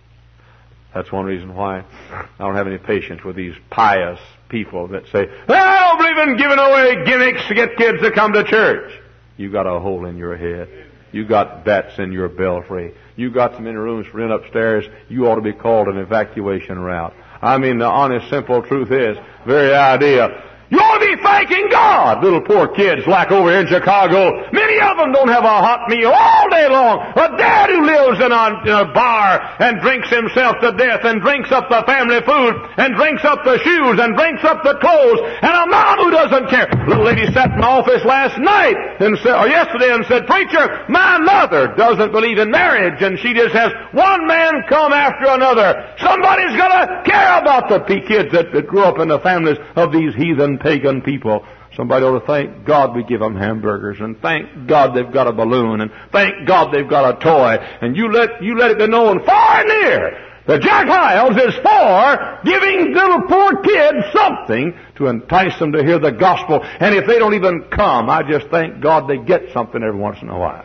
That's 0.95 1.11
one 1.11 1.25
reason 1.25 1.55
why 1.55 1.85
I 2.11 2.27
don't 2.39 2.55
have 2.55 2.69
any 2.69 2.79
patience 2.79 3.25
with 3.25 3.35
these 3.35 3.55
pious 3.69 4.21
people 4.49 4.89
that 4.89 5.07
say, 5.09 5.29
I 5.49 5.81
don't 5.81 5.99
believe 5.99 6.29
in 6.29 6.37
giving 6.37 6.59
away 6.59 7.05
gimmicks 7.05 7.47
to 7.49 7.55
get 7.55 7.77
kids 7.77 8.01
to 8.03 8.13
come 8.13 8.33
to 8.33 8.45
church. 8.45 8.93
You 9.37 9.51
got 9.51 9.67
a 9.67 9.81
hole 9.81 10.07
in 10.07 10.17
your 10.17 10.37
head. 10.37 10.69
You 11.11 11.25
got 11.27 11.65
bats 11.65 11.99
in 11.99 12.13
your 12.13 12.29
belfry. 12.29 12.95
You 13.17 13.31
got 13.31 13.55
some 13.55 13.67
inner 13.67 13.83
rooms 13.83 14.07
for 14.07 14.19
rent 14.19 14.33
upstairs. 14.33 14.85
You 15.09 15.27
ought 15.29 15.37
to 15.37 15.41
be 15.41 15.53
called 15.53 15.89
an 15.89 15.97
evacuation 15.97 16.79
route. 16.79 17.15
I 17.43 17.59
mean, 17.59 17.79
the 17.79 17.87
honest, 17.87 18.31
simple 18.31 18.63
truth 18.63 18.91
is, 18.91 19.17
very 19.47 19.75
idea 19.75 20.43
you 20.71 20.79
ought 20.81 20.99
to 20.99 21.05
be 21.05 21.23
thanking 21.23 21.69
God. 21.71 22.25
Little 22.25 22.41
poor 22.41 22.69
kids 22.69 23.07
like 23.07 23.31
over 23.31 23.51
here 23.51 23.61
in 23.61 23.69
Chicago, 23.69 24.49
many 24.51 24.81
of 24.81 24.97
them 24.97 25.13
don't 25.13 25.29
have 25.29 25.45
a 25.45 25.61
hot 25.61 25.89
meal 25.89 26.09
all 26.09 26.49
day 26.49 26.69
long. 26.69 27.13
A 27.15 27.37
dad 27.37 27.69
who 27.71 27.85
lives 27.85 28.19
in 28.21 28.33
a, 28.33 28.45
in 28.65 28.75
a 28.75 28.89
bar 28.93 29.41
and 29.61 29.81
drinks 29.81 30.09
himself 30.09 30.57
to 30.65 30.73
death 30.73 31.05
and 31.05 31.21
drinks 31.21 31.53
up 31.53 31.69
the 31.69 31.85
family 31.85 32.21
food 32.25 32.55
and 32.81 32.97
drinks 32.97 33.25
up 33.25 33.45
the 33.45 33.61
shoes 33.61 34.01
and 34.01 34.17
drinks 34.17 34.43
up 34.45 34.65
the 34.65 34.81
clothes 34.81 35.21
and 35.45 35.53
a 35.53 35.67
mom 35.69 35.99
who 36.01 36.11
doesn't 36.11 36.49
care. 36.49 36.69
Little 36.89 37.05
lady 37.05 37.29
sat 37.33 37.53
in 37.53 37.61
my 37.61 37.85
office 37.85 38.05
last 38.05 38.41
night 38.41 38.77
and 39.01 39.19
said, 39.21 39.37
or 39.37 39.49
yesterday 39.49 39.93
and 39.93 40.05
said, 40.07 40.27
preacher, 40.27 40.89
my 40.89 41.19
mother 41.19 41.75
doesn't 41.77 42.13
believe 42.13 42.39
in 42.39 42.51
marriage 42.51 43.03
and 43.03 43.19
she 43.19 43.35
just 43.35 43.53
has 43.53 43.71
one 43.93 44.27
man 44.27 44.65
come 44.69 44.93
after 44.93 45.29
another. 45.29 45.93
Somebody's 46.01 46.57
gonna 46.57 47.03
care 47.05 47.41
about 47.45 47.69
the 47.69 47.85
kids 47.85 48.33
that, 48.33 48.53
that 48.53 48.67
grew 48.67 48.83
up 48.83 48.99
in 48.99 49.09
the 49.09 49.21
families 49.21 49.59
of 49.77 49.93
these 49.93 50.15
heathen 50.15 50.54
pagan 50.59 51.03
people. 51.03 51.45
Somebody 51.77 52.05
ought 52.05 52.21
to 52.21 52.27
thank 52.27 52.65
God 52.65 52.95
we 52.95 53.03
give 53.05 53.21
them 53.21 53.37
hamburgers, 53.37 53.99
and 54.01 54.21
thank 54.21 54.69
God 54.69 54.95
they've 54.95 55.13
got 55.13 55.27
a 55.27 55.33
balloon, 55.33 55.81
and 55.81 55.91
thank 56.13 56.47
God 56.47 56.73
they've 56.73 56.89
got 56.89 57.17
a 57.17 57.21
toy, 57.23 57.57
and 57.81 57.97
you 57.97 58.13
let 58.13 58.43
you 58.43 58.57
let 58.57 58.71
it 58.71 58.79
be 58.79 58.87
known 58.87 59.25
far 59.25 59.61
and 59.61 59.69
near 59.69 60.25
that 60.47 60.61
Jack 60.61 60.87
Hyles 60.87 61.37
is 61.37 61.55
for 61.57 62.41
giving 62.45 62.93
little 62.93 63.23
poor 63.23 63.63
kids 63.63 64.13
something 64.13 64.75
to 64.97 65.07
entice 65.07 65.59
them 65.59 65.73
to 65.73 65.83
hear 65.83 65.99
the 65.99 66.13
gospel. 66.13 66.61
And 66.63 66.95
if 66.95 67.07
they 67.07 67.19
don't 67.19 67.35
even 67.35 67.65
come, 67.71 68.11
I 68.11 68.23
just 68.29 68.49
thank 68.49 68.83
God 68.83 69.09
they 69.09 69.19
get 69.19 69.53
something 69.53 69.83
every 69.83 69.99
once 69.99 70.19
in 70.21 70.29
a 70.29 70.39
while. 70.39 70.65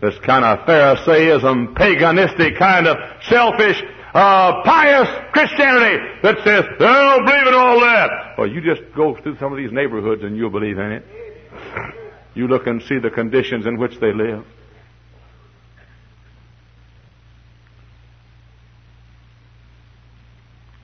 This 0.00 0.14
kind 0.24 0.44
of 0.44 0.66
Pharisaism, 0.66 1.74
paganistic 1.74 2.58
kind 2.58 2.86
of 2.86 2.96
selfish 3.22 3.82
uh, 4.14 4.62
pious 4.62 5.08
Christianity 5.32 5.98
that 6.22 6.36
says, 6.44 6.64
I 6.78 7.16
don't 7.16 7.26
believe 7.26 7.46
in 7.48 7.54
all 7.54 7.80
that. 7.80 8.38
Well, 8.38 8.46
you 8.46 8.60
just 8.60 8.82
go 8.94 9.16
through 9.20 9.38
some 9.38 9.52
of 9.52 9.58
these 9.58 9.72
neighborhoods 9.72 10.22
and 10.22 10.36
you'll 10.36 10.50
believe 10.50 10.78
in 10.78 10.92
it. 10.92 11.04
You 12.34 12.46
look 12.46 12.66
and 12.66 12.80
see 12.82 12.98
the 12.98 13.10
conditions 13.10 13.66
in 13.66 13.78
which 13.78 13.98
they 14.00 14.12
live. 14.12 14.44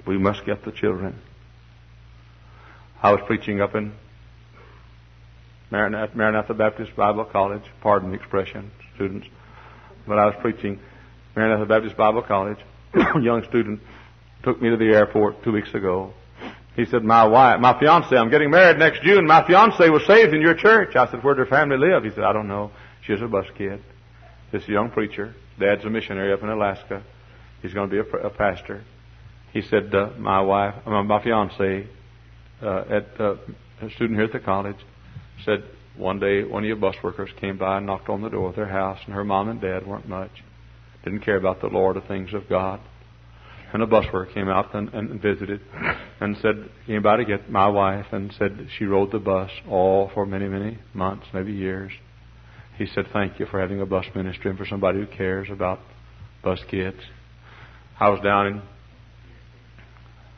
We 0.07 0.18
must 0.18 0.45
get 0.45 0.64
the 0.64 0.72
children. 0.72 1.16
I 3.01 3.12
was 3.12 3.20
preaching 3.26 3.61
up 3.61 3.76
in 3.76 3.93
Maranatha, 5.70 6.16
Maranatha 6.16 6.55
Baptist 6.55 6.97
Bible 6.97 7.24
College, 7.24 7.62
pardon 7.81 8.11
the 8.11 8.16
expression, 8.16 8.72
students, 8.97 9.28
but 10.07 10.18
I 10.18 10.26
was 10.26 10.35
preaching 10.41 10.81
Maranatha 11.37 11.64
Baptist 11.66 11.97
Bible 11.97 12.22
College, 12.22 12.59
Young 13.22 13.45
student 13.49 13.80
took 14.43 14.61
me 14.61 14.70
to 14.70 14.76
the 14.76 14.86
airport 14.86 15.43
two 15.45 15.53
weeks 15.53 15.72
ago. 15.74 16.12
He 16.76 16.86
said, 16.86 17.03
my 17.03 17.24
wife, 17.26 17.61
my 17.61 17.78
fiance, 17.78 18.16
I'm 18.16 18.30
getting 18.30 18.51
married 18.51 18.78
next 18.78 19.03
June. 19.03 19.26
My 19.26 19.47
fiance 19.47 19.88
was 19.91 20.07
saved 20.07 20.32
in 20.32 20.41
your 20.41 20.55
church. 20.55 20.97
I 20.97 21.11
said, 21.11 21.22
where 21.22 21.34
does 21.34 21.49
her 21.49 21.51
family 21.51 21.76
live? 21.76 22.05
He 22.05 22.11
said, 22.11 22.24
I 22.24 22.32
don't 22.32 22.49
know. 22.49 22.70
She's 23.07 23.20
a 23.20 23.26
bus 23.26 23.47
kid. 23.57 23.82
This 24.53 24.66
young 24.68 24.91
preacher. 24.91 25.34
Dad's 25.59 25.84
a 25.84 25.91
missionary 25.91 26.32
up 26.32 26.43
in 26.43 26.49
Alaska. 26.49 27.03
He's 27.61 27.74
going 27.74 27.91
to 27.91 28.03
be 28.03 28.09
a, 28.09 28.26
a 28.26 28.30
pastor. 28.30 28.82
He 29.53 29.62
said, 29.62 29.95
uh, 29.95 30.11
my 30.16 30.41
wife, 30.41 30.74
uh, 30.86 31.03
my 31.03 31.22
fiance, 31.22 31.86
uh, 32.62 32.84
at 32.88 33.20
uh, 33.20 33.34
a 33.82 33.91
student 33.91 34.18
here 34.18 34.24
at 34.24 34.32
the 34.32 34.41
college, 34.41 34.76
said 35.45 35.64
one 35.97 36.18
day 36.18 36.45
one 36.45 36.62
of 36.62 36.68
your 36.68 36.76
bus 36.76 36.95
workers 37.03 37.30
came 37.41 37.59
by 37.59 37.78
and 37.78 37.86
knocked 37.86 38.09
on 38.09 38.22
the 38.22 38.30
door 38.30 38.49
of 38.49 38.57
their 38.57 38.68
house, 38.68 38.99
and 39.07 39.14
her 39.14 39.24
mom 39.24 39.49
and 39.49 39.61
dad 39.61 39.86
weren't 39.86 40.09
much, 40.09 40.30
didn't 41.05 41.20
care 41.20 41.36
about 41.36 41.61
the 41.61 41.68
Lord 41.68 41.96
or 41.96 42.03
things 42.03 42.34
of 42.34 42.48
God. 42.48 42.80
And 43.72 43.82
a 43.82 43.86
bus 43.86 44.05
worker 44.12 44.32
came 44.32 44.48
out 44.48 44.74
and, 44.74 44.92
and 44.92 45.22
visited 45.22 45.61
and 46.20 46.36
said, 46.42 46.68
came 46.86 47.03
by 47.03 47.18
to 47.18 47.24
get 47.24 47.48
my 47.51 47.68
wife 47.68 48.07
and 48.11 48.34
said 48.36 48.68
she 48.78 48.84
rode 48.84 49.12
the 49.12 49.20
bus 49.20 49.51
all 49.68 50.11
for 50.12 50.26
many, 50.26 50.48
many 50.48 50.78
months, 50.92 51.26
maybe 51.32 51.53
years. 51.53 51.92
He 52.76 52.86
said, 52.86 53.07
thank 53.12 53.38
you 53.38 53.46
for 53.46 53.61
having 53.61 53.80
a 53.80 53.86
bus 53.86 54.07
ministry 54.14 54.51
and 54.51 54.59
for 54.59 54.66
somebody 54.66 54.98
who 54.98 55.07
cares 55.07 55.48
about 55.53 55.78
bus 56.42 56.59
kids. 56.68 56.96
I 57.98 58.09
was 58.09 58.20
down 58.22 58.46
in 58.46 58.62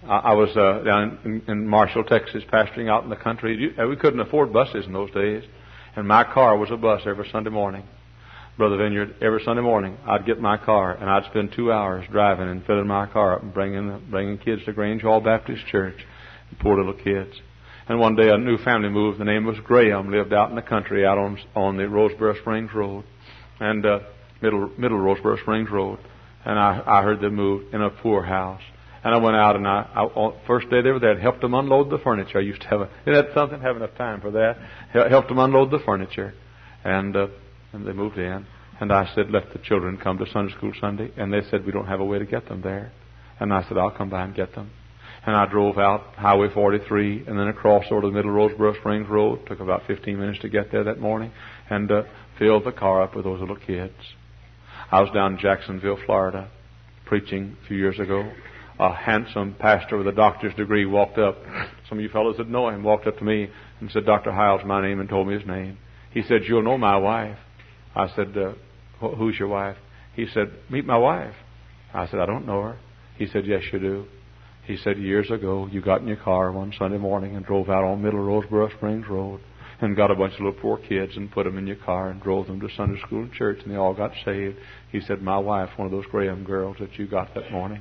I 0.04 0.34
was 0.34 0.48
uh, 0.56 0.82
down 0.84 1.18
in, 1.24 1.42
in 1.46 1.68
Marshall, 1.68 2.02
Texas, 2.02 2.42
pastoring 2.52 2.90
out 2.90 3.04
in 3.04 3.10
the 3.10 3.16
country. 3.16 3.72
We 3.88 3.96
couldn't 3.96 4.18
afford 4.18 4.52
buses 4.52 4.84
in 4.84 4.92
those 4.92 5.12
days, 5.12 5.44
and 5.94 6.08
my 6.08 6.24
car 6.24 6.56
was 6.56 6.72
a 6.72 6.76
bus 6.76 7.02
every 7.06 7.28
Sunday 7.30 7.50
morning. 7.50 7.84
Brother 8.58 8.76
Vineyard, 8.76 9.14
every 9.22 9.42
Sunday 9.46 9.62
morning 9.62 9.96
I'd 10.06 10.26
get 10.26 10.38
my 10.38 10.58
car 10.58 10.92
and 10.92 11.08
I'd 11.08 11.24
spend 11.30 11.52
two 11.52 11.72
hours 11.72 12.04
driving 12.10 12.48
and 12.50 12.62
filling 12.66 12.86
my 12.86 13.06
car 13.06 13.36
up 13.36 13.42
and 13.42 13.54
bringing 13.54 14.06
bringing 14.10 14.36
kids 14.36 14.62
to 14.66 14.74
Grange 14.74 15.00
Hall 15.00 15.22
Baptist 15.22 15.66
Church, 15.68 15.96
poor 16.60 16.76
little 16.76 16.92
kids. 16.92 17.32
And 17.88 17.98
one 17.98 18.14
day 18.14 18.28
a 18.28 18.36
new 18.36 18.58
family 18.58 18.90
moved. 18.90 19.18
The 19.18 19.24
name 19.24 19.46
was 19.46 19.56
Graham. 19.64 20.12
Lived 20.12 20.34
out 20.34 20.50
in 20.50 20.56
the 20.56 20.62
country, 20.62 21.06
out 21.06 21.16
on 21.16 21.38
on 21.56 21.78
the 21.78 21.84
Rosborough 21.84 22.38
Springs 22.40 22.74
Road, 22.74 23.04
and 23.58 23.86
uh, 23.86 24.00
middle 24.42 24.70
middle 24.76 24.98
Rosborough 24.98 25.40
Springs 25.40 25.70
Road. 25.70 25.98
And 26.44 26.58
I 26.58 26.82
I 26.86 27.02
heard 27.02 27.22
they 27.22 27.30
moved 27.30 27.72
in 27.72 27.80
a 27.80 27.88
poor 27.88 28.22
house. 28.22 28.60
And 29.02 29.14
I 29.14 29.18
went 29.18 29.34
out 29.34 29.56
and 29.56 29.66
I, 29.66 29.88
I 29.96 30.46
first 30.46 30.68
day 30.68 30.82
they 30.82 30.90
were 30.90 31.00
there, 31.00 31.18
I 31.18 31.20
helped 31.20 31.40
them 31.40 31.54
unload 31.54 31.90
the 31.90 31.98
furniture. 31.98 32.38
I 32.38 32.42
used 32.42 32.60
to 32.62 32.68
have 32.68 32.80
a, 32.82 32.84
isn't 33.06 33.12
that 33.14 33.34
something? 33.34 33.60
Have 33.62 33.76
enough 33.76 33.96
time 33.96 34.20
for 34.20 34.30
that. 34.32 34.58
Helped 35.10 35.28
them 35.28 35.38
unload 35.38 35.70
the 35.70 35.80
furniture, 35.84 36.34
and 36.84 37.16
uh, 37.16 37.26
and 37.72 37.86
they 37.86 37.92
moved 37.92 38.18
in. 38.18 38.46
And 38.80 38.92
I 38.92 39.12
said, 39.14 39.30
let 39.30 39.52
the 39.52 39.58
children 39.58 39.96
come 39.96 40.18
to 40.18 40.26
Sunday 40.32 40.52
school 40.54 40.72
Sunday. 40.80 41.12
And 41.16 41.32
they 41.32 41.42
said, 41.50 41.64
we 41.64 41.72
don't 41.72 41.86
have 41.86 42.00
a 42.00 42.04
way 42.04 42.18
to 42.18 42.26
get 42.26 42.48
them 42.48 42.62
there. 42.62 42.92
And 43.38 43.52
I 43.52 43.62
said, 43.68 43.78
I'll 43.78 43.90
come 43.90 44.10
by 44.10 44.24
and 44.24 44.34
get 44.34 44.54
them. 44.54 44.70
And 45.24 45.36
I 45.36 45.46
drove 45.46 45.78
out 45.78 46.14
Highway 46.16 46.48
43 46.52 47.26
and 47.28 47.38
then 47.38 47.46
across 47.46 47.84
over 47.90 48.00
to 48.00 48.08
the 48.08 48.12
Middle 48.12 48.32
Rosborough 48.32 48.78
Springs 48.80 49.08
Road. 49.08 49.46
Took 49.46 49.60
about 49.60 49.82
15 49.86 50.18
minutes 50.18 50.40
to 50.40 50.48
get 50.48 50.72
there 50.72 50.84
that 50.84 50.98
morning 50.98 51.32
and 51.70 51.90
uh, 51.92 52.02
filled 52.38 52.64
the 52.64 52.72
car 52.72 53.02
up 53.02 53.14
with 53.14 53.24
those 53.24 53.40
little 53.40 53.56
kids. 53.56 53.94
I 54.90 55.00
was 55.00 55.10
down 55.14 55.34
in 55.34 55.38
Jacksonville, 55.38 55.98
Florida, 56.04 56.50
preaching 57.06 57.56
a 57.62 57.68
few 57.68 57.76
years 57.76 58.00
ago. 58.00 58.30
A 58.80 58.92
handsome 58.92 59.54
pastor 59.58 59.96
with 59.96 60.08
a 60.08 60.12
doctor's 60.12 60.54
degree 60.54 60.86
walked 60.86 61.18
up. 61.18 61.38
Some 61.88 61.98
of 61.98 62.02
you 62.02 62.08
fellows 62.08 62.36
that 62.38 62.48
know 62.48 62.68
him 62.68 62.82
walked 62.82 63.06
up 63.06 63.18
to 63.18 63.24
me 63.24 63.48
and 63.80 63.90
said, 63.92 64.04
Dr. 64.04 64.32
Hyles, 64.32 64.62
my 64.64 64.82
name, 64.82 64.98
and 64.98 65.08
told 65.08 65.28
me 65.28 65.34
his 65.34 65.46
name. 65.46 65.78
He 66.10 66.22
said, 66.22 66.42
You'll 66.46 66.62
know 66.62 66.78
my 66.78 66.96
wife. 66.96 67.38
I 67.94 68.08
said, 68.14 68.36
uh, 68.36 68.52
Who's 69.00 69.38
your 69.38 69.48
wife? 69.48 69.76
He 70.14 70.26
said, 70.32 70.52
Meet 70.70 70.86
my 70.86 70.98
wife. 70.98 71.34
I 71.92 72.06
said, 72.06 72.20
I 72.20 72.26
don't 72.26 72.46
know 72.46 72.62
her. 72.62 72.78
He 73.16 73.26
said, 73.26 73.46
Yes, 73.46 73.62
you 73.72 73.78
do. 73.78 74.06
He 74.64 74.76
said, 74.76 74.98
Years 74.98 75.30
ago, 75.30 75.68
you 75.70 75.82
got 75.82 76.00
in 76.00 76.08
your 76.08 76.16
car 76.16 76.52
one 76.52 76.72
Sunday 76.78 76.98
morning 76.98 77.36
and 77.36 77.44
drove 77.44 77.68
out 77.68 77.84
on 77.84 78.02
Middle 78.02 78.20
Rosborough 78.20 78.74
Springs 78.76 79.06
Road 79.08 79.40
and 79.80 79.96
got 79.96 80.12
a 80.12 80.14
bunch 80.14 80.34
of 80.34 80.40
little 80.40 80.60
poor 80.60 80.78
kids 80.78 81.16
and 81.16 81.30
put 81.32 81.44
them 81.44 81.58
in 81.58 81.66
your 81.66 81.76
car 81.76 82.10
and 82.10 82.22
drove 82.22 82.46
them 82.46 82.60
to 82.60 82.68
Sunday 82.76 83.00
school 83.00 83.22
and 83.22 83.32
church 83.32 83.58
and 83.64 83.72
they 83.72 83.76
all 83.76 83.94
got 83.94 84.12
saved. 84.24 84.56
He 84.92 85.00
said, 85.00 85.20
My 85.20 85.38
wife, 85.38 85.70
one 85.76 85.86
of 85.86 85.92
those 85.92 86.06
Graham 86.06 86.44
girls 86.44 86.76
that 86.78 86.96
you 86.98 87.08
got 87.08 87.34
that 87.34 87.50
morning. 87.50 87.80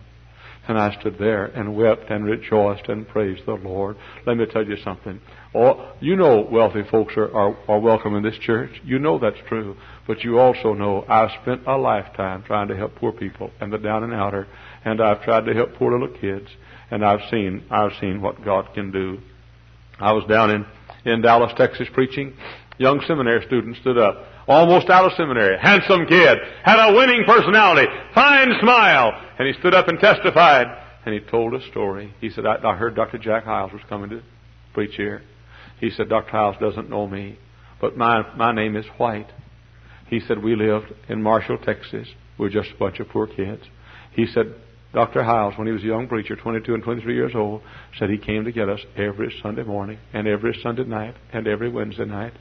And 0.68 0.78
I 0.78 0.98
stood 1.00 1.18
there 1.18 1.46
and 1.46 1.76
wept 1.76 2.10
and 2.10 2.24
rejoiced 2.24 2.88
and 2.88 3.08
praised 3.08 3.46
the 3.46 3.54
Lord. 3.54 3.98
Let 4.26 4.38
me 4.38 4.46
tell 4.46 4.66
you 4.66 4.78
something. 4.84 5.20
Oh, 5.54 5.92
you 6.00 6.16
know 6.16 6.48
wealthy 6.50 6.84
folks 6.90 7.16
are, 7.18 7.36
are, 7.36 7.58
are 7.68 7.80
welcome 7.80 8.16
in 8.16 8.24
this 8.24 8.38
church. 8.38 8.72
You 8.84 9.00
know 9.00 9.20
that's 9.20 9.40
true. 9.50 9.76
But 10.08 10.24
you 10.24 10.40
also 10.40 10.74
know 10.74 11.04
I've 11.10 11.32
spent 11.42 11.68
a 11.68 11.78
lifetime 11.78 12.44
trying 12.44 12.68
to 12.70 12.78
help 12.78 12.96
poor 12.96 13.12
people 13.12 13.52
and 13.60 13.74
the 13.74 13.78
down 13.78 14.04
and 14.04 14.14
outer, 14.14 14.48
and 14.86 15.02
I've 15.02 15.24
tried 15.24 15.46
to 15.46 15.54
help 15.54 15.76
poor 15.76 15.92
little 15.92 16.16
kids, 16.20 16.48
and 16.90 17.04
I've 17.04 17.30
seen 17.30 17.64
I've 17.70 17.92
seen 18.00 18.22
what 18.22 18.44
God 18.46 18.74
can 18.74 18.92
do. 18.92 19.20
I 20.00 20.14
was 20.14 20.24
down 20.30 20.52
in 20.52 20.66
in 21.06 21.22
Dallas, 21.22 21.52
Texas, 21.58 21.88
preaching. 21.94 22.34
Young 22.78 23.02
seminary 23.08 23.46
student 23.46 23.78
stood 23.78 23.98
up, 23.98 24.26
almost 24.48 24.90
out 24.90 25.06
of 25.06 25.12
seminary, 25.18 25.58
handsome 25.60 26.06
kid, 26.08 26.38
had 26.64 26.90
a 26.90 26.94
winning 26.94 27.24
personality, 27.26 27.88
fine 28.14 28.54
smile, 28.62 29.12
and 29.38 29.48
he 29.48 29.60
stood 29.60 29.74
up 29.74 29.88
and 29.88 30.00
testified, 30.00 30.68
and 31.06 31.14
he 31.14 31.20
told 31.20 31.54
a 31.54 31.68
story. 31.70 32.14
He 32.20 32.30
said, 32.30 32.46
I, 32.46 32.58
I 32.64 32.76
heard 32.76 32.96
Dr. 32.96 33.18
Jack 33.18 33.44
Hyles 33.44 33.72
was 33.72 33.82
coming 33.90 34.10
to 34.10 34.22
preach 34.74 34.96
here. 34.96 35.22
He 35.80 35.90
said, 35.90 36.10
Dr. 36.10 36.32
Hyles 36.32 36.58
doesn't 36.60 36.90
know 36.90 37.08
me, 37.08 37.40
but 37.80 37.98
my, 37.98 38.24
my 38.36 38.54
name 38.54 38.76
is 38.76 38.86
White. 38.98 39.32
He 40.08 40.20
said, 40.20 40.44
we 40.44 40.56
lived 40.56 40.94
in 41.08 41.24
Marshall, 41.24 41.58
Texas. 41.58 42.08
We 42.38 42.46
were 42.46 42.50
just 42.50 42.72
a 42.76 42.78
bunch 42.78 43.00
of 43.00 43.10
poor 43.10 43.28
kids. 43.28 43.64
He 44.14 44.28
said, 44.28 44.54
Dr. 44.94 45.24
Hyles, 45.24 45.58
when 45.58 45.68
he 45.68 45.74
was 45.74 45.84
a 45.84 45.88
young 45.88 46.08
preacher, 46.08 46.36
22 46.36 46.74
and 46.74 46.84
23 46.84 47.16
years 47.16 47.32
old, 47.34 47.62
said 47.98 48.10
he 48.10 48.18
came 48.18 48.44
to 48.44 48.52
get 48.52 48.68
us 48.68 48.82
every 48.98 49.34
Sunday 49.42 49.64
morning 49.64 50.00
and 50.14 50.28
every 50.28 50.58
Sunday 50.62 50.84
night 50.84 51.16
and 51.32 51.48
every 51.48 51.70
Wednesday 51.70 52.06
night. 52.06 52.34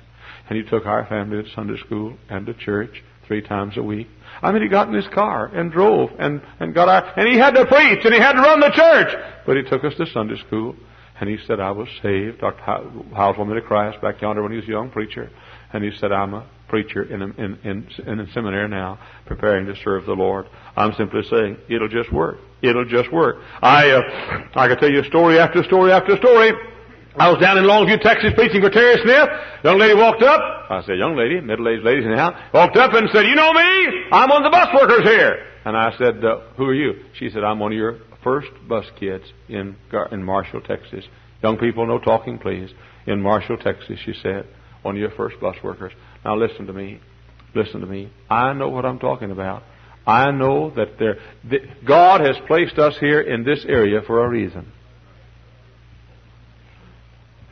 And 0.48 0.58
he 0.58 0.64
took 0.68 0.86
our 0.86 1.06
family 1.06 1.42
to 1.42 1.50
Sunday 1.54 1.78
school 1.84 2.16
and 2.28 2.46
to 2.46 2.54
church 2.54 3.02
three 3.26 3.42
times 3.42 3.76
a 3.76 3.82
week. 3.82 4.08
I 4.42 4.50
mean, 4.52 4.62
he 4.62 4.68
got 4.68 4.88
in 4.88 4.94
his 4.94 5.06
car 5.08 5.46
and 5.46 5.70
drove 5.70 6.10
and, 6.18 6.42
and 6.58 6.74
got 6.74 6.88
our, 6.88 7.18
and 7.18 7.28
he 7.28 7.38
had 7.38 7.52
to 7.52 7.64
preach 7.66 8.04
and 8.04 8.14
he 8.14 8.20
had 8.20 8.32
to 8.32 8.40
run 8.40 8.60
the 8.60 8.70
church. 8.70 9.16
But 9.46 9.56
he 9.56 9.62
took 9.62 9.84
us 9.84 9.94
to 9.98 10.06
Sunday 10.06 10.36
school 10.46 10.74
and 11.20 11.28
he 11.28 11.36
said, 11.46 11.60
I 11.60 11.70
was 11.70 11.88
saved. 12.02 12.40
Dr. 12.40 12.62
Hyles 12.62 13.36
wanted 13.36 13.54
me 13.54 13.60
to 13.60 13.66
Christ 13.66 14.00
back 14.00 14.20
yonder 14.22 14.42
when 14.42 14.52
he 14.52 14.56
was 14.56 14.64
a 14.64 14.70
young 14.70 14.90
preacher. 14.90 15.30
And 15.72 15.84
he 15.84 15.90
said, 16.00 16.12
I'm 16.12 16.34
a 16.34 16.48
preacher 16.66 17.02
in 17.02 17.20
a, 17.20 17.26
in, 17.26 17.58
in, 17.62 17.88
in 18.06 18.20
a 18.20 18.32
seminary 18.32 18.68
now, 18.68 18.98
preparing 19.26 19.66
to 19.66 19.74
serve 19.84 20.06
the 20.06 20.14
Lord. 20.14 20.46
I'm 20.76 20.94
simply 20.94 21.22
saying, 21.30 21.58
it'll 21.68 21.88
just 21.88 22.12
work. 22.12 22.38
It'll 22.62 22.86
just 22.86 23.12
work. 23.12 23.36
I, 23.60 23.90
uh, 23.90 24.48
I 24.54 24.68
can 24.68 24.78
tell 24.78 24.90
you 24.90 25.04
story 25.04 25.38
after 25.38 25.62
story 25.64 25.92
after 25.92 26.16
story. 26.16 26.52
I 27.16 27.28
was 27.28 27.40
down 27.40 27.58
in 27.58 27.64
Longview, 27.64 28.00
Texas, 28.02 28.30
preaching 28.36 28.62
for 28.62 28.70
Terry 28.70 28.94
Smith. 29.02 29.28
Young 29.64 29.78
lady 29.78 29.94
walked 29.94 30.22
up. 30.22 30.40
I 30.70 30.82
said, 30.86 30.96
young 30.96 31.16
lady, 31.16 31.40
middle-aged 31.40 31.82
lady 31.82 32.06
now, 32.06 32.50
walked 32.54 32.76
up 32.76 32.94
and 32.94 33.08
said, 33.12 33.26
you 33.26 33.34
know 33.34 33.52
me? 33.52 34.06
I'm 34.12 34.30
one 34.30 34.44
of 34.44 34.52
the 34.52 34.56
bus 34.56 34.68
workers 34.72 35.02
here. 35.02 35.46
And 35.64 35.76
I 35.76 35.90
said, 35.98 36.24
uh, 36.24 36.40
who 36.56 36.64
are 36.66 36.74
you? 36.74 37.04
She 37.18 37.28
said, 37.30 37.42
I'm 37.42 37.58
one 37.58 37.72
of 37.72 37.78
your 37.78 37.98
first 38.22 38.48
bus 38.68 38.84
kids 38.98 39.24
in, 39.48 39.76
in 40.12 40.22
Marshall, 40.22 40.60
Texas. 40.60 41.04
Young 41.42 41.58
people, 41.58 41.86
no 41.86 41.98
talking, 41.98 42.38
please. 42.38 42.70
In 43.06 43.20
Marshall, 43.20 43.56
Texas, 43.56 43.98
she 44.04 44.14
said, 44.22 44.46
one 44.82 44.94
of 44.94 45.00
your 45.00 45.10
first 45.10 45.40
bus 45.40 45.56
workers. 45.64 45.92
Now 46.24 46.36
listen 46.36 46.66
to 46.66 46.72
me. 46.72 47.00
Listen 47.54 47.80
to 47.80 47.86
me. 47.86 48.12
I 48.30 48.52
know 48.52 48.68
what 48.68 48.86
I'm 48.86 49.00
talking 49.00 49.32
about. 49.32 49.64
I 50.06 50.30
know 50.30 50.70
that 50.76 50.98
there, 50.98 51.18
that 51.50 51.84
God 51.86 52.20
has 52.20 52.36
placed 52.46 52.78
us 52.78 52.94
here 53.00 53.20
in 53.20 53.44
this 53.44 53.64
area 53.68 54.00
for 54.06 54.24
a 54.24 54.28
reason. 54.28 54.72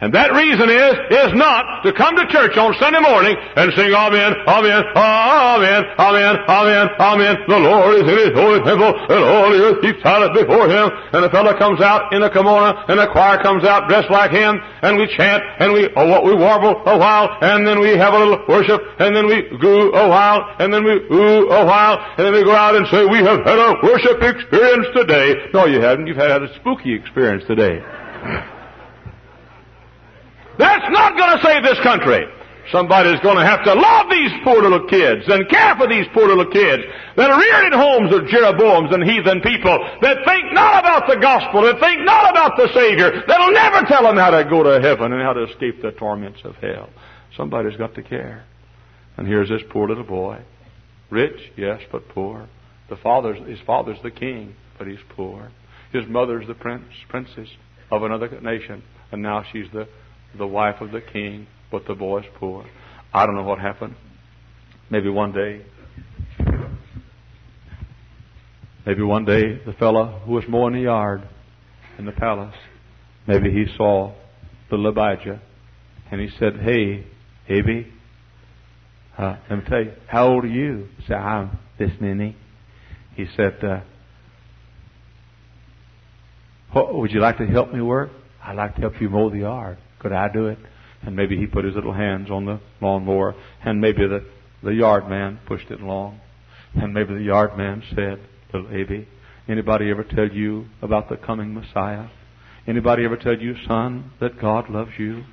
And 0.00 0.14
that 0.14 0.30
reason 0.30 0.70
is, 0.70 0.94
is 1.10 1.32
not 1.34 1.82
to 1.82 1.90
come 1.90 2.14
to 2.14 2.24
church 2.30 2.54
on 2.54 2.70
Sunday 2.78 3.02
morning 3.02 3.34
and 3.34 3.74
sing 3.74 3.90
Amen, 3.90 4.30
Amen, 4.46 4.82
Amen, 4.94 5.82
Amen, 5.98 6.34
Amen, 6.46 6.86
Amen. 7.02 7.34
The 7.50 7.58
Lord 7.58 7.98
is 7.98 8.06
in 8.06 8.18
His 8.30 8.34
holy 8.38 8.62
temple 8.62 8.94
and 8.94 9.22
all 9.26 9.50
the 9.50 9.58
earth 9.58 9.82
keeps 9.82 9.98
silent 9.98 10.38
before 10.38 10.70
Him. 10.70 10.86
And 11.10 11.26
a 11.26 11.30
fellow 11.34 11.50
comes 11.58 11.82
out 11.82 12.14
in 12.14 12.22
a 12.22 12.30
kimono 12.30 12.78
and 12.86 13.02
a 13.02 13.10
choir 13.10 13.42
comes 13.42 13.66
out 13.66 13.88
dressed 13.88 14.10
like 14.10 14.30
him 14.30 14.60
and 14.82 14.98
we 14.98 15.10
chant 15.16 15.42
and 15.58 15.72
we, 15.72 15.88
oh, 15.96 16.06
what 16.06 16.24
we 16.24 16.34
warble 16.34 16.78
a 16.86 16.96
while 16.98 17.34
and 17.42 17.66
then 17.66 17.80
we 17.80 17.98
have 17.98 18.14
a 18.14 18.18
little 18.18 18.44
worship 18.48 18.80
and 18.98 19.16
then 19.16 19.26
we 19.26 19.50
goo 19.58 19.90
a 19.92 20.08
while 20.08 20.46
and 20.58 20.72
then 20.72 20.84
we 20.84 20.92
ooh 21.10 21.50
a 21.50 21.64
while 21.66 21.98
and 22.16 22.26
then 22.26 22.32
we 22.32 22.44
go 22.44 22.54
out 22.54 22.76
and 22.76 22.86
say 22.88 23.04
we 23.04 23.18
have 23.18 23.42
had 23.44 23.58
a 23.58 23.74
worship 23.82 24.22
experience 24.22 24.86
today. 24.94 25.34
No, 25.52 25.66
you 25.66 25.80
haven't. 25.80 26.06
You've 26.06 26.16
had 26.16 26.42
a 26.42 26.54
spooky 26.60 26.94
experience 26.94 27.44
today. 27.46 27.82
That's 30.58 30.90
not 30.90 31.16
going 31.16 31.38
to 31.38 31.44
save 31.44 31.62
this 31.62 31.80
country. 31.82 32.26
Somebody's 32.70 33.20
going 33.20 33.38
to 33.38 33.46
have 33.46 33.64
to 33.64 33.72
love 33.72 34.10
these 34.10 34.30
poor 34.44 34.60
little 34.60 34.86
kids 34.86 35.24
and 35.26 35.48
care 35.48 35.74
for 35.76 35.88
these 35.88 36.04
poor 36.12 36.28
little 36.28 36.50
kids 36.52 36.84
that 37.16 37.30
are 37.30 37.40
reared 37.40 37.72
in 37.72 37.78
homes 37.78 38.12
of 38.12 38.28
Jeroboams 38.28 38.92
and 38.92 39.02
heathen 39.04 39.40
people 39.40 39.72
that 40.02 40.18
think 40.26 40.52
not 40.52 40.84
about 40.84 41.08
the 41.08 41.16
gospel, 41.16 41.62
that 41.62 41.80
think 41.80 42.04
not 42.04 42.28
about 42.30 42.58
the 42.58 42.68
Savior, 42.74 43.24
that'll 43.26 43.52
never 43.52 43.86
tell 43.86 44.02
them 44.02 44.16
how 44.18 44.30
to 44.30 44.44
go 44.44 44.62
to 44.62 44.82
heaven 44.82 45.12
and 45.12 45.22
how 45.22 45.32
to 45.32 45.44
escape 45.44 45.80
the 45.80 45.92
torments 45.92 46.40
of 46.44 46.56
hell. 46.56 46.90
Somebody's 47.36 47.78
got 47.78 47.94
to 47.94 48.02
care. 48.02 48.44
And 49.16 49.26
here's 49.26 49.48
this 49.48 49.62
poor 49.70 49.88
little 49.88 50.04
boy. 50.04 50.38
Rich, 51.10 51.52
yes, 51.56 51.80
but 51.90 52.08
poor. 52.10 52.48
The 52.90 52.96
father's, 52.96 53.38
his 53.48 53.60
father's 53.66 53.98
the 54.02 54.10
king, 54.10 54.54
but 54.76 54.86
he's 54.86 54.98
poor. 55.16 55.50
His 55.92 56.06
mother's 56.06 56.46
the 56.46 56.54
prince, 56.54 56.84
princess 57.08 57.48
of 57.90 58.02
another 58.02 58.28
nation, 58.42 58.82
and 59.10 59.22
now 59.22 59.42
she's 59.50 59.66
the, 59.72 59.88
the 60.36 60.46
wife 60.46 60.80
of 60.80 60.92
the 60.92 61.00
king, 61.00 61.46
but 61.70 61.86
the 61.86 61.94
boy's 61.94 62.24
poor. 62.38 62.64
I 63.12 63.26
don't 63.26 63.34
know 63.34 63.44
what 63.44 63.58
happened. 63.58 63.94
Maybe 64.90 65.08
one 65.08 65.32
day, 65.32 65.64
maybe 68.86 69.02
one 69.02 69.24
day 69.24 69.60
the 69.64 69.72
fellow 69.78 70.20
who 70.24 70.32
was 70.32 70.44
mowing 70.48 70.74
the 70.74 70.80
yard 70.80 71.22
in 71.98 72.06
the 72.06 72.12
palace, 72.12 72.54
maybe 73.26 73.50
he 73.50 73.66
saw 73.76 74.12
little 74.70 74.88
Abijah, 74.88 75.40
and 76.10 76.20
he 76.20 76.28
said, 76.38 76.56
"Hey, 76.60 77.04
Abby, 77.48 77.92
uh, 79.16 79.36
let 79.48 79.58
me 79.58 79.64
tell 79.68 79.82
you, 79.82 79.92
how 80.06 80.28
old 80.28 80.44
are 80.44 80.48
you?" 80.48 80.88
He 80.98 81.04
said, 81.06 81.16
"I'm 81.16 81.58
this 81.78 81.92
many." 82.00 82.36
He 83.14 83.26
said, 83.36 83.62
uh, 83.64 83.80
"Would 86.74 87.12
you 87.12 87.20
like 87.20 87.38
to 87.38 87.46
help 87.46 87.72
me 87.72 87.80
work?" 87.80 88.10
I'd 88.42 88.56
like 88.56 88.76
to 88.76 88.80
help 88.80 89.00
you 89.00 89.10
mow 89.10 89.28
the 89.30 89.40
yard. 89.40 89.78
Could 90.00 90.12
I 90.12 90.28
do 90.32 90.46
it? 90.46 90.58
And 91.02 91.14
maybe 91.14 91.36
he 91.36 91.46
put 91.46 91.64
his 91.64 91.74
little 91.74 91.92
hands 91.92 92.30
on 92.30 92.44
the 92.44 92.60
lawnmower, 92.80 93.34
and 93.64 93.80
maybe 93.80 94.06
the, 94.06 94.24
the 94.62 94.74
yard 94.74 95.08
man 95.08 95.38
pushed 95.46 95.70
it 95.70 95.80
along. 95.80 96.20
And 96.74 96.92
maybe 96.92 97.14
the 97.14 97.22
yard 97.22 97.56
man 97.56 97.82
said, 97.94 98.20
Little 98.52 98.68
Abby, 98.68 99.08
anybody 99.48 99.90
ever 99.90 100.04
tell 100.04 100.28
you 100.28 100.66
about 100.82 101.08
the 101.08 101.16
coming 101.16 101.54
Messiah? 101.54 102.08
Anybody 102.66 103.04
ever 103.04 103.16
tell 103.16 103.38
you, 103.38 103.54
son, 103.66 104.12
that 104.20 104.40
God 104.40 104.68
loves 104.68 104.90
you? 104.98 105.24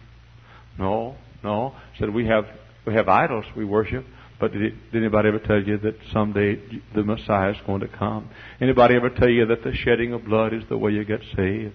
No, 0.80 1.16
no. 1.43 1.76
Said 1.99 2.13
we 2.13 2.26
have 2.28 2.45
we 2.86 2.93
have 2.93 3.09
idols 3.09 3.45
we 3.57 3.66
worship, 3.66 4.05
but 4.39 4.51
did, 4.51 4.74
did 4.91 5.03
anybody 5.03 5.30
ever 5.30 5.39
tell 5.39 5.61
you 5.61 5.78
that 5.80 5.95
someday 6.13 6.61
the 6.93 7.03
Messiah 7.03 7.51
is 7.51 7.57
going 7.66 7.82
to 7.82 7.88
come? 7.88 8.30
Anybody 8.61 8.95
ever 8.95 9.09
tell 9.09 9.30
you 9.30 9.45
that 9.47 9.63
the 9.63 9.74
shedding 9.74 10.13
of 10.13 10.26
blood 10.26 10.53
is 10.53 10.63
the 10.70 10.78
way 10.78 10.91
you 10.91 11.03
get 11.03 11.22
saved? 11.36 11.74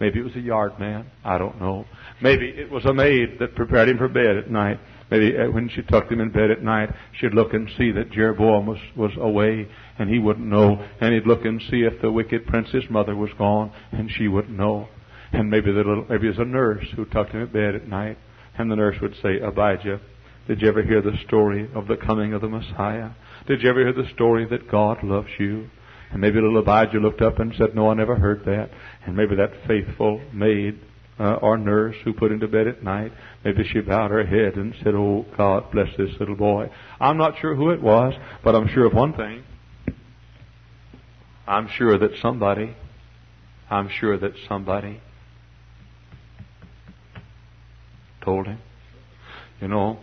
Maybe 0.00 0.20
it 0.20 0.24
was 0.24 0.36
a 0.36 0.40
yard 0.40 0.78
man. 0.78 1.10
I 1.24 1.38
don't 1.38 1.60
know. 1.60 1.84
Maybe 2.22 2.46
it 2.46 2.70
was 2.70 2.84
a 2.84 2.94
maid 2.94 3.38
that 3.40 3.56
prepared 3.56 3.88
him 3.88 3.98
for 3.98 4.08
bed 4.08 4.36
at 4.36 4.50
night. 4.50 4.78
Maybe 5.10 5.36
uh, 5.36 5.50
when 5.50 5.68
she 5.68 5.82
tucked 5.82 6.12
him 6.12 6.20
in 6.20 6.30
bed 6.30 6.50
at 6.50 6.62
night, 6.62 6.90
she'd 7.18 7.34
look 7.34 7.52
and 7.52 7.68
see 7.76 7.90
that 7.92 8.12
Jeroboam 8.12 8.66
was, 8.66 8.78
was 8.96 9.10
away 9.18 9.68
and 9.98 10.08
he 10.08 10.18
wouldn't 10.18 10.46
know. 10.46 10.84
And 11.00 11.14
he'd 11.14 11.26
look 11.26 11.44
and 11.44 11.60
see 11.70 11.82
if 11.82 12.00
the 12.00 12.12
wicked 12.12 12.46
prince's 12.46 12.84
mother 12.90 13.16
was 13.16 13.30
gone 13.38 13.72
and 13.92 14.10
she 14.10 14.28
wouldn't 14.28 14.56
know. 14.56 14.88
And 15.32 15.50
maybe 15.50 15.72
the 15.72 15.78
little, 15.78 16.06
maybe 16.08 16.26
it 16.26 16.38
was 16.38 16.38
a 16.38 16.44
nurse 16.44 16.86
who 16.94 17.04
tucked 17.04 17.32
him 17.32 17.42
in 17.42 17.52
bed 17.52 17.74
at 17.74 17.88
night 17.88 18.18
and 18.56 18.70
the 18.70 18.76
nurse 18.76 19.00
would 19.00 19.14
say, 19.22 19.40
Abijah, 19.40 20.00
did 20.46 20.62
you 20.62 20.68
ever 20.68 20.82
hear 20.82 21.02
the 21.02 21.16
story 21.26 21.68
of 21.74 21.88
the 21.88 21.96
coming 21.96 22.32
of 22.32 22.40
the 22.40 22.48
Messiah? 22.48 23.10
Did 23.46 23.62
you 23.62 23.70
ever 23.70 23.80
hear 23.80 23.92
the 23.92 24.10
story 24.14 24.46
that 24.46 24.70
God 24.70 25.02
loves 25.02 25.28
you? 25.38 25.68
And 26.10 26.20
maybe 26.20 26.40
little 26.40 26.58
Abijah 26.58 26.98
looked 26.98 27.20
up 27.20 27.38
and 27.38 27.54
said, 27.56 27.74
No, 27.74 27.90
I 27.90 27.94
never 27.94 28.16
heard 28.16 28.44
that. 28.46 28.70
And 29.04 29.16
maybe 29.16 29.36
that 29.36 29.52
faithful 29.66 30.20
maid 30.32 30.78
uh, 31.20 31.34
or 31.34 31.58
nurse 31.58 31.96
who 32.04 32.12
put 32.12 32.32
him 32.32 32.40
to 32.40 32.48
bed 32.48 32.66
at 32.66 32.82
night, 32.82 33.12
maybe 33.44 33.64
she 33.64 33.80
bowed 33.80 34.10
her 34.10 34.24
head 34.24 34.54
and 34.54 34.74
said, 34.82 34.94
Oh, 34.94 35.26
God, 35.36 35.70
bless 35.70 35.88
this 35.96 36.10
little 36.18 36.36
boy. 36.36 36.70
I'm 37.00 37.18
not 37.18 37.38
sure 37.40 37.54
who 37.54 37.70
it 37.70 37.82
was, 37.82 38.14
but 38.42 38.54
I'm 38.54 38.68
sure 38.68 38.86
of 38.86 38.94
one 38.94 39.12
thing. 39.12 39.44
I'm 41.46 41.68
sure 41.68 41.98
that 41.98 42.12
somebody, 42.20 42.76
I'm 43.70 43.88
sure 43.88 44.18
that 44.18 44.32
somebody 44.48 45.00
told 48.22 48.46
him, 48.46 48.58
you 49.60 49.68
know, 49.68 49.98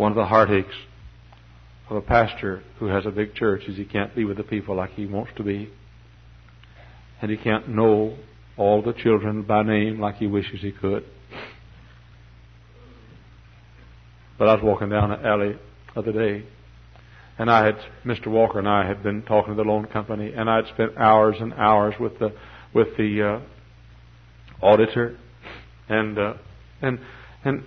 One 0.00 0.12
of 0.12 0.16
the 0.16 0.24
heartaches 0.24 0.72
of 1.90 1.96
a 1.98 2.00
pastor 2.00 2.62
who 2.78 2.86
has 2.86 3.04
a 3.04 3.10
big 3.10 3.34
church 3.34 3.64
is 3.68 3.76
he 3.76 3.84
can't 3.84 4.16
be 4.16 4.24
with 4.24 4.38
the 4.38 4.42
people 4.42 4.74
like 4.74 4.92
he 4.92 5.04
wants 5.04 5.32
to 5.36 5.42
be. 5.42 5.68
And 7.20 7.30
he 7.30 7.36
can't 7.36 7.68
know 7.68 8.16
all 8.56 8.80
the 8.80 8.94
children 8.94 9.42
by 9.42 9.62
name 9.62 10.00
like 10.00 10.16
he 10.16 10.26
wishes 10.26 10.62
he 10.62 10.72
could. 10.72 11.04
But 14.38 14.48
I 14.48 14.54
was 14.54 14.64
walking 14.64 14.88
down 14.88 15.12
an 15.12 15.22
alley 15.22 15.58
the 15.92 16.00
other 16.00 16.12
day, 16.12 16.46
and 17.38 17.50
I 17.50 17.66
had 17.66 17.76
Mr. 18.02 18.28
Walker 18.28 18.58
and 18.58 18.66
I 18.66 18.86
had 18.86 19.02
been 19.02 19.20
talking 19.20 19.54
to 19.54 19.62
the 19.62 19.68
loan 19.68 19.84
company, 19.84 20.32
and 20.34 20.48
I 20.48 20.56
had 20.56 20.68
spent 20.72 20.96
hours 20.96 21.36
and 21.40 21.52
hours 21.52 21.92
with 22.00 22.18
the 22.18 22.32
with 22.72 22.96
the 22.96 23.42
uh, 24.62 24.66
auditor, 24.66 25.18
and 25.90 26.18
uh, 26.18 26.34
and 26.80 27.00
and 27.44 27.64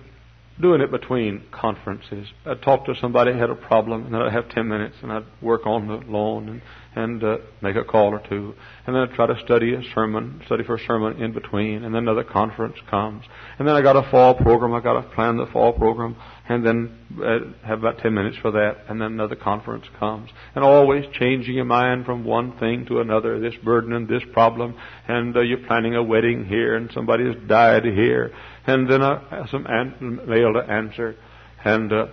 doing 0.60 0.80
it 0.80 0.90
between 0.90 1.42
conferences. 1.50 2.28
I'd 2.46 2.62
talk 2.62 2.86
to 2.86 2.94
somebody 3.00 3.32
who 3.32 3.38
had 3.38 3.50
a 3.50 3.54
problem, 3.54 4.06
and 4.06 4.14
then 4.14 4.22
I'd 4.22 4.32
have 4.32 4.48
ten 4.48 4.68
minutes, 4.68 4.96
and 5.02 5.12
I'd 5.12 5.24
work 5.42 5.66
on 5.66 5.88
the 5.88 5.96
loan 5.96 6.48
and 6.48 6.62
and 6.96 7.24
uh, 7.24 7.38
make 7.60 7.74
a 7.74 7.82
call 7.82 8.14
or 8.14 8.22
two, 8.28 8.54
and 8.86 8.94
then 8.94 9.02
I'd 9.02 9.14
try 9.14 9.26
to 9.26 9.36
study 9.44 9.74
a 9.74 9.82
sermon, 9.94 10.40
study 10.46 10.62
for 10.62 10.76
a 10.76 10.86
sermon 10.86 11.20
in 11.20 11.32
between, 11.32 11.82
and 11.82 11.92
then 11.92 12.02
another 12.02 12.22
conference 12.22 12.76
comes, 12.88 13.24
and 13.58 13.66
then 13.66 13.74
I 13.74 13.82
got 13.82 13.96
a 13.96 14.08
fall 14.10 14.34
program. 14.34 14.72
I 14.74 14.80
got 14.80 15.00
to 15.00 15.02
plan 15.14 15.36
the 15.36 15.46
fall 15.46 15.72
program, 15.72 16.16
and 16.48 16.64
then 16.64 16.98
uh, 17.24 17.66
have 17.66 17.78
about 17.78 17.98
ten 17.98 18.12
minutes 18.14 18.36
for 18.42 18.50
that, 18.50 18.76
and 18.88 19.00
then 19.00 19.12
another 19.12 19.36
conference 19.36 19.86
comes, 19.98 20.30
and 20.54 20.64
always 20.64 21.04
changing 21.18 21.54
your 21.54 21.64
mind 21.64 22.04
from 22.04 22.24
one 22.24 22.56
thing 22.58 22.84
to 22.86 23.00
another, 23.00 23.40
this 23.40 23.54
burden 23.64 23.92
and 23.92 24.08
this 24.08 24.22
problem, 24.32 24.74
and 25.08 25.36
uh, 25.36 25.40
you're 25.40 25.66
planning 25.66 25.94
a 25.94 26.02
wedding 26.02 26.44
here, 26.44 26.76
and 26.76 26.90
somebody 26.92 27.24
has 27.24 27.34
died 27.48 27.84
here, 27.84 28.32
and 28.66 28.90
then 28.90 29.02
uh, 29.02 29.46
some 29.50 29.66
an- 29.68 30.20
mail 30.26 30.52
to 30.52 30.60
answer. 30.60 31.16
And 31.64 31.90
uh, 31.90 32.06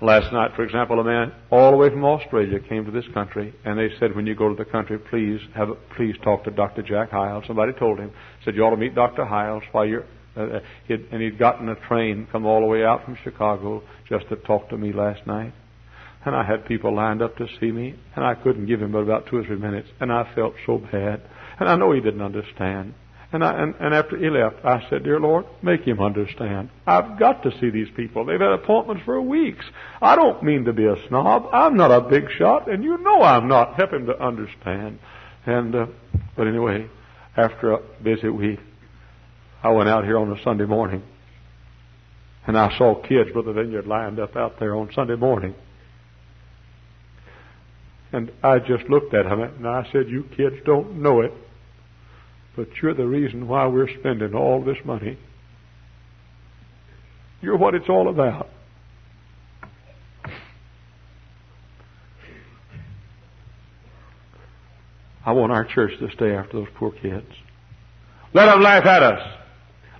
last 0.00 0.32
night, 0.32 0.52
for 0.54 0.62
example, 0.62 1.00
a 1.00 1.04
man 1.04 1.32
all 1.50 1.72
the 1.72 1.76
way 1.76 1.90
from 1.90 2.04
Australia 2.04 2.60
came 2.60 2.84
to 2.84 2.92
this 2.92 3.06
country, 3.12 3.52
and 3.64 3.76
they 3.76 3.88
said, 3.98 4.14
when 4.14 4.24
you 4.24 4.36
go 4.36 4.48
to 4.48 4.54
the 4.54 4.70
country, 4.70 4.98
please 4.98 5.40
have 5.56 5.68
please 5.96 6.14
talk 6.22 6.44
to 6.44 6.52
Dr. 6.52 6.82
Jack 6.82 7.10
Hyles. 7.10 7.44
Somebody 7.48 7.72
told 7.72 7.98
him, 7.98 8.12
said 8.44 8.54
you 8.54 8.62
ought 8.62 8.70
to 8.70 8.76
meet 8.76 8.94
Dr. 8.94 9.24
Hyles 9.24 9.64
while 9.72 9.84
you're. 9.84 10.04
Uh, 10.38 10.42
uh, 10.42 10.60
he'd, 10.86 11.06
and 11.10 11.20
he'd 11.20 11.38
gotten 11.38 11.68
a 11.68 11.74
train, 11.74 12.28
come 12.30 12.46
all 12.46 12.60
the 12.60 12.66
way 12.66 12.84
out 12.84 13.04
from 13.04 13.18
Chicago 13.24 13.82
just 14.08 14.28
to 14.28 14.36
talk 14.36 14.68
to 14.68 14.78
me 14.78 14.92
last 14.92 15.26
night. 15.26 15.52
And 16.24 16.36
I 16.36 16.44
had 16.44 16.64
people 16.66 16.94
lined 16.94 17.22
up 17.22 17.36
to 17.38 17.48
see 17.58 17.72
me, 17.72 17.96
and 18.14 18.24
I 18.24 18.34
couldn't 18.34 18.66
give 18.66 18.80
him 18.80 18.92
but 18.92 18.98
about 18.98 19.26
two 19.26 19.36
or 19.38 19.44
three 19.44 19.56
minutes, 19.56 19.88
and 20.00 20.12
I 20.12 20.32
felt 20.34 20.54
so 20.64 20.78
bad. 20.78 21.22
And 21.58 21.68
I 21.68 21.76
know 21.76 21.92
he 21.92 22.00
didn't 22.00 22.22
understand. 22.22 22.94
And, 23.32 23.44
I, 23.44 23.62
and, 23.62 23.74
and 23.78 23.94
after 23.94 24.16
he 24.16 24.30
left, 24.30 24.64
I 24.64 24.88
said, 24.88 25.04
Dear 25.04 25.20
Lord, 25.20 25.44
make 25.62 25.82
him 25.82 26.00
understand. 26.00 26.70
I've 26.86 27.18
got 27.18 27.42
to 27.42 27.50
see 27.60 27.70
these 27.70 27.88
people. 27.94 28.24
They've 28.24 28.40
had 28.40 28.52
appointments 28.52 29.02
for 29.04 29.20
weeks. 29.20 29.64
I 30.00 30.16
don't 30.16 30.42
mean 30.42 30.64
to 30.64 30.72
be 30.72 30.86
a 30.86 30.96
snob. 31.08 31.48
I'm 31.52 31.76
not 31.76 31.90
a 31.90 32.08
big 32.08 32.30
shot, 32.38 32.70
and 32.70 32.82
you 32.82 32.96
know 32.98 33.22
I'm 33.22 33.48
not. 33.48 33.74
Help 33.74 33.92
him 33.92 34.06
to 34.06 34.22
understand. 34.22 34.98
And, 35.44 35.74
uh, 35.74 35.86
but 36.36 36.46
anyway, 36.46 36.88
after 37.36 37.72
a 37.72 37.78
busy 38.02 38.28
week, 38.28 38.60
I 39.62 39.70
went 39.70 39.88
out 39.88 40.04
here 40.04 40.18
on 40.18 40.30
a 40.30 40.42
Sunday 40.42 40.66
morning, 40.66 41.02
and 42.46 42.56
I 42.56 42.76
saw 42.78 42.94
kids, 43.02 43.30
with 43.34 43.44
Brother 43.44 43.62
Vineyard, 43.62 43.86
lined 43.86 44.20
up 44.20 44.36
out 44.36 44.58
there 44.58 44.76
on 44.76 44.90
Sunday 44.94 45.16
morning. 45.16 45.54
And 48.12 48.30
I 48.42 48.58
just 48.58 48.88
looked 48.88 49.12
at 49.14 49.24
them, 49.24 49.40
and 49.40 49.66
I 49.66 49.86
said, 49.92 50.08
You 50.08 50.24
kids 50.36 50.56
don't 50.64 51.02
know 51.02 51.20
it 51.20 51.32
but 52.58 52.66
you're 52.82 52.92
the 52.92 53.06
reason 53.06 53.46
why 53.46 53.68
we're 53.68 53.88
spending 54.00 54.34
all 54.34 54.60
this 54.60 54.78
money. 54.84 55.16
You're 57.40 57.56
what 57.56 57.76
it's 57.76 57.88
all 57.88 58.08
about. 58.08 58.48
I 65.24 65.30
want 65.30 65.52
our 65.52 65.64
church 65.64 65.92
to 66.00 66.10
stay 66.16 66.32
after 66.32 66.54
those 66.54 66.66
poor 66.74 66.90
kids. 66.90 67.30
Let 68.34 68.46
them 68.46 68.60
laugh 68.60 68.84
at 68.84 69.04
us. 69.04 69.38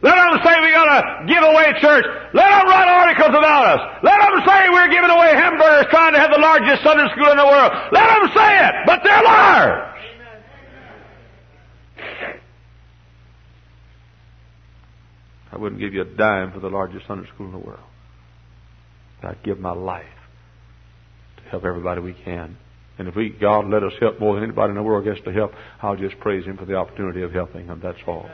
Let 0.01 0.14
them 0.14 0.38
say 0.44 0.55
we 0.62 0.70
gotta 0.70 1.26
give 1.26 1.42
away 1.42 1.74
church. 1.80 2.07
Let 2.32 2.49
them 2.49 2.66
write 2.70 2.88
articles 2.88 3.34
about 3.34 3.64
us. 3.66 3.80
Let 4.03 4.18
them 4.18 4.42
say 4.46 4.70
we're 4.70 4.90
giving 4.90 5.11
away 5.11 5.34
hamburgers 5.34 5.86
trying 5.90 6.14
to 6.14 6.20
have 6.20 6.30
the 6.30 6.38
largest 6.38 6.82
Sunday 6.84 7.07
school 7.12 7.30
in 7.30 7.36
the 7.36 7.46
world. 7.46 7.72
Let 7.90 8.07
them 8.07 8.30
say 8.34 8.51
it, 8.68 8.74
but 8.86 9.01
they're 9.03 9.22
liars. 9.22 9.94
I 15.51 15.57
wouldn't 15.57 15.80
give 15.80 15.94
you 15.94 16.03
a 16.03 16.05
dime 16.05 16.53
for 16.53 16.61
the 16.61 16.68
largest 16.68 17.07
Sunday 17.07 17.28
school 17.34 17.46
in 17.46 17.53
the 17.53 17.59
world. 17.59 17.80
I'd 19.22 19.42
give 19.42 19.59
my 19.59 19.72
life 19.72 20.05
to 21.38 21.42
help 21.51 21.64
everybody 21.64 22.01
we 22.01 22.14
can 22.14 22.57
And 22.99 23.09
if 23.09 23.16
we, 23.16 23.30
God 23.30 23.68
let 23.68 23.82
us 23.82 23.92
help 24.01 24.20
more 24.20 24.34
than 24.34 24.44
anybody 24.44 24.70
in 24.70 24.76
the 24.76 24.82
world 24.82 25.05
gets 25.05 25.20
to 25.24 25.32
help, 25.32 25.53
I'll 25.82 25.96
just 25.96 26.18
praise 26.20 26.44
Him 26.44 26.57
for 26.57 26.64
the 26.64 26.74
opportunity 26.74 27.22
of 27.22 27.32
helping 27.32 27.66
Him. 27.66 27.80
That's 27.82 27.99
all. 28.07 28.28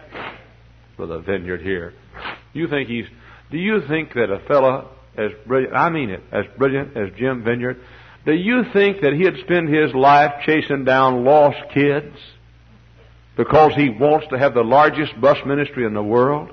For 0.97 1.07
the 1.07 1.19
vineyard 1.19 1.63
here. 1.63 1.93
You 2.53 2.69
think 2.69 2.89
he's, 2.89 3.07
do 3.51 3.59
you 3.59 3.83
think 3.89 4.15
that 4.15 4.31
a 4.31 4.39
fellow 4.47 4.91
as 5.17 5.31
brilliant, 5.47 5.75
I 5.75 5.91
mean 5.91 6.11
it, 6.11 6.23
as 6.33 6.45
brilliant 6.57 6.97
as 6.97 7.11
Jim 7.17 7.45
Vineyard, 7.45 7.81
do 8.25 8.33
you 8.33 8.65
think 8.73 9.01
that 9.03 9.13
he'd 9.13 9.45
spend 9.45 9.69
his 9.69 9.95
life 9.95 10.33
chasing 10.45 10.85
down 10.85 11.25
lost 11.25 11.59
kids 11.73 12.17
because 13.37 13.75
he 13.75 13.91
wants 13.91 14.27
to 14.31 14.39
have 14.39 14.55
the 14.55 14.63
largest 14.63 15.21
bus 15.21 15.39
ministry 15.45 15.85
in 15.85 15.95
the 15.95 16.03
world? 16.03 16.51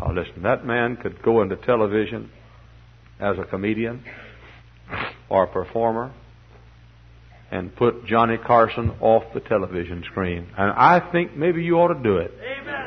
Oh, 0.00 0.12
listen, 0.12 0.42
that 0.42 0.64
man 0.64 0.96
could 0.96 1.22
go 1.22 1.42
into 1.42 1.56
television 1.56 2.30
as 3.18 3.38
a 3.38 3.44
comedian 3.44 4.04
or 5.28 5.44
a 5.44 5.48
performer 5.48 6.12
and 7.50 7.74
put 7.74 8.06
Johnny 8.06 8.36
Carson 8.38 8.92
off 9.00 9.24
the 9.34 9.40
television 9.40 10.04
screen. 10.04 10.46
And 10.56 10.70
I 10.70 11.00
think 11.10 11.36
maybe 11.36 11.62
you 11.62 11.76
ought 11.76 11.92
to 11.94 12.02
do 12.02 12.18
it. 12.18 12.32
Amen. 12.40 12.86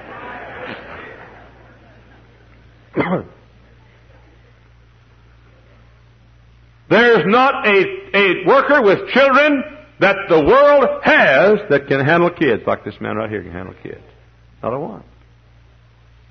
There's 6.90 7.26
not 7.26 7.68
a, 7.68 7.84
a 8.14 8.46
worker 8.46 8.82
with 8.84 9.10
children 9.10 9.64
that 10.00 10.16
the 10.30 10.44
world 10.44 10.86
has 11.04 11.60
that 11.70 11.88
can 11.88 12.06
handle 12.06 12.30
kids 12.30 12.64
like 12.68 12.84
this 12.86 12.96
man 13.02 13.16
right 13.16 13.30
here 13.30 13.42
can 13.42 13.52
handle 13.52 13.74
kids. 13.82 14.04
Not 14.62 14.74
a 14.74 14.80
one. 14.80 15.04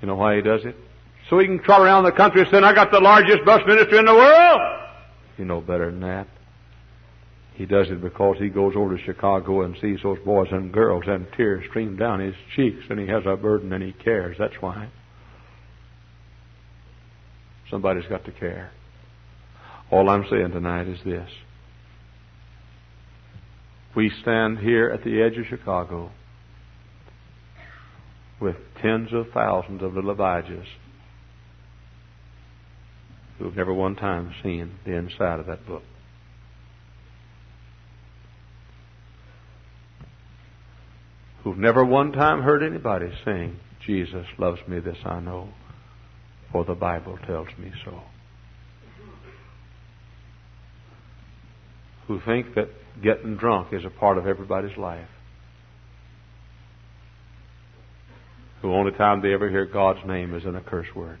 You 0.01 0.07
know 0.07 0.15
why 0.15 0.35
he 0.35 0.41
does 0.41 0.61
it? 0.63 0.75
So 1.29 1.39
he 1.39 1.45
can 1.47 1.59
trot 1.59 1.81
around 1.81 2.03
the 2.03 2.11
country 2.11 2.45
saying, 2.51 2.63
I 2.63 2.73
got 2.73 2.91
the 2.91 2.99
largest 2.99 3.45
bus 3.45 3.61
ministry 3.67 3.97
in 3.97 4.05
the 4.05 4.13
world. 4.13 4.61
You 5.37 5.45
know 5.45 5.61
better 5.61 5.89
than 5.91 6.01
that. 6.01 6.27
He 7.55 7.65
does 7.65 7.87
it 7.89 8.01
because 8.01 8.37
he 8.39 8.49
goes 8.49 8.73
over 8.75 8.97
to 8.97 9.03
Chicago 9.03 9.61
and 9.61 9.75
sees 9.79 9.99
those 10.01 10.17
boys 10.25 10.47
and 10.51 10.71
girls 10.71 11.03
and 11.05 11.27
tears 11.37 11.63
stream 11.69 11.95
down 11.95 12.19
his 12.19 12.33
cheeks 12.55 12.83
and 12.89 12.99
he 12.99 13.07
has 13.07 13.23
a 13.25 13.35
burden 13.35 13.71
and 13.71 13.83
he 13.83 13.91
cares. 13.91 14.35
That's 14.39 14.59
why. 14.59 14.89
Somebody's 17.69 18.07
got 18.09 18.25
to 18.25 18.31
care. 18.31 18.71
All 19.91 20.09
I'm 20.09 20.25
saying 20.29 20.51
tonight 20.51 20.87
is 20.87 20.99
this. 21.05 21.29
We 23.95 24.11
stand 24.21 24.57
here 24.57 24.89
at 24.89 25.03
the 25.03 25.21
edge 25.21 25.37
of 25.37 25.45
Chicago 25.47 26.11
with 28.41 28.55
tens 28.81 29.13
of 29.13 29.27
thousands 29.31 29.83
of 29.83 29.93
little 29.93 30.15
Abijahs 30.15 30.65
who've 33.37 33.55
never 33.55 33.73
one 33.73 33.95
time 33.95 34.33
seen 34.41 34.71
the 34.85 34.93
inside 34.93 35.39
of 35.39 35.45
that 35.45 35.65
book. 35.67 35.83
Who've 41.43 41.57
never 41.57 41.83
one 41.83 42.13
time 42.13 42.41
heard 42.41 42.63
anybody 42.63 43.11
sing, 43.25 43.59
Jesus 43.85 44.25
loves 44.37 44.59
me, 44.67 44.79
this 44.79 44.97
I 45.05 45.19
know, 45.19 45.49
for 46.51 46.63
the 46.63 46.73
Bible 46.73 47.17
tells 47.27 47.49
me 47.57 47.71
so. 47.83 47.99
Who 52.07 52.21
think 52.25 52.55
that 52.55 52.69
getting 53.01 53.35
drunk 53.35 53.73
is 53.73 53.83
a 53.85 53.89
part 53.89 54.17
of 54.17 54.27
everybody's 54.27 54.77
life. 54.77 55.07
Who 58.61 58.73
only 58.73 58.91
time 58.91 59.21
they 59.21 59.33
ever 59.33 59.49
hear 59.49 59.65
God's 59.65 60.05
name 60.05 60.33
is 60.33 60.45
in 60.45 60.55
a 60.55 60.61
curse 60.61 60.87
word. 60.95 61.19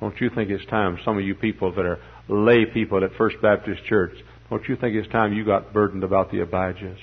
Don't 0.00 0.18
you 0.20 0.30
think 0.34 0.50
it's 0.50 0.64
time, 0.66 0.98
some 1.04 1.18
of 1.18 1.24
you 1.24 1.34
people 1.34 1.72
that 1.74 1.84
are 1.84 1.98
lay 2.28 2.64
people 2.64 3.04
at 3.04 3.12
First 3.16 3.36
Baptist 3.42 3.84
Church, 3.84 4.14
don't 4.48 4.66
you 4.68 4.74
think 4.74 4.96
it's 4.96 5.12
time 5.12 5.32
you 5.32 5.44
got 5.44 5.72
burdened 5.72 6.02
about 6.02 6.32
the 6.32 6.38
Abijahs? 6.38 6.98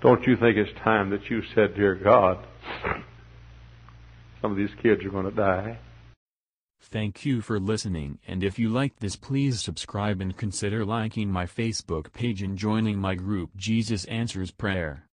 Don't 0.00 0.24
you 0.26 0.36
think 0.36 0.56
it's 0.56 0.78
time 0.80 1.10
that 1.10 1.28
you 1.28 1.42
said, 1.54 1.74
Dear 1.74 1.94
God, 1.96 2.38
some 4.40 4.52
of 4.52 4.56
these 4.56 4.70
kids 4.80 5.04
are 5.04 5.10
going 5.10 5.24
to 5.24 5.32
die? 5.32 5.78
Thank 6.80 7.26
you 7.26 7.42
for 7.42 7.58
listening 7.58 8.18
and 8.26 8.42
if 8.42 8.58
you 8.58 8.68
liked 8.68 9.00
this 9.00 9.16
please 9.16 9.60
subscribe 9.60 10.20
and 10.20 10.36
consider 10.36 10.84
liking 10.84 11.30
my 11.30 11.44
Facebook 11.44 12.12
page 12.12 12.40
and 12.40 12.56
joining 12.56 12.98
my 12.98 13.14
group 13.14 13.50
Jesus 13.56 14.04
Answers 14.06 14.52
Prayer. 14.52 15.07